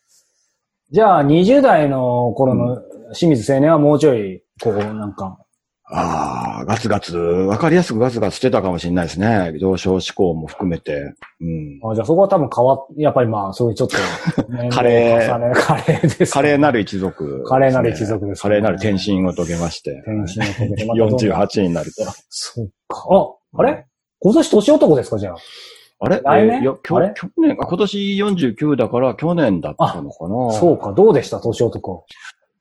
[0.91, 2.79] じゃあ、20代の頃の
[3.15, 5.39] 清水青年はもうちょい、こう、なんか。
[5.91, 9.55] ああ、ガツガツ、わかりやすくガツガツしてたかもしれないですね。
[9.59, 11.15] 上昇志向も含めて。
[11.41, 11.91] うん。
[11.91, 13.97] あじゃあそこは多分変わっ、やっぱりまあ、そういうちょっと、
[14.71, 16.27] カレー、カレーです、ね。
[16.27, 19.93] カレーなる一族、ね、カレーなる一族です、ね、カレーなる転身を遂げまして。
[20.07, 22.05] 転身を遂げて、ま、48になると。
[22.29, 23.07] そっか。
[23.11, 23.87] あ、あれ？
[24.21, 25.37] 今年年男ですか、じゃあ？
[26.01, 26.21] あれ？
[26.23, 27.15] 来年、えー、いや、去年、
[27.57, 30.53] 今年49だから去年だったのかな。
[30.53, 32.05] そうか、どうでした、年男。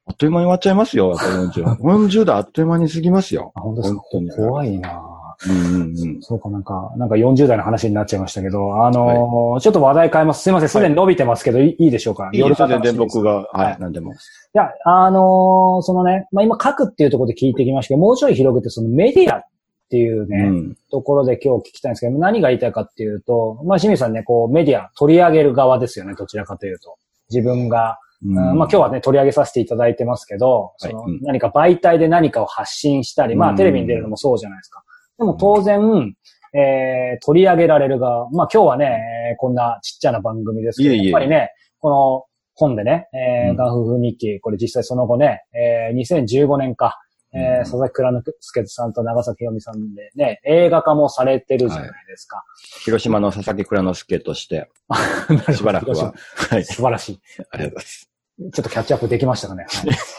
[0.08, 1.76] あっという間に終わっちゃいますよ、やっぱ40。
[1.84, 3.52] 40代あっという間に過ぎますよ。
[3.56, 4.02] あ、本当ですか？
[4.48, 5.02] 怖いな。
[5.48, 10.42] うんうんうん、そうか、なんか、なんか40代の話になっちゃいましたけど、あのーはい、ちょっと話題変えます。
[10.42, 12.32] すいません、すでに伸びてますけど、はい、いいでしょうか？
[12.34, 14.14] いいです全然僕が、はい、なんでも。
[14.14, 14.16] い
[14.54, 19.44] や、あのー、そのね、まあ今書くっていうところで聞いてきましたけど、もうちょい広げて、そのメディアっ
[19.90, 26.98] ていうね、うん、ところで今日聞きたいんですけど、何が言いたいかっていうと、まあ、清水さんね、こう、メディア取り上げる側ですよね、どちらかというと。
[27.30, 34.84] 自分が、うん、まあ今日はね、取り上げさせていただいてますけど、その何か媒体で何かを発信したり、まあテレビに出るのもそうじゃないですか。
[35.20, 36.16] でも当然、
[36.54, 42.24] えー、取り上げられる側、まあ今日はね、こんなちっちゃな番組ですけど、やっぱりね、この
[42.56, 46.98] 本でね、えー、ガンフフ日記、これ実際その後ね、えー、2015年か、
[47.38, 52.44] えー、佐々木蔵之介さんと長崎ひろみさんでね、映画化もされてるじゃないですか。
[52.84, 54.70] 広島の佐々木蔵之介として、
[55.56, 56.14] しばらくは。
[56.50, 56.66] はい。
[56.66, 57.20] 素晴らしい。
[57.52, 58.10] ありがとうございます。
[58.40, 59.66] ちょっとキャッチアップできましたかね。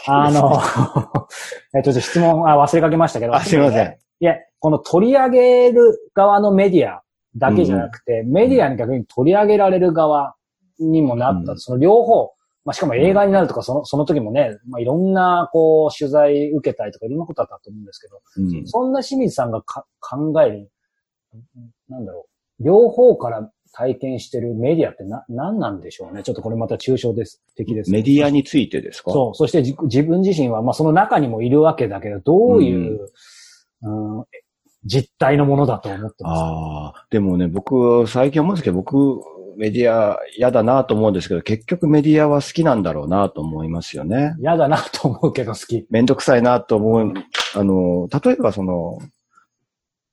[0.05, 0.61] はい、あの、
[1.73, 3.35] えっと、質問あ忘れかけましたけど。
[3.35, 3.97] あすいません。
[4.19, 7.01] いや、この取り上げる側のメディア
[7.37, 10.35] だけじゃなくて、メディアに逆に取り上げられる側
[10.79, 11.53] にもなった。
[11.53, 12.31] うんその両方、
[12.69, 18.67] まあ、しかも映画になるとか、その、その時もね、まあ、いろんな、こう、取材受けたりとか、いろんなことだったと思うんですけど、うん。
[18.67, 20.71] そんな清水さんがか考える、
[21.89, 22.27] なんだろ
[22.59, 26.21] う、両方から体験してるメディアってな、何なんでしょうね。
[26.21, 27.91] ちょっとこれまた抽象です、的です。
[27.91, 29.11] メディアについてですか？
[29.11, 29.35] そう。
[29.35, 33.09] そしてじ自分自身は、まあその中にもいるわけだけど、どういう、
[33.81, 34.25] うん
[34.85, 36.41] 実態のものだと思ってます。
[36.41, 39.19] ああ、でもね、僕、最近思うんですけど、僕、
[39.59, 44.33] メディア嫌だなと思うんですけど、結局メディアは好きなんだろうなと思いますよね。
[44.39, 45.85] 嫌だなと思うけど好き。
[45.89, 47.13] めんどくさいなと思う。
[47.55, 48.99] あの、例えばその、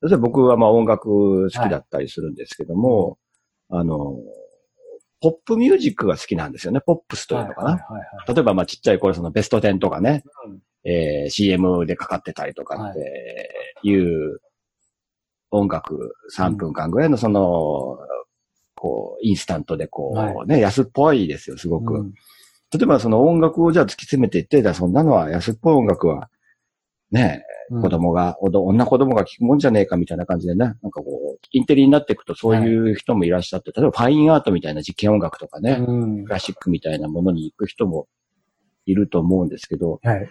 [0.02, 3.18] 例えば僕はまあ音楽好きだったりするんですけども、
[3.70, 4.16] あの、
[5.20, 6.80] ポップミュージックが好きなんですよね。
[6.84, 7.70] ポップスというのかな。
[7.70, 10.58] はいはいはい例えばまあちっちゃい頃そのベスト10とかね、うん
[10.90, 13.50] えー CM でかかってたりとかって
[13.84, 14.40] いう
[15.52, 17.96] 音楽3分間ぐらいのその、
[18.86, 21.94] こう、インスタントでこはうね、安っぽいですよ、すごく。
[21.94, 22.14] うん。
[22.72, 26.30] 例えばその音楽をじゃあ突き詰めていって、じゃあそんなのは安っぽい音楽は、
[27.10, 27.82] ね、うん。
[27.82, 36.24] 子供が、おど女子供が聞くもんじゃねえかみたいな感じでね、なんかこう、インテリになっていくとそういう人もいらっしゃって、例えばファインアートみたいな実験音楽とかね、うん。
[36.24, 38.06] クラシックみたいなものに行く人も
[38.84, 40.28] いると思うんですけど、はい。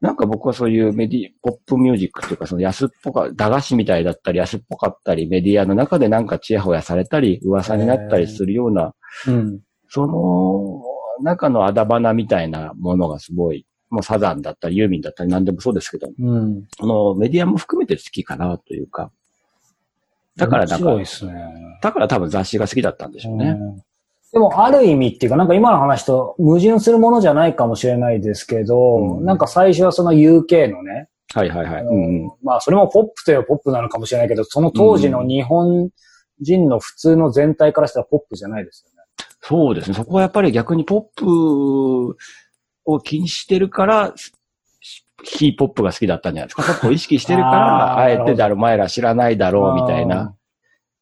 [0.00, 8.94] なんか僕はそういうメディ、ポップミュージックっていうか、その安っぽか、駄菓子みたいだったり安っぽかったり、メディアの中でなんかチヤホヤされたり、噂になったりするような、
[9.26, 9.60] うん。
[9.88, 10.82] その
[11.22, 16.64] 中のあだ花みたいなものがすごい、もうサザンだったりユーミンだったり何でもそうですけど、うん。
[16.78, 19.10] そのメディアも含めて好きかなというか、
[20.36, 21.04] だからなんかね。
[21.82, 23.50] だから多分雑誌が好きだったんでしょうね。
[23.50, 23.82] うん
[24.32, 31.82] でも、ある意味っていうか、なんか今の話と矛盾するものじゃないかもしれないですけど、うんなんか最初はその UK のね、はいはいはい。
[31.82, 35.90] うんうんまあ、それもポップといえばポップなのかもしれないけど、その当時の日本
[36.40, 39.04] 人の普通の全体からしたらポップじゃないですよね。
[39.40, 39.94] そうですね。
[39.94, 42.16] そこはやっぱり逆にポップ
[42.84, 44.14] を気にしてるから、
[45.22, 46.62] 非ポップが好きだったんじゃないですか。
[46.62, 50.34] ポップを意識してるから、あえてだろ、お前ら知らないだろう、みたいな。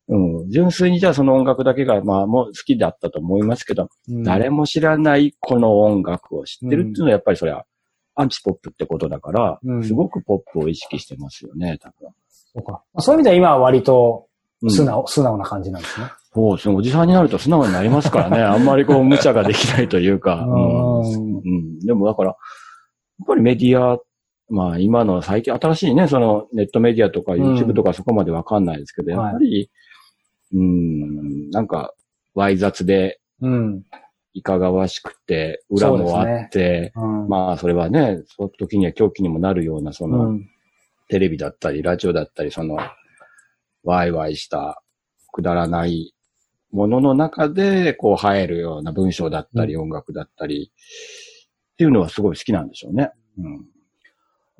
[0.08, 0.50] うん。
[0.50, 7.64] 純粋にじゃあその音楽だけが、まあもう好きだったと思いますけど、うん誰も知らないこの音楽を知ってるっていうのはやっぱりそれは
[8.14, 12.10] アンチポップってことだから、うんすごくポップを意識してますよね、多分。
[12.30, 12.82] そうか。
[12.98, 14.28] そういう意味では今は割と
[14.62, 16.06] うん素直、素直な感じなんですね。
[16.34, 16.74] そうですね。
[16.74, 18.38] おじさんになると素直になりますからね。
[18.42, 20.44] あんまりこう無茶ができないというか。
[20.46, 21.04] う
[21.48, 21.78] ん。
[21.80, 23.98] でもだから、やっぱりメディア、
[24.50, 29.70] まあ今の最近新しいね、そのネットメディアとかん YouTube とかそこまでわかんないですけど、はいやっぱり、
[30.52, 31.94] うん、なんか、
[32.34, 33.84] わい雑でうん。
[34.34, 37.28] いかがわしくて、裏もあって、うん。
[37.28, 40.48] まあそれはね、その時には狂気にもなるような、その、うん。
[41.08, 42.78] テレビだったり、ラジオだったり、その、
[43.82, 44.82] ワイワイした、
[45.32, 46.14] くだらない
[46.70, 50.72] ものの中で、こう、映えるような文章だったり、音楽だったり、
[51.72, 53.10] っていうのはすごい好きなんでしょうね。
[53.38, 53.66] うん。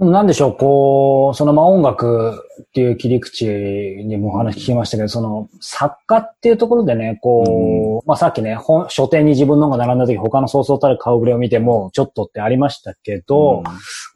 [0.01, 13.65] なんでしょう、こう、そのまあ音楽っていう切り口にもお話聞きましたけど、その作家っていうところでね、こう、まあさっきね、本書店に自分のが並んだ時他のそうそうたる顔ぶれを見ても、ちょっとってありましたけど、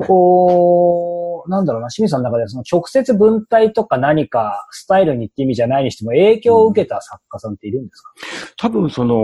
[0.07, 8.13] こう、なんだろうな、清水さんの中でその直接文体とか何かスタイルにって意味じゃないにしても影響を受けた作家さんっているんですか、
[8.57, 9.17] 多分その、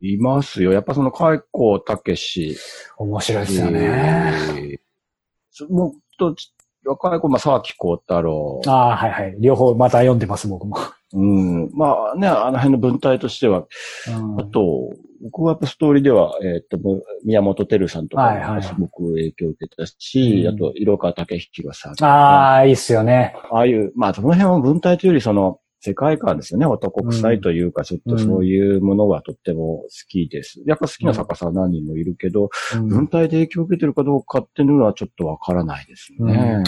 [0.00, 0.72] いますよ。
[0.72, 2.56] やっぱその、海光武史。
[2.98, 3.80] 面白いですよね。
[3.80, 4.86] えー
[5.70, 6.52] もっとち、
[6.84, 8.60] 若い子、まあ、沢木幸太郎。
[8.66, 9.36] ああ、はいはい。
[9.40, 10.76] 両方また読んでます、僕も。
[11.12, 11.70] うん。
[11.72, 13.64] まあね、あの辺の文体としては、
[14.08, 14.92] うんあと、
[15.22, 16.78] 僕はやっぱストーリーでは、えっ、と、
[17.24, 22.04] 宮本照さんとかはいはいがすごく影響を受けたし、うんあと、色川武弘さん。
[22.04, 23.34] ああ、いいっすよね。
[23.50, 26.66] ああいう、まあ、その辺は文体というより、その、世界観ですよね。
[26.66, 30.62] 男臭いというか、ちょっとそういうものがとっても好きです。
[30.66, 36.62] やっぱ好きな作家さん何人もいるけど、うん文体で影響を受けてるかどうかっていうのはちょっとわからないですよね。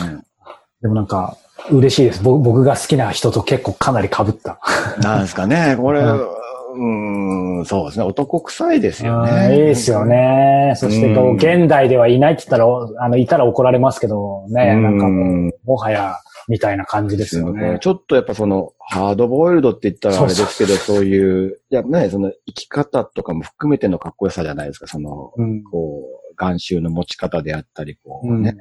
[0.80, 1.36] でもなんか、
[1.70, 2.22] 嬉しいです。
[2.22, 4.60] 僕僕が好きな人と結構かなり被った。
[5.02, 5.76] なんですかね。
[5.76, 6.28] これ、う
[6.74, 8.04] うん、ん、そうですね。
[8.04, 9.56] 男臭いですようんね。
[9.56, 10.04] いいですよ。
[10.04, 10.74] ね。
[10.76, 16.16] そしてこう、うん現代ではいないって言ったら、あの、いたら怒られますけどね、うんなんかもう、もはや、
[16.48, 17.78] みたいな感じですよね。
[17.80, 24.86] ちょっとやっぱその、ハードボイルドって言ったらあれですけど、そういう、いやね、その生き方とかも含めてのかっこよさじゃないですか。
[24.86, 25.62] その、うん。
[25.62, 28.56] こう、眼臭の持ち方であったり、こうね、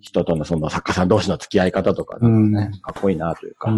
[0.00, 3.70] 人とのその作家さん同士の付き合い方とか、ねうんかっこいいなというか。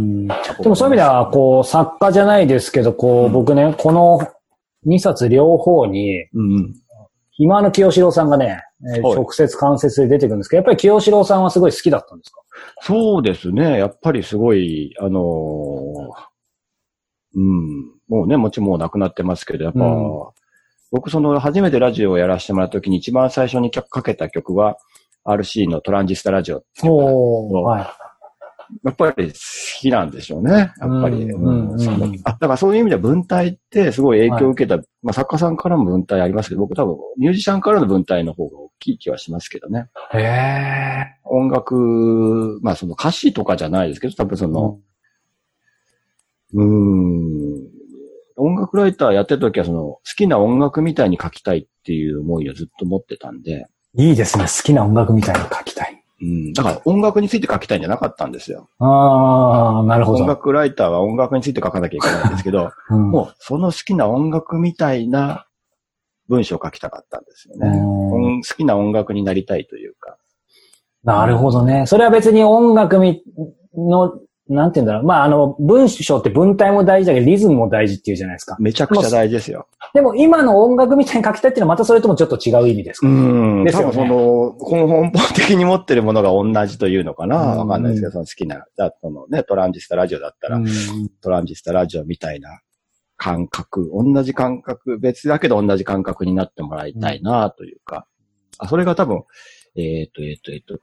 [0.62, 4.20] でもそういう意味では、こう、作家じゃないですけど、こう、うん僕ね、この
[4.86, 6.74] 2冊両方に、うんうん。
[7.40, 8.62] 今の清志郎さんがね、
[8.96, 12.40] えーはい直接間接で出てくるんですけど、やっぱり清志郎さんはすごい好きだったんですか？
[12.80, 13.78] そうですね。
[13.78, 16.28] やっぱりすごい、あのー
[17.34, 17.92] うん。
[18.08, 20.38] もうね、もちろんもう亡くなってますけど、やっぱ、うん
[20.90, 24.78] 僕その初めてラジオをやらせてもらった時に一番最初にかけた曲は、
[25.26, 26.64] RC のトランジスタラジオ。
[26.82, 27.86] おー、はい。
[28.84, 29.34] やっぱり好
[29.80, 30.52] きなんでしょうね。
[30.52, 31.24] やっぱり。
[31.24, 39.88] うんうんうんあだからそういう意味では文体ってすごい影響を受けた、まあ作家さんからも文体ありますけど、僕多分ミュージシャンからの文体の方が大きい気はしますけどね。
[40.12, 41.06] へえ。
[41.24, 44.78] 音楽、まあその歌詞とかじゃないですけど、多分その、
[46.54, 47.68] うーん。
[48.36, 54.44] 音楽ライターやってた時は、その、好きな音楽みたいに書きたいっていう思いをずっと持ってたんで、いいですね。
[54.44, 56.04] 好きな音楽みたいに書きたい。
[56.20, 56.52] うん。
[56.52, 58.68] だから音楽について書きたいんじゃなかったんですよ。
[58.78, 60.22] ああ、なるほど。
[60.22, 65.46] 音楽ライターは音楽について書かなきゃいけないんですけど、 うんもうその好きな音楽みたいな
[66.28, 67.68] 文章を書きたかったんですよね。
[67.78, 70.16] うん音好きな音楽になりたいというか。
[71.04, 71.86] なるほどね。
[71.86, 73.22] それは別に音楽み
[73.76, 74.18] の、
[74.48, 75.02] なんて言うんだろう。
[75.04, 78.56] まあ、あの、文章って文体も大事だけど、リズムも大事っていうじゃないですか。
[78.58, 79.68] めちゃくちゃ大事ですよ。
[79.94, 83.64] でも今の音楽みたいに書きたいっていうのはまたそれともちょっと違う意味ですか、うん。
[83.64, 90.66] ですよねその、この根本的に持ってるものが同じというのかなうんわかんないですけど、その好きな、だそのね、トランジスタラジオだったら、うん
[91.22, 92.60] トランジスタラジオみたいな
[93.18, 98.06] 感覚、同じ感覚、別だけど同じ感覚になってもらいたいなというか、
[98.58, 99.24] あ、それが多分、
[99.76, 100.78] えっ、と、えっ、と、えっ、と、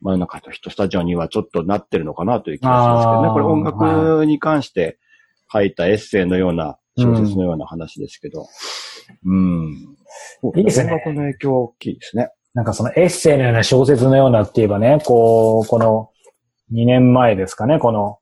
[0.00, 3.28] 真夜中とヒットスタジオにはちょっとなってるのかなという気がしますけどね。
[3.30, 4.98] これ音楽に関して
[5.52, 8.46] 書いたエッセイのような、小説のような話ですけど、
[9.24, 9.96] うん。
[10.56, 12.30] いいですね音楽の影響大きいですね。
[12.54, 16.10] なんかそのエッセイのような小説のようなって言えばね、こう、この
[16.72, 18.18] 2年前ですかね、この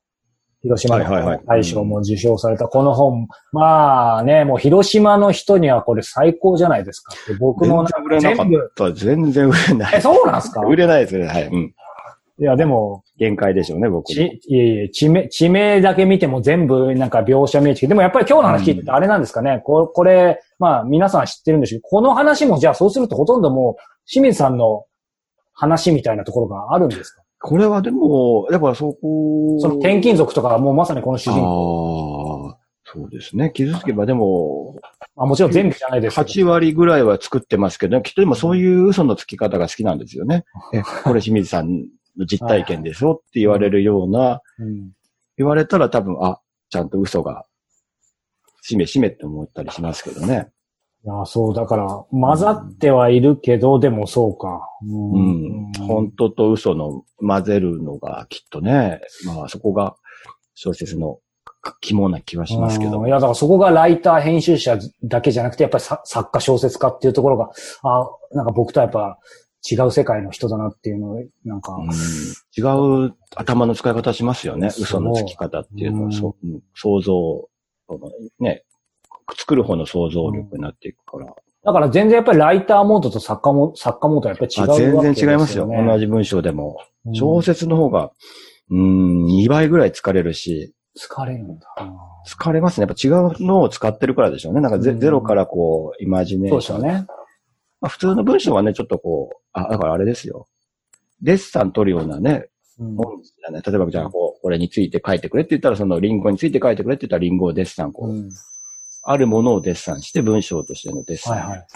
[0.67, 8.93] 広島の大賞も受賞されたこの本、まあね、もう広島の人にはこれ最高じゃないですか僕全も然売れなか全部、った。
[8.93, 10.01] 全然売れなえ、い。
[10.03, 10.61] そうなんですか？
[10.63, 11.27] 売れないですね。
[11.27, 11.47] はい。
[11.47, 11.75] うん。
[12.39, 14.11] いや、でも、限界でしょうね、僕。
[14.13, 24.85] いえいえ、地名、地名だけ見ても全部なんか描写見えてきて、でもやっぱり今日の話聞いててあれなんですかね、ここれ、まあ皆さん知ってるんでしょうけどこの話もじゃあそうするとほとんどもう清水さんの
[25.55, 27.23] 話みたいなところがあるんですか？
[27.47, 32.51] これはでも、やっぱそこ、その転勤族とかはもうまさにこの主人公。
[32.51, 33.53] ああ、そうですね。
[33.55, 34.81] 傷つけばでも、
[35.17, 36.27] あもちろん全部じゃないですけど。
[36.27, 40.45] 8割ぐらいは作ってますけど、きっとでもそういう嘘のつき方が好きなんですよね。
[40.75, 41.87] え、これ清水さん
[42.19, 44.91] の実体験ですよって言われるような、うん
[45.39, 46.41] 言われたら多分、あ、
[46.71, 47.45] ちゃんと嘘が、
[48.63, 50.49] しめしめって思ったりしますけどね。
[51.07, 54.69] いや、そう、だから、混ざってはいるけど、でもそうか。
[54.83, 55.73] ううん。
[55.87, 59.95] 本当と嘘の混ぜるのがきっとね、まあそこが
[60.55, 61.21] 小説の
[61.81, 63.11] 肝な気はしますけどうんい。
[63.11, 67.51] や、だからそこがライター、編集者だけじゃなくて、やっぱりさ作家、小説家っていうところが、
[67.85, 69.19] あなんか僕とはやっぱ
[69.71, 71.91] 違う世界の人だなっていうのを、なんか、うん
[72.59, 72.63] 違
[73.07, 74.69] う頭の使い方しますよね。
[74.69, 77.49] 嘘のつき方っていうのうんは、そううん想像、
[78.41, 78.65] ね、
[79.35, 81.35] 作る方の想像力になっていくから。
[81.65, 85.03] だから全然やっぱりライターモードと作家も、作家モードはやっぱり違うあわけですよ、ね。
[85.03, 85.69] 全然違いますよ。
[85.69, 86.79] 同じ文章でも。
[86.81, 88.11] うん小説の方が、
[88.69, 91.69] うん、2倍ぐらい疲れるし、疲れるんだ。
[92.27, 92.87] 疲れますね。
[92.89, 93.11] やっぱ違
[93.43, 94.61] うのを使ってるからでしょうね。
[94.61, 96.79] なんかゼ,、うんゼロからこう、イマジネーション。
[96.79, 97.07] そうですよね。
[97.81, 100.49] まあ、普通の文章はね、ちょっとこう、あ、だからあれですよ。
[101.23, 102.49] デッサン取るようなね、
[102.79, 103.63] うんもんですよね。
[103.65, 108.31] 例えば、じゃあ、こう、これについて書いてくれって言ったら、そのリンゴについて書いてくれって言ったら、リンゴをデッサン、こう、うん
[109.09, 111.67] あるものをデッサンして、文章としてのデッサン、はいはい。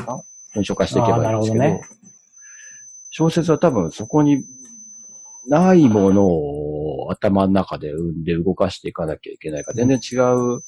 [0.55, 2.01] 文章化していけばいいんですけど、あーなるほどね。
[3.11, 4.45] 小説は多分そこに
[5.49, 10.63] ないものを頭の中で生んで動かしていかなきゃいけないから、全然違う、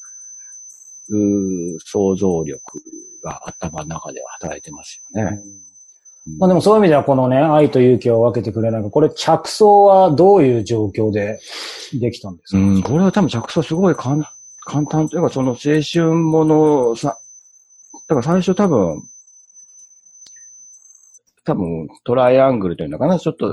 [1.09, 2.61] うー想像力
[3.25, 5.41] が頭の中では働いてますよね。
[6.39, 11.41] まあでもそういう意味ではこのね、愛と勇気を分けてくれないか、これ着想はどういう状況で
[11.95, 14.31] できたんですか、うん、これは多分着想すごい簡
[14.65, 17.19] 簡単というか、その青春ものさ、
[18.09, 19.03] だから最初多分、
[21.45, 23.53] 多分トライアングルというのかな、ちょっと、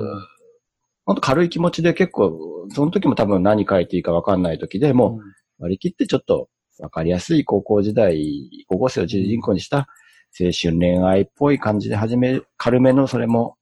[1.06, 9.88] ほんと軽い気持ちで結構、その時も多分何書いていいか分かんない時でもう割り切ってちょっと分かりやすい高校時代、高校生を主人公にした
[10.40, 13.58] 青春恋愛っぽい感じで始め、軽めのそれも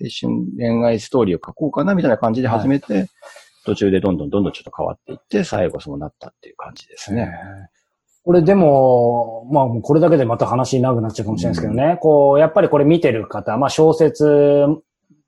[0.00, 3.08] 青春恋愛ストーリーを書こうかなみたいな感じで始めて、
[3.64, 7.30] 途中でどんどんどんどんちょっと変わっていって、最後そうなったっていう感じですね。
[8.24, 14.64] これでも、まあこれだけでまた話に長くなっちゃうかもしれないですけどね、こう、やっぱりこれ見てる方、まあ小説、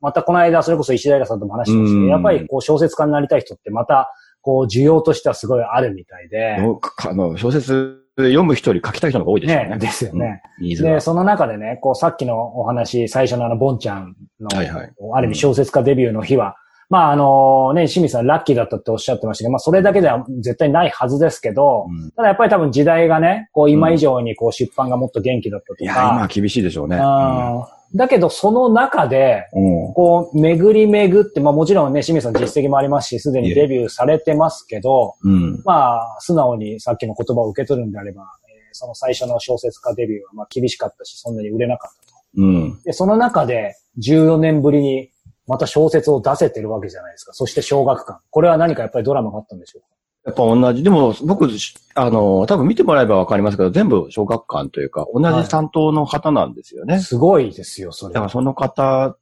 [0.01, 4.11] またこの間それこそ石平さんとも話してましたけど、うんやっぱりこう小説家になりたい人ってまた、
[4.43, 9.69] こう需要としてはすごいあるみたいで、あの、小説読む人より書きたい人の方が多いですよね。
[9.70, 10.43] ね、ですよね。
[10.61, 10.69] うん。
[10.69, 16.56] で、その中でね、こうさっきのお話、最初のあの、ボンちゃんの、はいはいある意味小説家デビューの日は、
[16.95, 26.97] まああのね、清水さんラッキーだったっておっしゃってましたけど、まあそれだけでは絶対ないはずですけど、うんただやっぱり多分時代がね、こう今以上にこう出版がもっと元気だったといや、か、今は厳しいでしょうね。
[26.99, 27.65] うん
[27.97, 29.49] だけどその中で、
[29.95, 35.62] こう、巡り巡って、まあもちろんね、清水さん実績もありますし、すでにデビューされてますけど、うん。
[35.65, 42.16] まあ、素直にさっきの言葉を受け取るんであれば、えーその最初の小説家デビューはまあ厳しかったし、そんなに売れなかったと。
[42.39, 42.83] うん。
[42.83, 45.11] で、その中で14年ぶりに
[45.47, 47.33] また小説を出せてるわけじゃないですか。
[47.33, 48.21] そして小学館。
[48.31, 49.89] これは何かやっぱりドラマがあったんでしょうか？
[50.27, 50.83] やっぱ同じ。
[50.83, 51.49] でも、僕、
[51.95, 56.99] あの、多分見てもらえばわかりますけど、全部小学館というか、同じ担当の方なんですよね。
[57.01, 58.15] すごいですよ、それは。
[58.15, 59.19] だからその方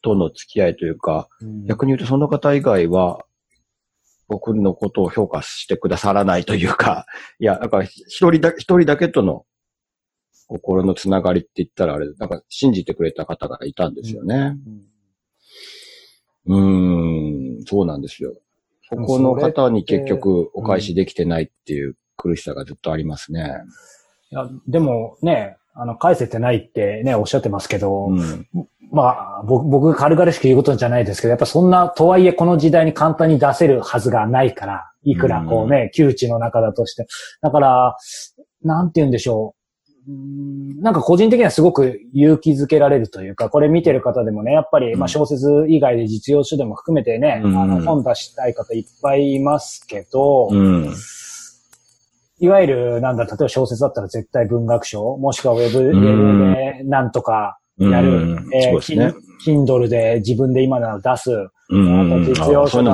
[0.00, 3.24] との付き合いというか、うん逆に言うとその方以外は、
[4.28, 7.06] 僕のことを評価してくださらないというか、
[7.40, 9.44] いや、なんか一人だ、一人だけとの
[10.52, 14.56] 心のつながりって言ったらあれ、なんか信じてくれた方がいたんですよね。
[16.46, 18.34] うんん、そうなんですよ。
[18.90, 23.50] そこの方に結局お返しできてないっていう苦しさがずっとありますね。
[24.30, 28.46] いやでもね、あの、返せてないってね、おっしゃってますけど、うん。
[28.90, 37.06] まあ、僕僕が軽々しく言うことじゃないですけど、やっぱそんな、とはいえこの時代に簡単に出せるはずがないから、いくらこうね、窮地の中だとして。
[37.40, 37.96] だから、
[38.62, 39.61] なんて言うんでしょう。
[40.08, 40.80] うーん。
[40.80, 47.56] なんか個人的にはすごく勇気づけられるというか、これ見てる方でもね、やっぱり、まあ小説以外で実用書でも含めてね、うん。
[47.56, 50.94] あの本出したい方いっぱいいますけど、うん。
[52.40, 59.14] いわゆる、なんだ、例えば小説だったら絶対文学賞、もしくはウェブウェんブでなんとかやる、うんえーね。
[59.46, 61.30] Kindle で自分で今なら出す、
[61.70, 62.12] うん。
[62.12, 62.24] うん。
[62.24, 62.88] 実用書あそういう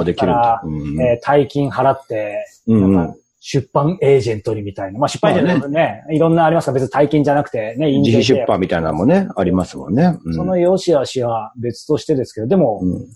[1.02, 2.94] えー大金払って、うん。
[2.94, 3.16] なんか
[3.51, 4.99] 出版エージェントにみたいな。
[4.99, 10.19] まあ出版エージェントね、いろんなありますから別に大金じゃなくてね、印自費出版みたいなのもね、ありますもんね。
[10.23, 13.07] うんその良し悪しは別としてですけど、でも、うん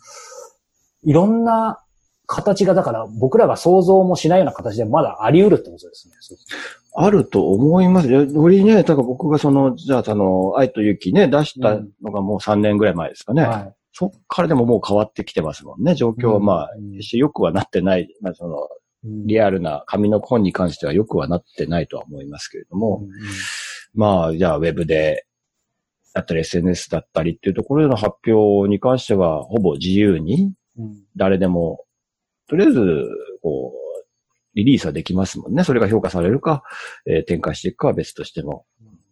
[1.04, 1.82] いろんな
[2.26, 6.14] 形がだから僕らが想像もしないような形でまだあり得るってことですね。
[6.94, 8.22] あると思いますよ。
[8.22, 13.42] よりね、だから僕がその、じゃあ、その、愛と雪ね、出したのがもう3年ぐらい前ですかね。
[13.42, 15.94] はいそっからでももう変わってきてますもんね。
[15.94, 18.08] 状況はまあ、うん決して良くはなってない。
[18.22, 23.08] まあその、うんリアルな紙の本に関しては良くはなってないとは思いますけれども、うん
[23.94, 25.26] まあ、じゃあ、ウェブで、
[26.14, 31.84] だったり SNS だったりっていうところでの発表に関しては、ほぼ自由に、うん誰でも、
[32.48, 32.80] とりあえず、
[33.42, 34.06] こう、
[34.54, 35.62] リリースはできますもんね。
[35.64, 36.62] それが評価されるか、
[37.06, 38.64] えー展開していくかは別としても、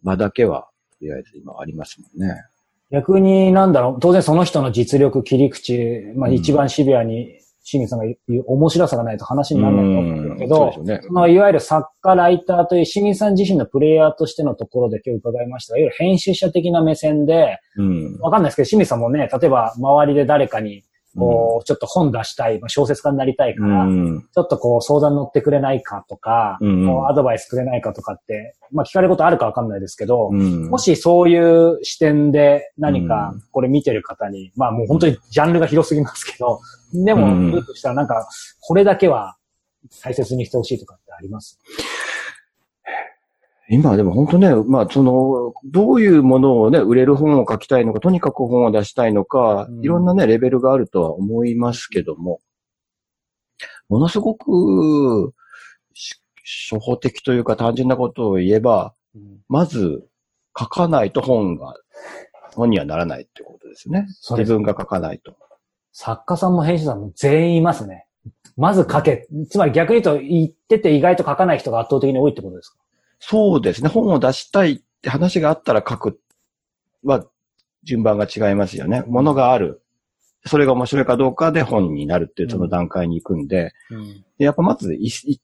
[0.03, 0.69] 場だけは、
[0.99, 2.43] とりあえず今ありますもんね。
[2.91, 6.35] 逆になんだろう、当然その人の実力、切り口、まあうん。
[6.35, 10.99] 一番シビアに清水さんが言う面白さがないと話にならないと思うんだけどそね。
[11.03, 18.17] そのいわゆる作家、ライターという清水さん自身のプレイヤーとしてのところで今日伺いましたが、いわゆる編集者的な目線で、うん。
[18.19, 20.83] わかんないですけど、清水さんもね、例えば周りで誰かに、
[21.17, 24.21] こう、ちょっと本出したい、まあ、小説家になりたいかうら、ん。
[24.33, 26.57] ちょっとこう相談乗ってくれないかとか、
[27.09, 30.69] アドバイスくれないかとかって、まあ聞かれることあるかわかんないですけど、うん。
[30.69, 33.41] もしそういう視点で何かうん。
[33.51, 36.59] これ見てる方に、まあもう本当にジャンルが広すぎますけど、
[36.93, 38.27] でも、うん言うとしたらなんか、
[38.61, 39.35] これだけは
[40.03, 41.59] 大切にしてほしいとかってあります？
[43.73, 52.41] 今でも本当ね、まあその、どういうものをね、売れる本を書きたいのか、とにかく本を出したいのか、うんいろんなね、レベルがあるとは思いますけども、
[53.87, 55.33] ものすごく、
[55.93, 56.21] し
[56.69, 58.93] 初歩的というか単純なことを言えば、
[59.47, 60.05] まず
[60.57, 61.75] 書かないと本が、
[62.55, 64.05] 本にはならないってことですね。
[64.09, 65.33] す自分が書かないと。
[65.93, 68.05] 作家さんも編集者さんも全員いますね。
[68.57, 69.27] まず書け。
[69.49, 72.77] つまり逆に言うと言ってて意外と書かない人が圧倒的に多いってことですか？
[73.23, 73.87] そうですね。
[73.87, 76.19] 本を出したいって話があったら書く
[77.03, 77.23] は
[77.83, 79.03] 順番が違いますよね。
[79.07, 79.81] ものがある。
[80.45, 83.73] それが面白いかどうかで本になるっていうその段階に行くんで、
[84.39, 85.39] でやっぱまず一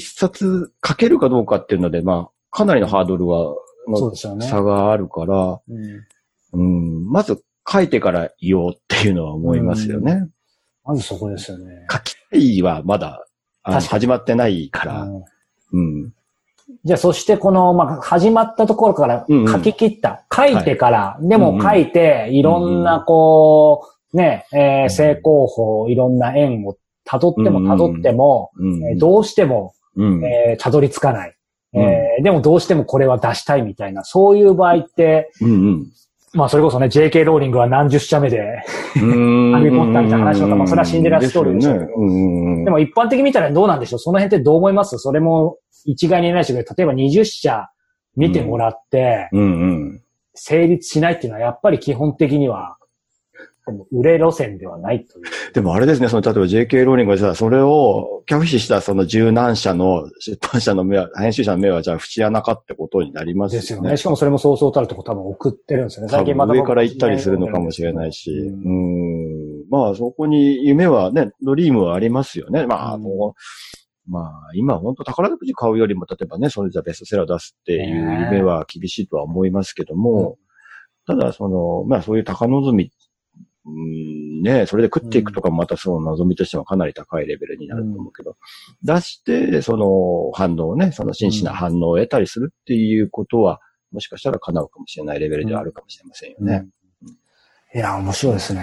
[0.00, 3.54] 冊書けるかどうかっていうので、まあ、かなりのハードルは、
[4.36, 4.46] の。
[4.46, 6.06] 差があるから、うん
[6.52, 10.28] うん、まず書いてから言おうっていうのは思いますよね。
[10.84, 11.86] まずそこですよね。
[11.90, 13.24] 書きたいはまだ、
[13.62, 15.24] 始まってないから、うん
[15.72, 16.12] うん。
[16.84, 19.52] じゃあ、そしてこの、まあ、始まったところからうんうん。
[19.52, 20.24] 書き切った。
[20.34, 21.62] 書いてから、でもうんうん。
[21.62, 26.76] 書いて、いろんな、こう、ね、えー成功法、いろんな縁を
[27.06, 28.50] 辿っても辿っても、
[28.98, 30.24] どうしても、うん。
[30.24, 31.34] えーたどり着かない。
[31.74, 35.86] えーでもどうしてもこれは出したいみたいな、そういう場合って、うんうん。
[36.34, 38.62] まあそれこそね、JK ローリングは何十社目で、
[38.96, 39.52] うーん。
[39.52, 42.64] ハリーポッターみたいな話だとまあそれはシンデレラストーリーでしょうけど。
[42.64, 43.98] でも一般的に見たらどうなんでしょう？
[43.98, 44.98] その辺ってどう思います？
[44.98, 47.68] それも一概に言えないですけど、例えば20社
[48.16, 49.28] 見てもらって。
[50.34, 52.78] 成立しないっていうのはやっぱり基本的には、
[53.92, 55.52] 売れ路線ではないという。
[55.52, 63.60] でもあれですね、その、例えば JK ローリングがじゃあ、それを拒否したその十何社の出版社の目は、編集者の目はじゃあ、節穴かってことになりますよね。
[63.60, 63.96] ですよね。
[63.96, 66.12] しかもそれもそうそうたるとこ多分送ってるんですよね。
[66.12, 69.64] 多分上から行ったりするのかもしれないし、ううんん。
[69.70, 72.66] まあ、そこに夢はね、ドリームはありますよね。
[72.66, 73.02] まあ、うん
[74.06, 80.38] まあ、今本当宝くじ買うよりも、例えばね、それじゃベストセラー出すっていう夢は厳しいとは思いますけども、
[81.06, 82.90] ただ、その、まあ、そういう高望み、
[83.64, 88.36] うん、ね、それで食っていくとかもまたその望みとしてはかなり高いレベルになると思うけど、
[88.82, 93.60] 出して、その反応をね、その真摯な反応を得たりするっていうことは、
[93.92, 96.66] もしかしたら叶うかもしれないレベルではあるかもしれませんよね。
[97.74, 98.60] いや、面白いですね。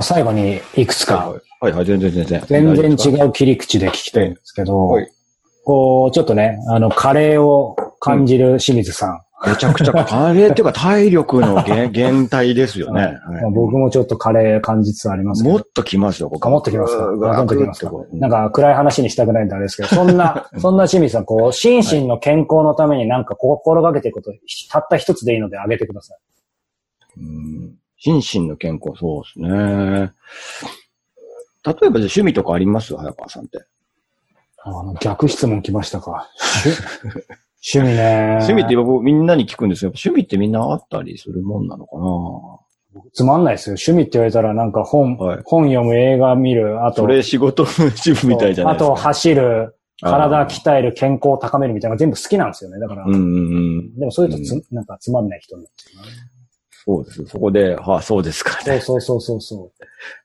[0.00, 2.42] 最後にいくつか、はいはい、全然全然。
[2.46, 3.24] 全然う。
[3.24, 5.10] 違う切り口で聞きたいんですけど、はい
[5.64, 9.20] こう、ちょっとね、あの、カレーを感じる清水さん。
[9.44, 13.02] めちゃくちゃ、カレーっていうか体力の減減体ですよね。
[13.02, 13.12] はい
[13.42, 15.54] まあ僕もちょっとカレー感じつつありますけど。
[15.56, 16.48] もっと来ますよ、ここ。
[16.48, 17.10] あもっと来ますか？
[17.10, 17.92] もっと来ますか？
[18.12, 24.30] なんか暗い話にしたくないんであれですけど、そんな、 そんな清水さん、こう、心身の健康のためになんか心がけていること、
[24.70, 26.18] たった一つでいいのであげてください。
[27.18, 29.48] うん心身の健康、そうですね。
[29.48, 30.10] 例え
[31.64, 32.94] ばじゃあ趣味とかあります？
[32.96, 33.64] 早川さんって。
[34.62, 36.28] あの、逆質問来ましたか。
[37.74, 38.26] 趣 趣味ね。
[38.42, 39.90] 趣味って僕みんなに聞くんですよ。
[39.90, 43.10] 趣味ってみんなあったりするもんなのかな？
[43.12, 43.74] つまんないですよ。
[43.74, 48.92] 趣味って言われたらなんか本、はい本読む、映画見る、あと、それ仕事の趣味みたいじゃないですか。
[48.92, 52.78] あと走る、体鍛える、健康を高めるみたいなのが全部好きなんですよね。
[52.78, 53.22] だから、うんうんう
[53.82, 53.98] ん。
[53.98, 56.08] でもそういうとつ、なんかつまんない人なんですよね。
[56.86, 57.26] そうです。
[57.26, 58.80] そこで、はあ、そうですかね。
[58.80, 59.72] そうそうそうそうそ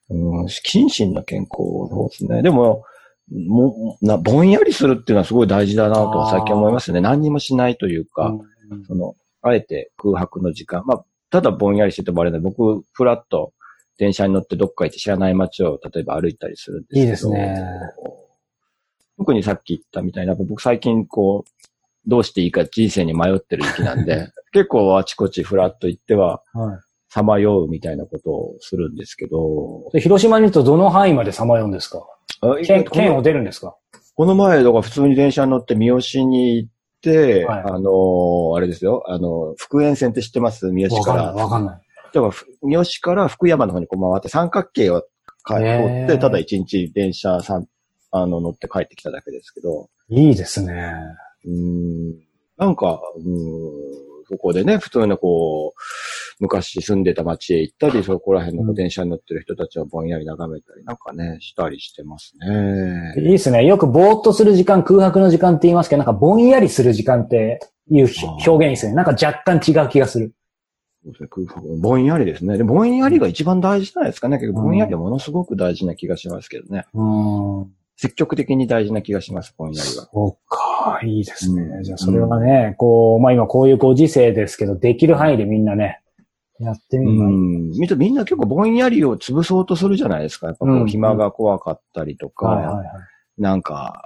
[0.09, 1.57] うん、心身の健康、
[1.89, 2.41] そうですね。
[2.43, 2.83] でも、
[3.31, 7.01] もうな、ぼんやりするっていうのはすごい大事だなと最近思いますね。
[7.01, 8.05] 何にもしないというう。
[8.05, 8.27] か、
[8.69, 10.83] うんその、あえて空白の時間。
[10.85, 12.39] まあ、ただぼんやりしててもあれだ。
[12.39, 13.53] 僕、フラッと
[13.97, 17.01] 電車に乗ってどっか行って知らない街を例えば歩いたりするんですけど。
[17.01, 17.61] いいですね。
[19.17, 21.69] 特にさっき言ったみたいな、僕最近こう、
[22.07, 26.79] どうしていいか人生に迷ってる時期なんで、 結構あちこちフラッと行っては、はい。
[27.09, 32.05] さまようみたいなことをするんですけど、で広島にいるとどの範囲までさまようんですか？
[32.41, 33.75] あ県、この県を出るんですか？
[34.15, 36.69] この前、だから普通に電車に乗って三好に行っ
[37.01, 37.63] て、はい。
[37.65, 40.71] あのーあれですよ、あの、福塩線って知ってます？
[40.71, 41.11] 三好か。
[41.11, 41.81] わかんない、わかんない。
[42.13, 45.01] だからふ三好から福山の方にこう回って三角形を
[45.45, 47.67] 通って、ただ一日電車さん、
[48.11, 50.93] あの、乗って帰ってきただけですけど、いいですね。
[51.45, 52.13] うーん、
[52.57, 55.79] なんか、うーん、そこでね、普通のこう、
[56.39, 63.13] 昔住んでた街へ行ったり、そこら辺の電車に乗ってる人たちをぼんやり眺めたり、なんかね、したりしてますね。
[63.17, 63.65] いいですね。
[63.65, 67.59] よくぼーっとする時間、空白の時間って言いますけど、なんかぼんやりする時間って
[67.89, 68.07] いう
[68.47, 68.93] 表現ですね。
[68.93, 70.33] なんか若干違う気がする。
[71.03, 72.57] そうですね空白ぼんやりですね。
[72.57, 74.37] で、ぼんやりが一番大事じゃないですかね。
[74.39, 76.85] 結構ぼんやりはものすごく大事な気がしますけどね。
[76.93, 77.03] う
[77.63, 77.80] ん。
[78.01, 80.09] 積極的に大事な気がします、ぼんやりは。
[80.11, 81.61] そうか、いいですね。
[81.61, 86.01] うんじゃあそれはね、こう、まあ今こういうご時世ですけど、できる範囲でみんなね、
[86.59, 87.69] やってみるうん。
[87.69, 90.47] みんなみんな結構ぼんやりを潰そうとするじゃないですか。
[90.47, 92.87] やっぱこう暇が怖かったりとか、はいはいはい。
[93.37, 94.01] なんか、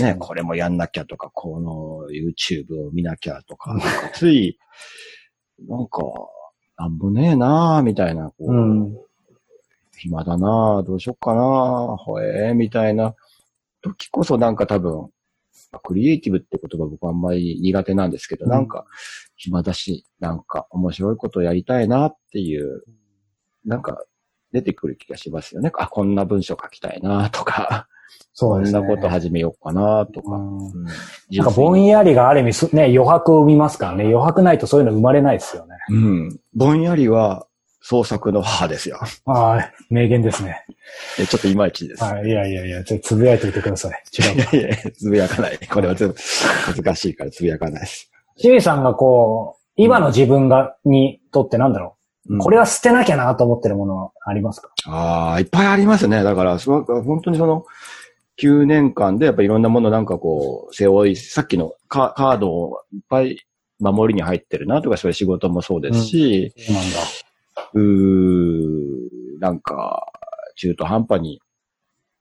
[0.00, 0.16] ね。
[0.18, 3.76] これもやんなきゃとか、この YouTube を見なきゃとか、
[4.14, 4.56] つい、
[5.68, 6.00] なんか、
[6.78, 8.96] なんもねえなあみたいな、こう、うん。
[9.98, 13.14] 暇だなあどうしよっかなほえー、みたいな
[13.84, 15.10] 時こそなんか多分、
[15.82, 18.86] クリエイティブって言葉僕あんまり苦手なんですけど、うんなんか、
[19.36, 22.84] 暇だし、なんか面白いことやりたいなっていう、
[23.64, 24.02] なんか
[24.52, 25.70] 出てくる気がしますよね。
[25.78, 27.88] あ、こんな文章書きたいなとか、
[28.32, 28.78] そうですね。
[28.80, 30.36] こんなこと始めようかなとか。
[30.36, 30.84] うんうん
[31.30, 34.04] なんかぼんやりがある意味す、ね、余白を生みますからね。
[34.04, 35.76] 余白ないとそういうの生まれないですよね。
[35.88, 36.40] うん。
[36.54, 37.46] ぼんやりは
[37.86, 38.98] 創作の母ですよ。
[39.26, 39.72] はい。
[39.92, 40.64] 名言ですね。
[41.18, 42.02] えちょっといまいちです。
[42.02, 42.28] はい。
[42.28, 44.02] いやいやいや、ちょっとつぶやいておいてください。
[44.18, 44.58] 違う。
[44.58, 45.58] いやいや、つぶやかない。
[45.70, 46.14] これは全部
[46.64, 48.10] 恥ずかしいからつぶやかないです。
[48.38, 51.96] 清水さんがこう、今の自分が、にとってなんだろ
[52.26, 52.34] う。
[52.34, 54.70] うんこれは捨てなきゃなと思ってるものはありますか？
[54.86, 56.22] ああ、いっぱいありますね。
[56.22, 57.66] だから、その本当にその、
[58.40, 63.44] 9年間でやっぱいろんなものなんかこう、背負い、さっきのカカードをいっぱい
[63.78, 66.98] 守りに入ってるなとか、そういう仕事もそうですし、そうなんだ。
[67.74, 70.06] うーなんか、
[70.56, 71.40] 中途半端に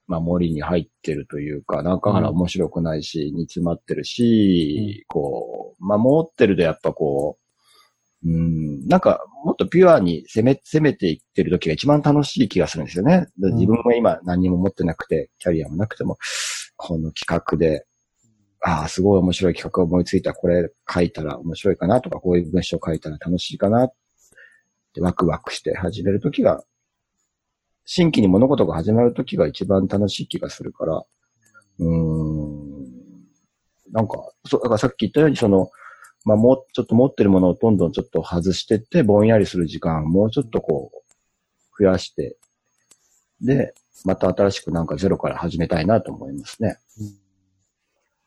[0.07, 7.43] 守りに入ってるというか、中原面白くないし、煮詰まってるし、こう、守ってるとやっぱこう、
[8.25, 13.27] うん、なんか、もっとピュアに攻め、攻めていってる時が一番楽しい気がするんですよね。
[13.37, 16.17] 自分は今何にも持ってなくて、キャリアもなくても、
[16.77, 17.85] この企画で、
[18.65, 20.33] ああ、すごい面白い企画を思いついた。
[20.33, 23.95] これ書いたら面白いかなとか、こういう文章書いたら楽しいかなって
[25.01, 26.63] ワクワクして始めるときが、
[27.85, 31.03] 新規に物事が始まるときが一番楽しい気がするから、
[31.79, 32.93] うーん。
[33.91, 35.69] なんか、そう、だからさっき言ったように、その、
[36.25, 42.37] まあ、もうちょっと持ってるものをどんどんちょっと外してって、ぼんやりする時間をもうちょっとこう、増やして、
[43.41, 43.73] で、
[44.05, 46.77] また新しくなんかゼロから始めたいなと思いますね。
[46.99, 47.23] うん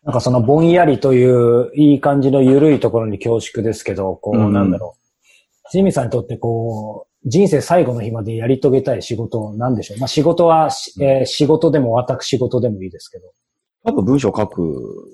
[0.06, 5.05] なんかそのぼんやりといういい感じの緩いところに恐縮ですけど、こう、なんだろう。
[5.72, 9.98] ジミーさんにとってこう、人生最後の日までやり遂げたい仕事なんでしょう？
[9.98, 10.70] まあ仕事は、
[11.00, 13.32] えー、仕事でも私事でもいいですけど。
[13.84, 15.10] 多分文章書く、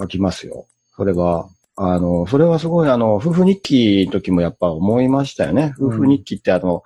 [0.00, 0.66] 書きますよ。
[0.96, 5.74] それは、あの、それはすごいあの、夫婦日記の時もやっぱ思いましたよね。
[5.78, 6.82] 夫婦日記ってあの、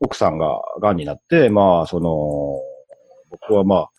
[0.00, 2.60] 奥さんが癌になって、まあ、その、
[3.30, 3.90] 僕はまあ、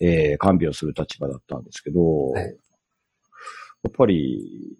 [0.00, 2.50] えー、看病する立場だったんですけど、はい、や
[3.88, 4.76] っぱり、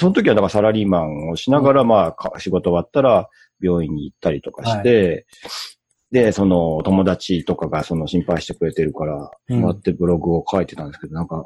[0.00, 3.28] その時はだからサラリーマンをしながら、まあ、仕事終わったら
[3.60, 11.44] 病院に行ったりとかして、はい、で、その友達とかがその心配してくれてるから、うん、ってブログを書いてたんですけど、なんか、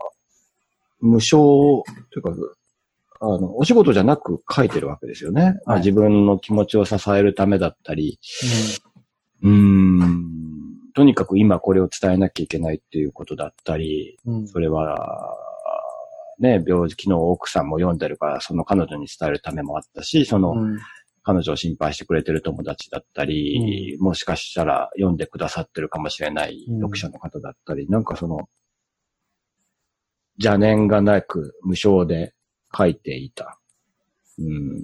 [1.01, 1.83] 無償、
[2.13, 2.31] というか、
[3.23, 5.59] あの、お仕事じゃなく書いてるわけですよね。
[5.67, 8.21] はい、自分の気持ちを支えるためだったり、
[9.43, 10.25] うん、うん。
[10.95, 15.37] とにかく今これを伝えなきゃいけないっていうことだったり、うん、それは、
[16.39, 20.79] ね、病気の奥さんも読んでるから、その彼女に伝えるためもあったし、その、うん、
[21.23, 28.49] 彼女を心配してくれてる友達だったり、うん、もしかしたら読んでくださってるかもしれない読者の方だったり、なんかその、
[30.39, 32.35] 邪念がなく無償で
[32.77, 33.59] 書いていた。
[34.39, 34.83] うん、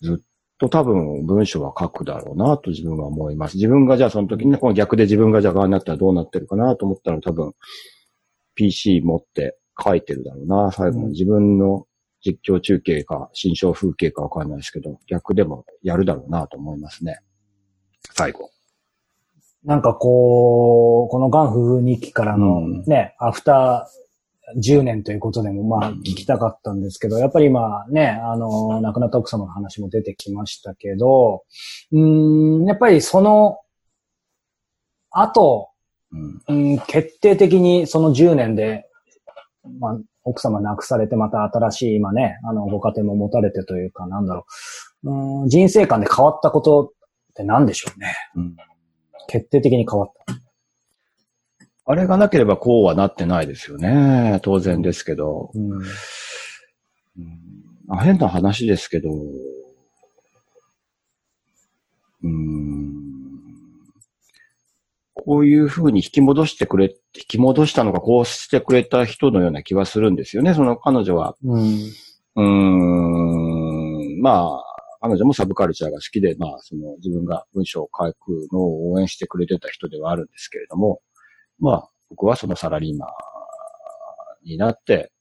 [0.00, 0.24] ずっ
[0.58, 3.56] と多分文章は書くだろうなと自分は思います。
[3.56, 7.52] 自分がじゃあその時にこの逆で自分がじゃあ側になったらどうなってるかなと思ったら多分
[8.58, 10.72] PC 持って書いてるだろうな。
[10.72, 11.86] 最後に自分の
[12.26, 17.20] 実況中継か新象風景かわかんないですけど、逆でもやるだろうなと思いますね。
[18.14, 18.50] 最後。
[19.64, 31.44] なんかこう、このガン夫婦日記からのね、うん、アフター10年ということでも、まあ、聞きたかったんですけど、やっぱり今ね、あの、亡くなった奥様の話も出てきましたけど、
[31.92, 33.60] うん、やっぱりその、
[35.10, 35.68] 後、
[36.12, 38.86] うん、決定的にその10年で、
[39.78, 44.46] まあ、奥様亡くされてまた新しい今ね、あの、ご家庭も持たれてというか、なんだろ
[45.04, 48.14] う、うん、人生観で変わったことって何でしょうね。
[48.36, 48.56] うん、
[49.28, 50.34] 決定的に変わった。
[51.90, 54.40] あれがなければこうはなってないですよね。
[54.42, 55.50] 当然ですけど。
[55.54, 55.80] うん、う
[57.94, 59.10] ん、変な話ですけど、
[62.22, 62.57] うん、
[65.28, 70.54] こういうふうに引き戻してくれ、引き戻したのか、こうしてくれた人のような気はするんですよね。
[70.54, 71.36] その彼女は。
[71.44, 71.92] うん、
[72.34, 72.42] う
[74.18, 74.64] んまあ、
[75.02, 81.02] 彼女もサブカルチャーが好きで、まあ、その自分が文章を書くのを応援してくれてた人ではあるんですけれども、
[81.58, 83.10] まあ、僕はそのサラリーマン
[84.46, 85.12] になって、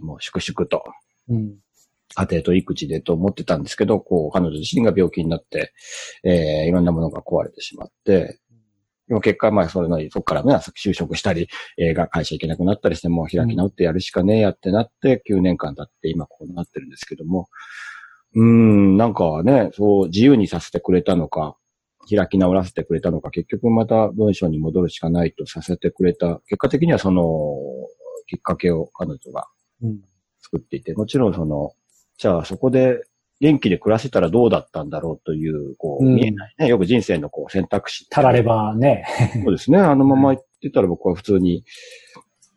[0.00, 0.84] もう粛々と、
[2.14, 5.74] 家庭と育児でと思ってたんですけど、こう、彼女自身が病気になって、
[6.24, 8.39] えー、いろんなものが壊れてしまって、
[9.10, 17.48] でも結果、まあ、それの、そこからね、就職したり、えー、が会社行けなくなったりして、もう開き直ってやるしかねえやってなって、9年間経って今こうなってるんですけども、
[18.36, 21.56] うん、なんかね、そう、自由にさせてくれたのか、
[22.08, 26.40] 開き直らせてくれたのか、結局また文章に戻るしかないとさせてくれた。
[26.46, 27.24] 結果的にはその、
[28.28, 29.48] きっかけを彼女が
[30.40, 31.72] 作っていて、うん、もちろんその、
[32.16, 33.02] じゃあそこで
[33.40, 36.68] 元気で暮らせたらどうだったんだろうという、こう、見えないね。
[36.68, 38.08] よく人生のこう選択肢。
[38.10, 39.04] たらればね。
[39.44, 39.78] そうですね。
[39.78, 41.64] あのまま言ってたら僕は普通に、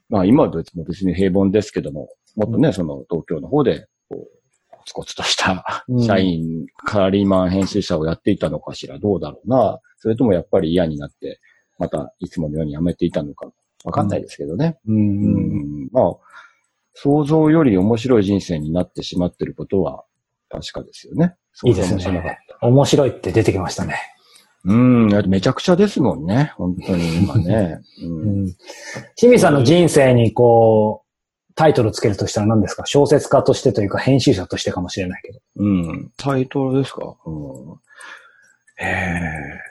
[0.09, 0.73] まあ今は別
[1.05, 9.79] に平凡ですけども、もっとね、うん、その東京の方で、こう、コツコツとした社員、カラリーマン編集者をやっていたのかしら、どうだろうな。
[9.97, 11.39] それともやっぱり嫌になって、
[11.79, 13.49] またいつものように辞めていたのか、
[13.85, 14.77] わかんないですけどね。
[14.85, 14.95] うん。
[14.95, 14.99] う
[15.85, 16.15] んまあ、
[16.93, 20.03] 想像より面白い人生になってしまっていることは
[20.61, 21.35] 確かですよね。
[21.63, 22.37] いいですね。
[22.61, 23.95] 面白いって出てきましたね。
[24.65, 26.53] うん、めちゃくちゃですもんね。
[26.55, 27.79] 本当に今ね。
[28.01, 28.11] うん。
[28.11, 28.55] うん、
[29.15, 32.85] 清水さんの人生にこう、タイトルつけるとしたら何ですか？
[32.85, 35.39] 小説家としてというか編集者としてかもしれないけど。
[35.57, 36.11] うん。
[36.17, 37.15] タイトルですか？
[37.25, 37.79] うん。
[38.79, 38.85] え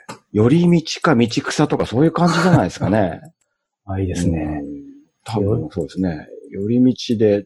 [0.09, 3.21] え寄り道か道草とかそういう感じじゃないですかね。
[3.85, 4.61] あ、いいですね。
[4.63, 4.83] うん
[5.25, 6.27] 多分そうですね。
[6.51, 7.45] 寄り道で、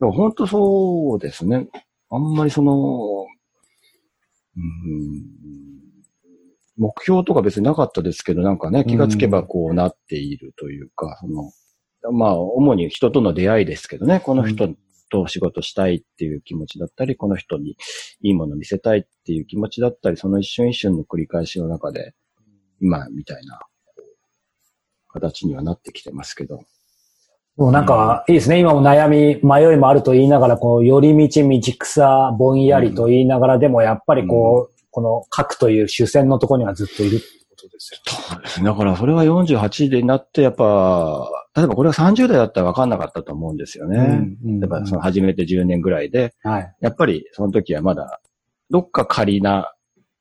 [0.00, 1.68] 本当そうですね。
[2.14, 3.26] あんまりその、
[4.54, 5.22] うん、
[6.76, 14.74] 目標とか別になかったですけど、なんかね、気がつけばこうなっているというか、その、まあ、主に人との出会いですけどね、この人
[15.10, 17.78] と仕事したいっていう気持ちだったり、この人に
[18.20, 22.14] いいもの見せたいっていう気持ちだったり、その一瞬一瞬の繰り返しの中で、
[22.80, 23.60] 今みたいな
[25.08, 26.60] 形にはなってきてますけど。
[27.56, 28.58] もうなんか、いいですね。
[28.58, 38.00] 今も悩み、迷いもあると言いながら、こう、寄り道、道草、ぼんやりと言いながら、でもやっぱりこう、この書くという主戦のところにはずっといるってことですよ。
[38.06, 38.66] そうですね。
[38.66, 43.98] だからそれは48でなって、やっぱ、例えばこれは30代だったら分かんなかったと思うんですよね。
[44.42, 46.74] うんやっぱその始めて10年ぐらいで、はい。
[46.80, 48.20] やっぱりその時はまだ、
[48.70, 49.74] どっか仮な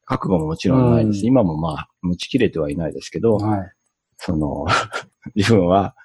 [0.05, 1.21] 覚悟ももちろんないです。
[1.21, 3.71] うん今もまあ、持ちきれてはいないですけど、はい。
[4.17, 4.65] その、
[5.35, 5.95] 自分は、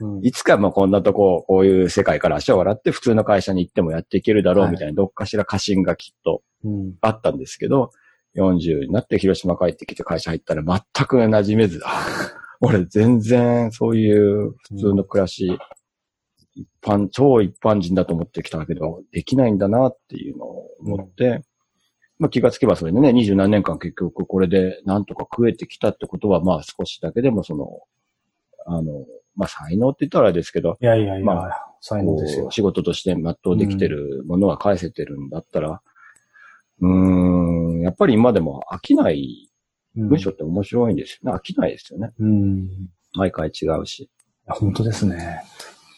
[0.00, 0.24] うん。
[0.24, 4.70] いつかもうこんなとこ、こういう世界から足を洗って普通の会社に行ってもやっていけるだろはい。
[4.70, 6.94] うみたいな、どっかしら過信がきっとうん。
[7.00, 7.90] あったんですけど、
[8.36, 12.06] 40になって広島帰ってきて会社入ったら全く馴染めず、あ
[12.60, 15.58] 俺全然そういう普通の暮らし、
[16.54, 21.42] 一般、超一般人だと思ってきたけど、できないんだなっていうのを思って、
[22.18, 27.68] まあ気がつけばそれでね、二十何年間結局これでなんとか食えてきたってことは、まあ少しだけでもその、
[28.66, 29.04] あの、
[29.36, 31.48] まあ才能って言ったらあれですけど、いやいやいや、ま
[31.80, 32.50] 才能ですよ。
[32.50, 35.80] 仕事として全うできてるものは返せてるんだったら、
[36.80, 39.50] うーん、やっぱり今でも飽きない
[39.96, 41.36] うん文章って面白いんですよね。
[41.38, 42.10] 飽きないですよね。
[42.18, 42.68] うん。
[43.14, 44.10] 毎回違うし。
[44.46, 45.40] 本当ですね。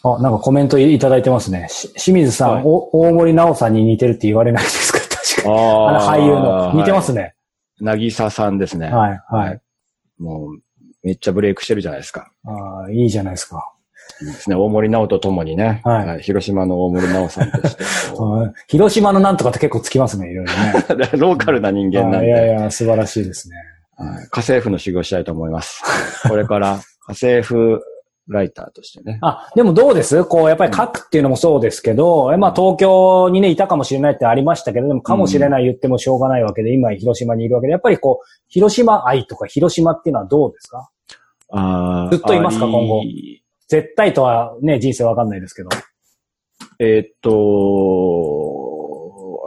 [0.05, 1.67] あ、なんかコメントいただいてますね。
[1.69, 4.99] し清水さん、はいお大森直さんに似てるって言われないですか？
[5.11, 5.55] 確かに。
[5.59, 6.73] あの俳優の。
[6.75, 7.21] 似てますね。
[7.23, 7.35] ね。
[7.81, 8.89] なぎささんですね。
[8.89, 9.61] はい、はい。
[10.19, 10.59] もう、
[11.03, 12.31] めっちゃブレイクしてるじゃないですか。
[12.45, 13.73] ああ、いいじゃないですか。
[14.21, 14.57] いいですね。
[14.57, 15.81] 大森直とともにね。
[15.85, 17.85] はい広島の大森直さんとして
[18.17, 20.73] こうん広島のなんとかって結構つきますね、いろいろね。
[21.15, 21.17] う。
[21.19, 23.57] ローカルな人間なんあいやいで、や、素晴らしいですね。
[23.97, 25.83] はい家政婦の修行したいと思います。
[26.29, 27.81] これから家政婦
[28.29, 29.19] ライターとしてね。
[29.23, 30.25] あ、でもどうです？
[30.25, 40.91] こう、やっぱり書くっていうのもそうですけど、まあ東京にね、いたかもしれないってありましたけど、でもかもしれない言ってもしょうがないわけで、今広島にいるわけで、やっぱりこう、広島愛とか広島っていうのはどうですか？
[41.51, 43.03] あーずっといますかあ今後？
[43.05, 45.69] い絶対とはね、人生わかんないですけど。
[46.81, 47.33] えーっと、あ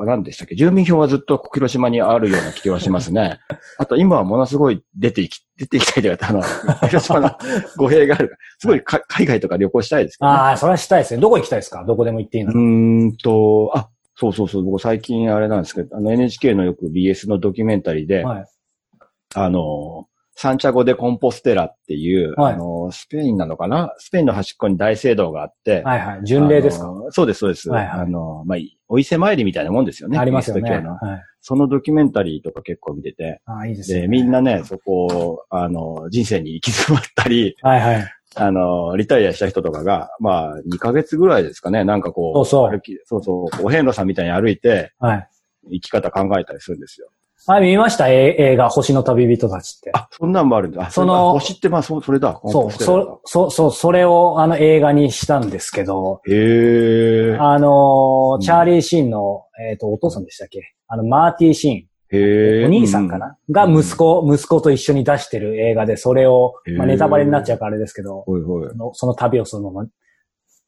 [0.05, 0.55] 何でしたっけ？
[0.55, 3.39] 住民票はずっと広島にあるような気はしますね。
[3.77, 6.41] あと今はものすごい出ていき、出ていきたいというか、あの、
[6.89, 7.31] 広島の
[7.77, 8.39] 語弊があるから。
[8.59, 10.37] すごいか海外とか旅行したいですけど、ね。
[10.37, 11.21] ああ、それはしたいですね。
[11.21, 11.83] どこ行きたいですか？
[11.85, 12.51] どこでも行っていいの？
[12.51, 18.45] うーんと、あ、そうそうそう、僕最近あれなんですけど、あの NHK のよく BS のドキュメンタリーで、はい。
[19.33, 20.07] あの、
[20.41, 23.93] サンチャゴ・デ・コンポステラっていう、はいあの、スペインなのかな？
[23.99, 26.21] スペインの端っこに大聖堂があって、はいはい。
[26.25, 26.91] 巡礼ですか？
[27.11, 27.69] そうです、そうです。
[27.69, 28.57] はいはいあの、まあ、
[28.87, 30.17] お伊勢参りみたいなもんですよね。
[30.17, 30.69] ありますよね。
[30.71, 31.21] はい。
[31.41, 34.01] そのドキュメンタリーとか結構見てて、ああ、いいですね。
[34.01, 38.11] で、みんなね、そこを、あの、人生に行き詰まったり、はいはい。
[38.35, 45.29] あの、リタイアした人とかが、まあ、2ヶ月ぐらいですかね、なんかこう、そうそう歩きそうそう、お遍路さんみたいに歩いて、はい。
[45.73, 47.09] 生き方考えたりするんですよ。
[47.47, 48.09] あ、見ました？
[48.09, 49.91] え映画、星の旅人たちって。
[49.93, 50.87] あ、そんなんもあるんだ。
[50.87, 52.39] あそのあ星ってまあ、そそれだ。
[52.45, 57.37] そう、そ、そ、そう、それをあの映画にしたんですけど、へえ。
[57.39, 60.61] あのーうんチャーリー・シーンの、えっ、と、お父さんでしたっけ？
[60.87, 61.75] あの、マーティー・シーン。
[62.13, 62.65] へえ。
[62.65, 68.69] お兄さんかな、が息子、息子と一緒に出してる映画で、それを、まあ、ネタバレになっちゃうからあれですけど、ほいほい。
[68.69, 69.89] そのその旅をそのまま、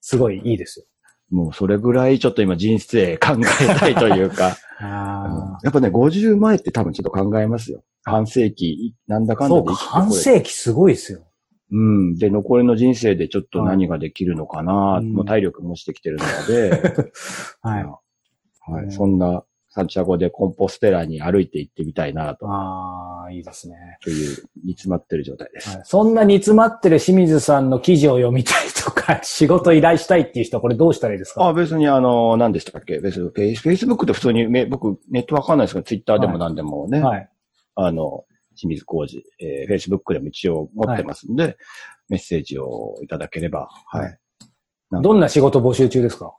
[0.02, 0.86] すごいいいですよ。
[1.32, 7.84] もうそれぐらいちょっと今人生考えたいというか、 あやっぱね、50前って多分ちょっと考えますよ。
[8.04, 9.38] 半世紀、なんだあ。
[9.38, 11.26] かんだで生き半世紀すごいですよ。
[11.72, 12.16] うん。
[12.16, 16.70] で、残りの人生でちょっと何ができるのかな、はいもう体力もしてきてるので、
[17.62, 17.86] はい。
[18.66, 19.44] はい、うんそんな
[19.76, 23.98] サンチャゴでコンポステラに歩いて行ってみたいなとああ、いいですね。
[24.04, 25.70] という煮詰まってる状態です。
[25.70, 31.44] はいそんな煮詰まってる清水さんの記事を読みたいとか、仕事依頼したいっていう人はこれどうしたらいいですか？
[31.44, 33.00] あ、別にあの、何でしたっけ？
[33.00, 37.30] 別にフェイス、フェイスブックって普通にめ、僕、ネットわかんないですけど、ツイッターでも何でもね、はい。
[37.76, 38.26] あの、
[38.56, 41.58] 清水浩二、えー、フェイスブックでも一応持ってますんで、
[42.10, 44.20] メッセージをいただければ、はい。
[45.02, 46.36] どんな仕事募集中ですか？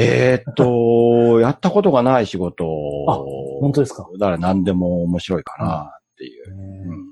[0.00, 2.64] えーっと、 やったことがない仕事
[3.08, 3.14] あ
[3.60, 6.54] 本当ですか、だから何でも面白いかなっていう。
[6.54, 7.08] うん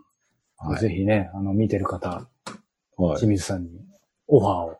[0.58, 3.68] はいぜひね、あの、見てる方、はい清水さんに
[4.26, 4.76] オファーを。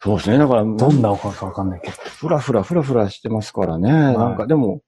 [0.00, 0.38] そうですね。
[0.38, 1.92] だから、どんなオファーかわかんないけど。
[1.96, 3.90] ふらふらふらふらしてますからね。
[3.90, 4.82] なんかでも、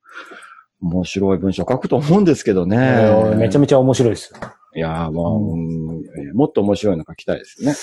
[0.81, 3.35] 面白い文章書くと思うんですけどね。
[3.37, 4.39] めちゃめちゃ面白いですよ。
[4.77, 6.05] いやー、まあ、うん
[6.35, 7.74] もっと面白いの書きたいですね。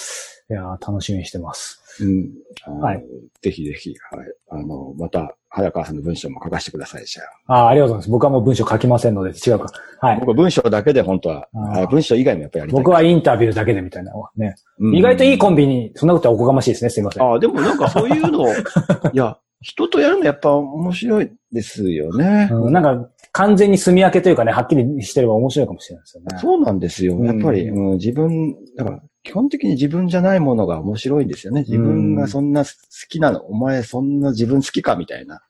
[0.50, 1.84] いやー楽しみにしてます。
[2.02, 2.82] うん。
[2.82, 3.06] はい。
[3.42, 4.28] ぜひぜひ、はい。
[4.50, 7.54] あの、また、早川さんの文章も書かせてください、じゃあ。
[7.54, 8.10] ああ、ありがとうございます。
[8.12, 9.68] 僕はもう文章書きませんので、違うか。
[10.02, 10.20] はい。
[10.20, 11.48] 僕は文章だけで本当は、
[11.90, 12.84] 文章以外もやっぱりやりたい。
[12.84, 14.12] 僕はインタビューだけでみたいな。
[14.36, 14.56] ね。
[14.80, 16.90] うん意外といいコンビに、そんなことはおこがましいですね。
[16.90, 17.24] すいません。
[17.24, 18.48] ああ、でもなんかそういうの、
[19.14, 22.50] いや、人とやるのやっぱ面白いですよね。
[22.52, 26.38] うん、なんか、完全に住み分けというかね、はっきりしてれば面白いかもしれないですよね。
[26.40, 27.24] そうなんですよ。
[27.24, 31.62] やっぱり、うんうん自分、だから、基本的に自分じゃないものが面白いんですよね。
[31.62, 32.72] 自分がそんな好
[33.10, 35.42] きなの、お前そんな自分好きかみたいな。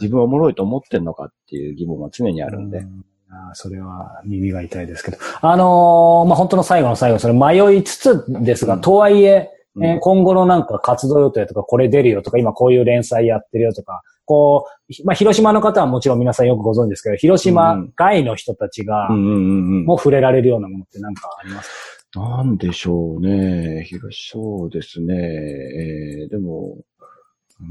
[0.00, 2.78] 自分おもろいと思ってんのかっていう疑問は常にあるんで。
[2.78, 5.18] うんあーそれは耳が痛いですけど。
[5.40, 21.99] あのーまあ、本当の最後の最後、それ迷いつつですが、うんとはいえ、うんえー今後のなんか活動予定とか、これ出るよとか、今こういう連載やってるよとか、こう、ひまあ、広島の方はもちろん皆さんよくご存知ですけど、広島外の人たちが、うんう触れられるようなものって何かありますか？
[22.14, 23.84] なんでしょうね。
[23.84, 25.14] 広そうですね。
[25.14, 26.78] えー、でも、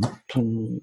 [0.01, 0.79] 本当に。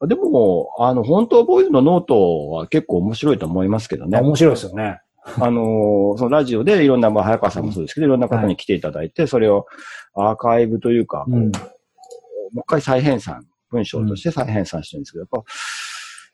[0.00, 4.20] あでも、あの、本当ボーイズのノートは結構面白いと思いますけどね。
[4.20, 5.00] 面白いですよね。
[5.24, 9.66] あの、そのラジオでいろんな、まあ、早川さんもそうですけど、いろんな方に来ていただいて、それを
[10.14, 11.34] アーカイブというか、うん。
[11.34, 11.50] もう
[12.58, 13.40] 一回再編纂、
[13.70, 15.42] 文章として再編纂してるんですけど、やっぱ、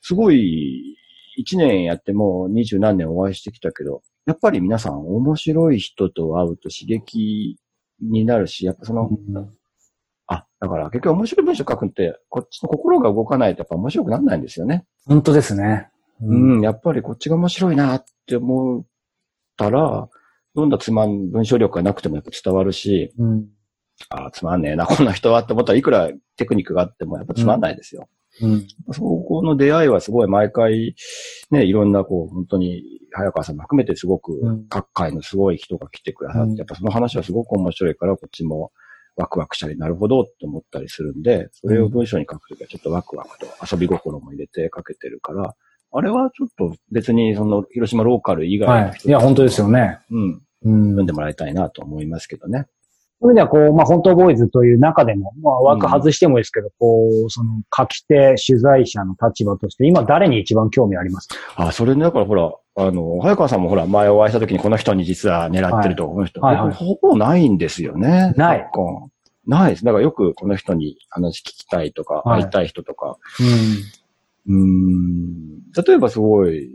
[0.00, 0.96] すごい、
[1.36, 7.56] 一年やってもう二十何年お会いしてきたけど、やっぱり皆さん面白い人と会うと刺激
[8.02, 9.08] になるし、やっぱその、
[10.26, 14.84] あ、だから結局面白い文章書くって、こっちの心が動かないとやっぱ面白くならないんですよね。
[15.06, 15.88] 本当ですね。
[16.20, 18.84] うん、やっぱりこっちが面白いなって思っ
[19.56, 20.10] たら、
[20.54, 23.46] どんなつまん、文章力がなくてもやっぱ伝わるし、うん。
[24.10, 28.10] あーつまんねえな、こんな人はって思ったらいくらテクニックがあってもやっぱつまんないですよ。
[28.42, 28.66] うん。
[28.92, 30.94] そこの出会いはすごい毎回、
[31.50, 38.70] ね、いろんなこう、本当に、早川さんも含めてすごくうん、各界のすごい人が来てくださって、うんやっぱその話はすごく面白いから、こっちも
[39.16, 45.54] ワクワクしたり、なるほどって思ったりするんで、それを文章に書くときはちょっとワクワクと遊び心も入れて書けてるから、
[45.90, 48.86] あれはちょっと別にその広島ローカル以外はい。
[48.88, 49.98] の人いや、本当ですよね。
[50.10, 50.84] うん、うん。
[50.90, 52.66] 読んでもらいたいなと思いますけどね。
[53.20, 61.36] それでは、こう、まあ、本当ボーイズという中でも、まあ、枠外してもいいですけど、こう、その、書き手、取材者の立場として、今誰に一番興味ありますか？
[61.56, 68.34] あ、それね、だからほら、あの、早川さんもほら、前お会いした時にこの人に実は狙ってるとか、この人、はいはい僕ほぼないんですよね。
[68.36, 68.70] ない
[69.46, 69.84] ないです。
[69.84, 73.16] だからよくこの人に話聞きたいとか、はい会いたい人とか。
[74.46, 74.54] うん。
[74.54, 75.84] うーん。
[75.86, 76.70] 例えばすごい、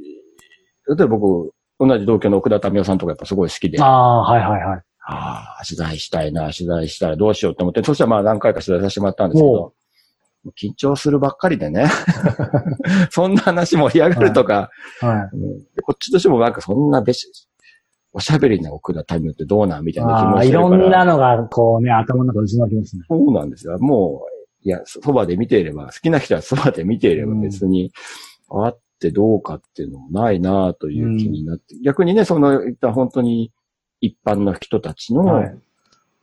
[0.89, 4.81] 例えば僕、同じ同居の奥田民生さんとかやっぱすごい好きで、あああ、はいはいはい。
[5.05, 9.73] あー、取材したいな、取材したらどうしようと思って、そしたらまあ何回か取材させてもらったんですけおど、
[10.57, 11.87] 緊張するばっかりでね。
[13.11, 14.69] そんな話盛り上がるとか、
[14.99, 17.27] はうんでこっちとしてもなんかそんなべし、
[18.13, 19.93] おしゃべりな奥田民生ってどうなんみい。
[19.93, 20.77] たいな気ああ、もしてるから。
[20.77, 23.03] いろんなのが、こうね、頭の中渦巻きますね。
[23.09, 23.77] そうなんですよ。
[23.79, 24.25] も
[24.63, 27.91] う、いや、そばで見ていれば、好きな人はそばで見ていれば別に、
[28.49, 33.51] あってどうかっていうのもないなという気になって、逆にね、その、いった本当に
[34.05, 35.57] 一般の人たちのはい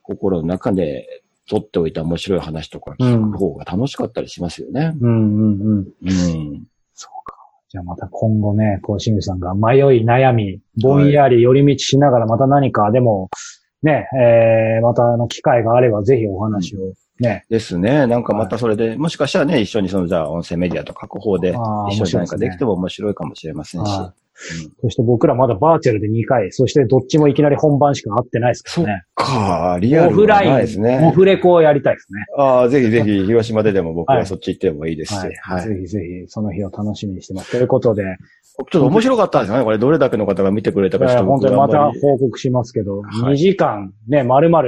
[0.03, 4.93] 心の中で取っておいた面白い話とか聞く方が楽しかったりしますよね。
[4.99, 5.77] うんうんうん。
[5.77, 6.67] うん。
[6.93, 7.35] そうか。
[7.69, 13.29] じゃあまた今後ね、こう、清水さんが迷い悩み、ぼんやり寄り道しながらまた何か、でも、
[13.83, 18.07] ね、えー、またあの機会があればぜひお話をね、ですね。
[18.07, 21.55] なんかまたそれで、もしかしたらね、一緒にその、じゃあ音声メディアと各方で
[21.89, 23.91] 一緒に何かできても面白いかもしれませんし。
[24.41, 29.03] はいそして僕らまだバーチャルで2回、そしてどっちもいきなり本番しか会ってないですからね。
[29.15, 31.11] か、リアルオフライン、オね。
[31.13, 32.25] フレコをやりたいですね。
[32.37, 35.17] ああ、ぜひぜひ、 広島ででも僕ははいそっち行ってもいいですし。
[35.17, 35.33] はい。
[35.41, 35.67] はい。
[35.67, 37.51] ぜひぜひ、その日を楽しみにしてます。
[37.51, 39.63] ということで、ちょっと面白かったですよね。
[39.63, 44.67] これ、どれだけの方が見てくれたか、ちょっと本当にまた報告しますけど、はい2時間ね、丸々、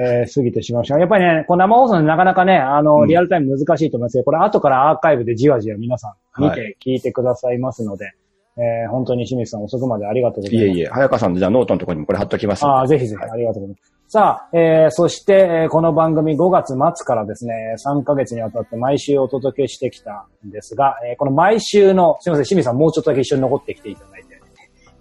[0.00, 0.98] えー過ぎてしまいました。
[0.98, 6.08] やっぱりね、こう生放送でなかなかね、あの、うんリアルタイム難しいと思いますけど、これ後からアーカイブでじわじわ皆さ
[6.38, 8.12] ん見はて聞いてくださいますので、
[8.60, 10.66] えー本当に清水さん遅くまでありがとうございます。
[10.66, 13.94] いえいえ、早川さんのじゃあノートのところにもこれ貼っときますああ、ぜひぜひ、ありがとうございます。
[14.08, 17.54] さあ、えー、そして、えーこの番組5月末からですね、
[17.86, 24.40] 3ヶ月にわたって毎週お届けしてきたんですが、えーこの毎週の、すみません、清水さんもうちょっとだけ一緒に残ってきていただいて、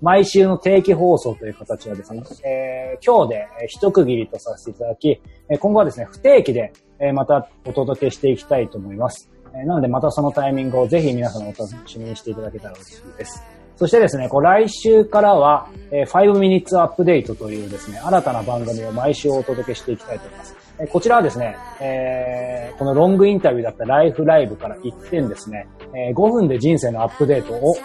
[0.02, 9.29] 毎週の定期放送という形はですね、えー今日でえー一区切りとさせていただき、えー今後はですね、不定期で、えーまたお届けしていきたいと思います。
[9.54, 13.44] えなのでまたそのタイミングをぜひ皆さんお楽しみにしていただけたら嬉しいです。
[13.80, 20.56] そしてですね、こう来週からは、え5 minutes update というですね、新たな番組を毎週お届けしていきたいと思います。
[20.80, 27.76] えこちらはですね、えー、このロングインタビューだったライフライブから一点ですね、えー、5分で人生のアップデートをを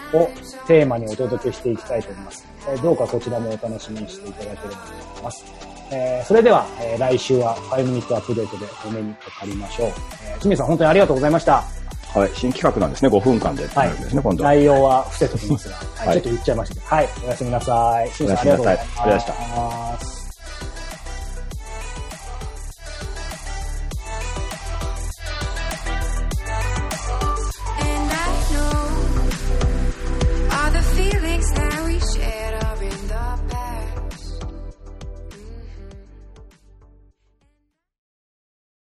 [0.67, 2.45] テーマにお届けしていきたいと思います。
[2.69, 5.74] えー、どうかこちらもお楽しみにしていただければと思います。
[5.91, 9.87] えー、それでは、えー、来週は5ミニットアップデートでお目にかかりましょう。
[9.87, 11.63] えー、清水さん本当にありがとうございました。
[12.13, 13.67] はい、新企画なんですね、5分間で。
[13.67, 13.89] はい。
[13.89, 14.43] ですね、今度。
[14.43, 18.09] 内容は伏せておきますが、はい、ちょっと言っちゃいましたけど、はい、おやすみなさい。
[18.11, 19.01] 清水さんありがとうございました。
[19.03, 20.24] ありがとうございました。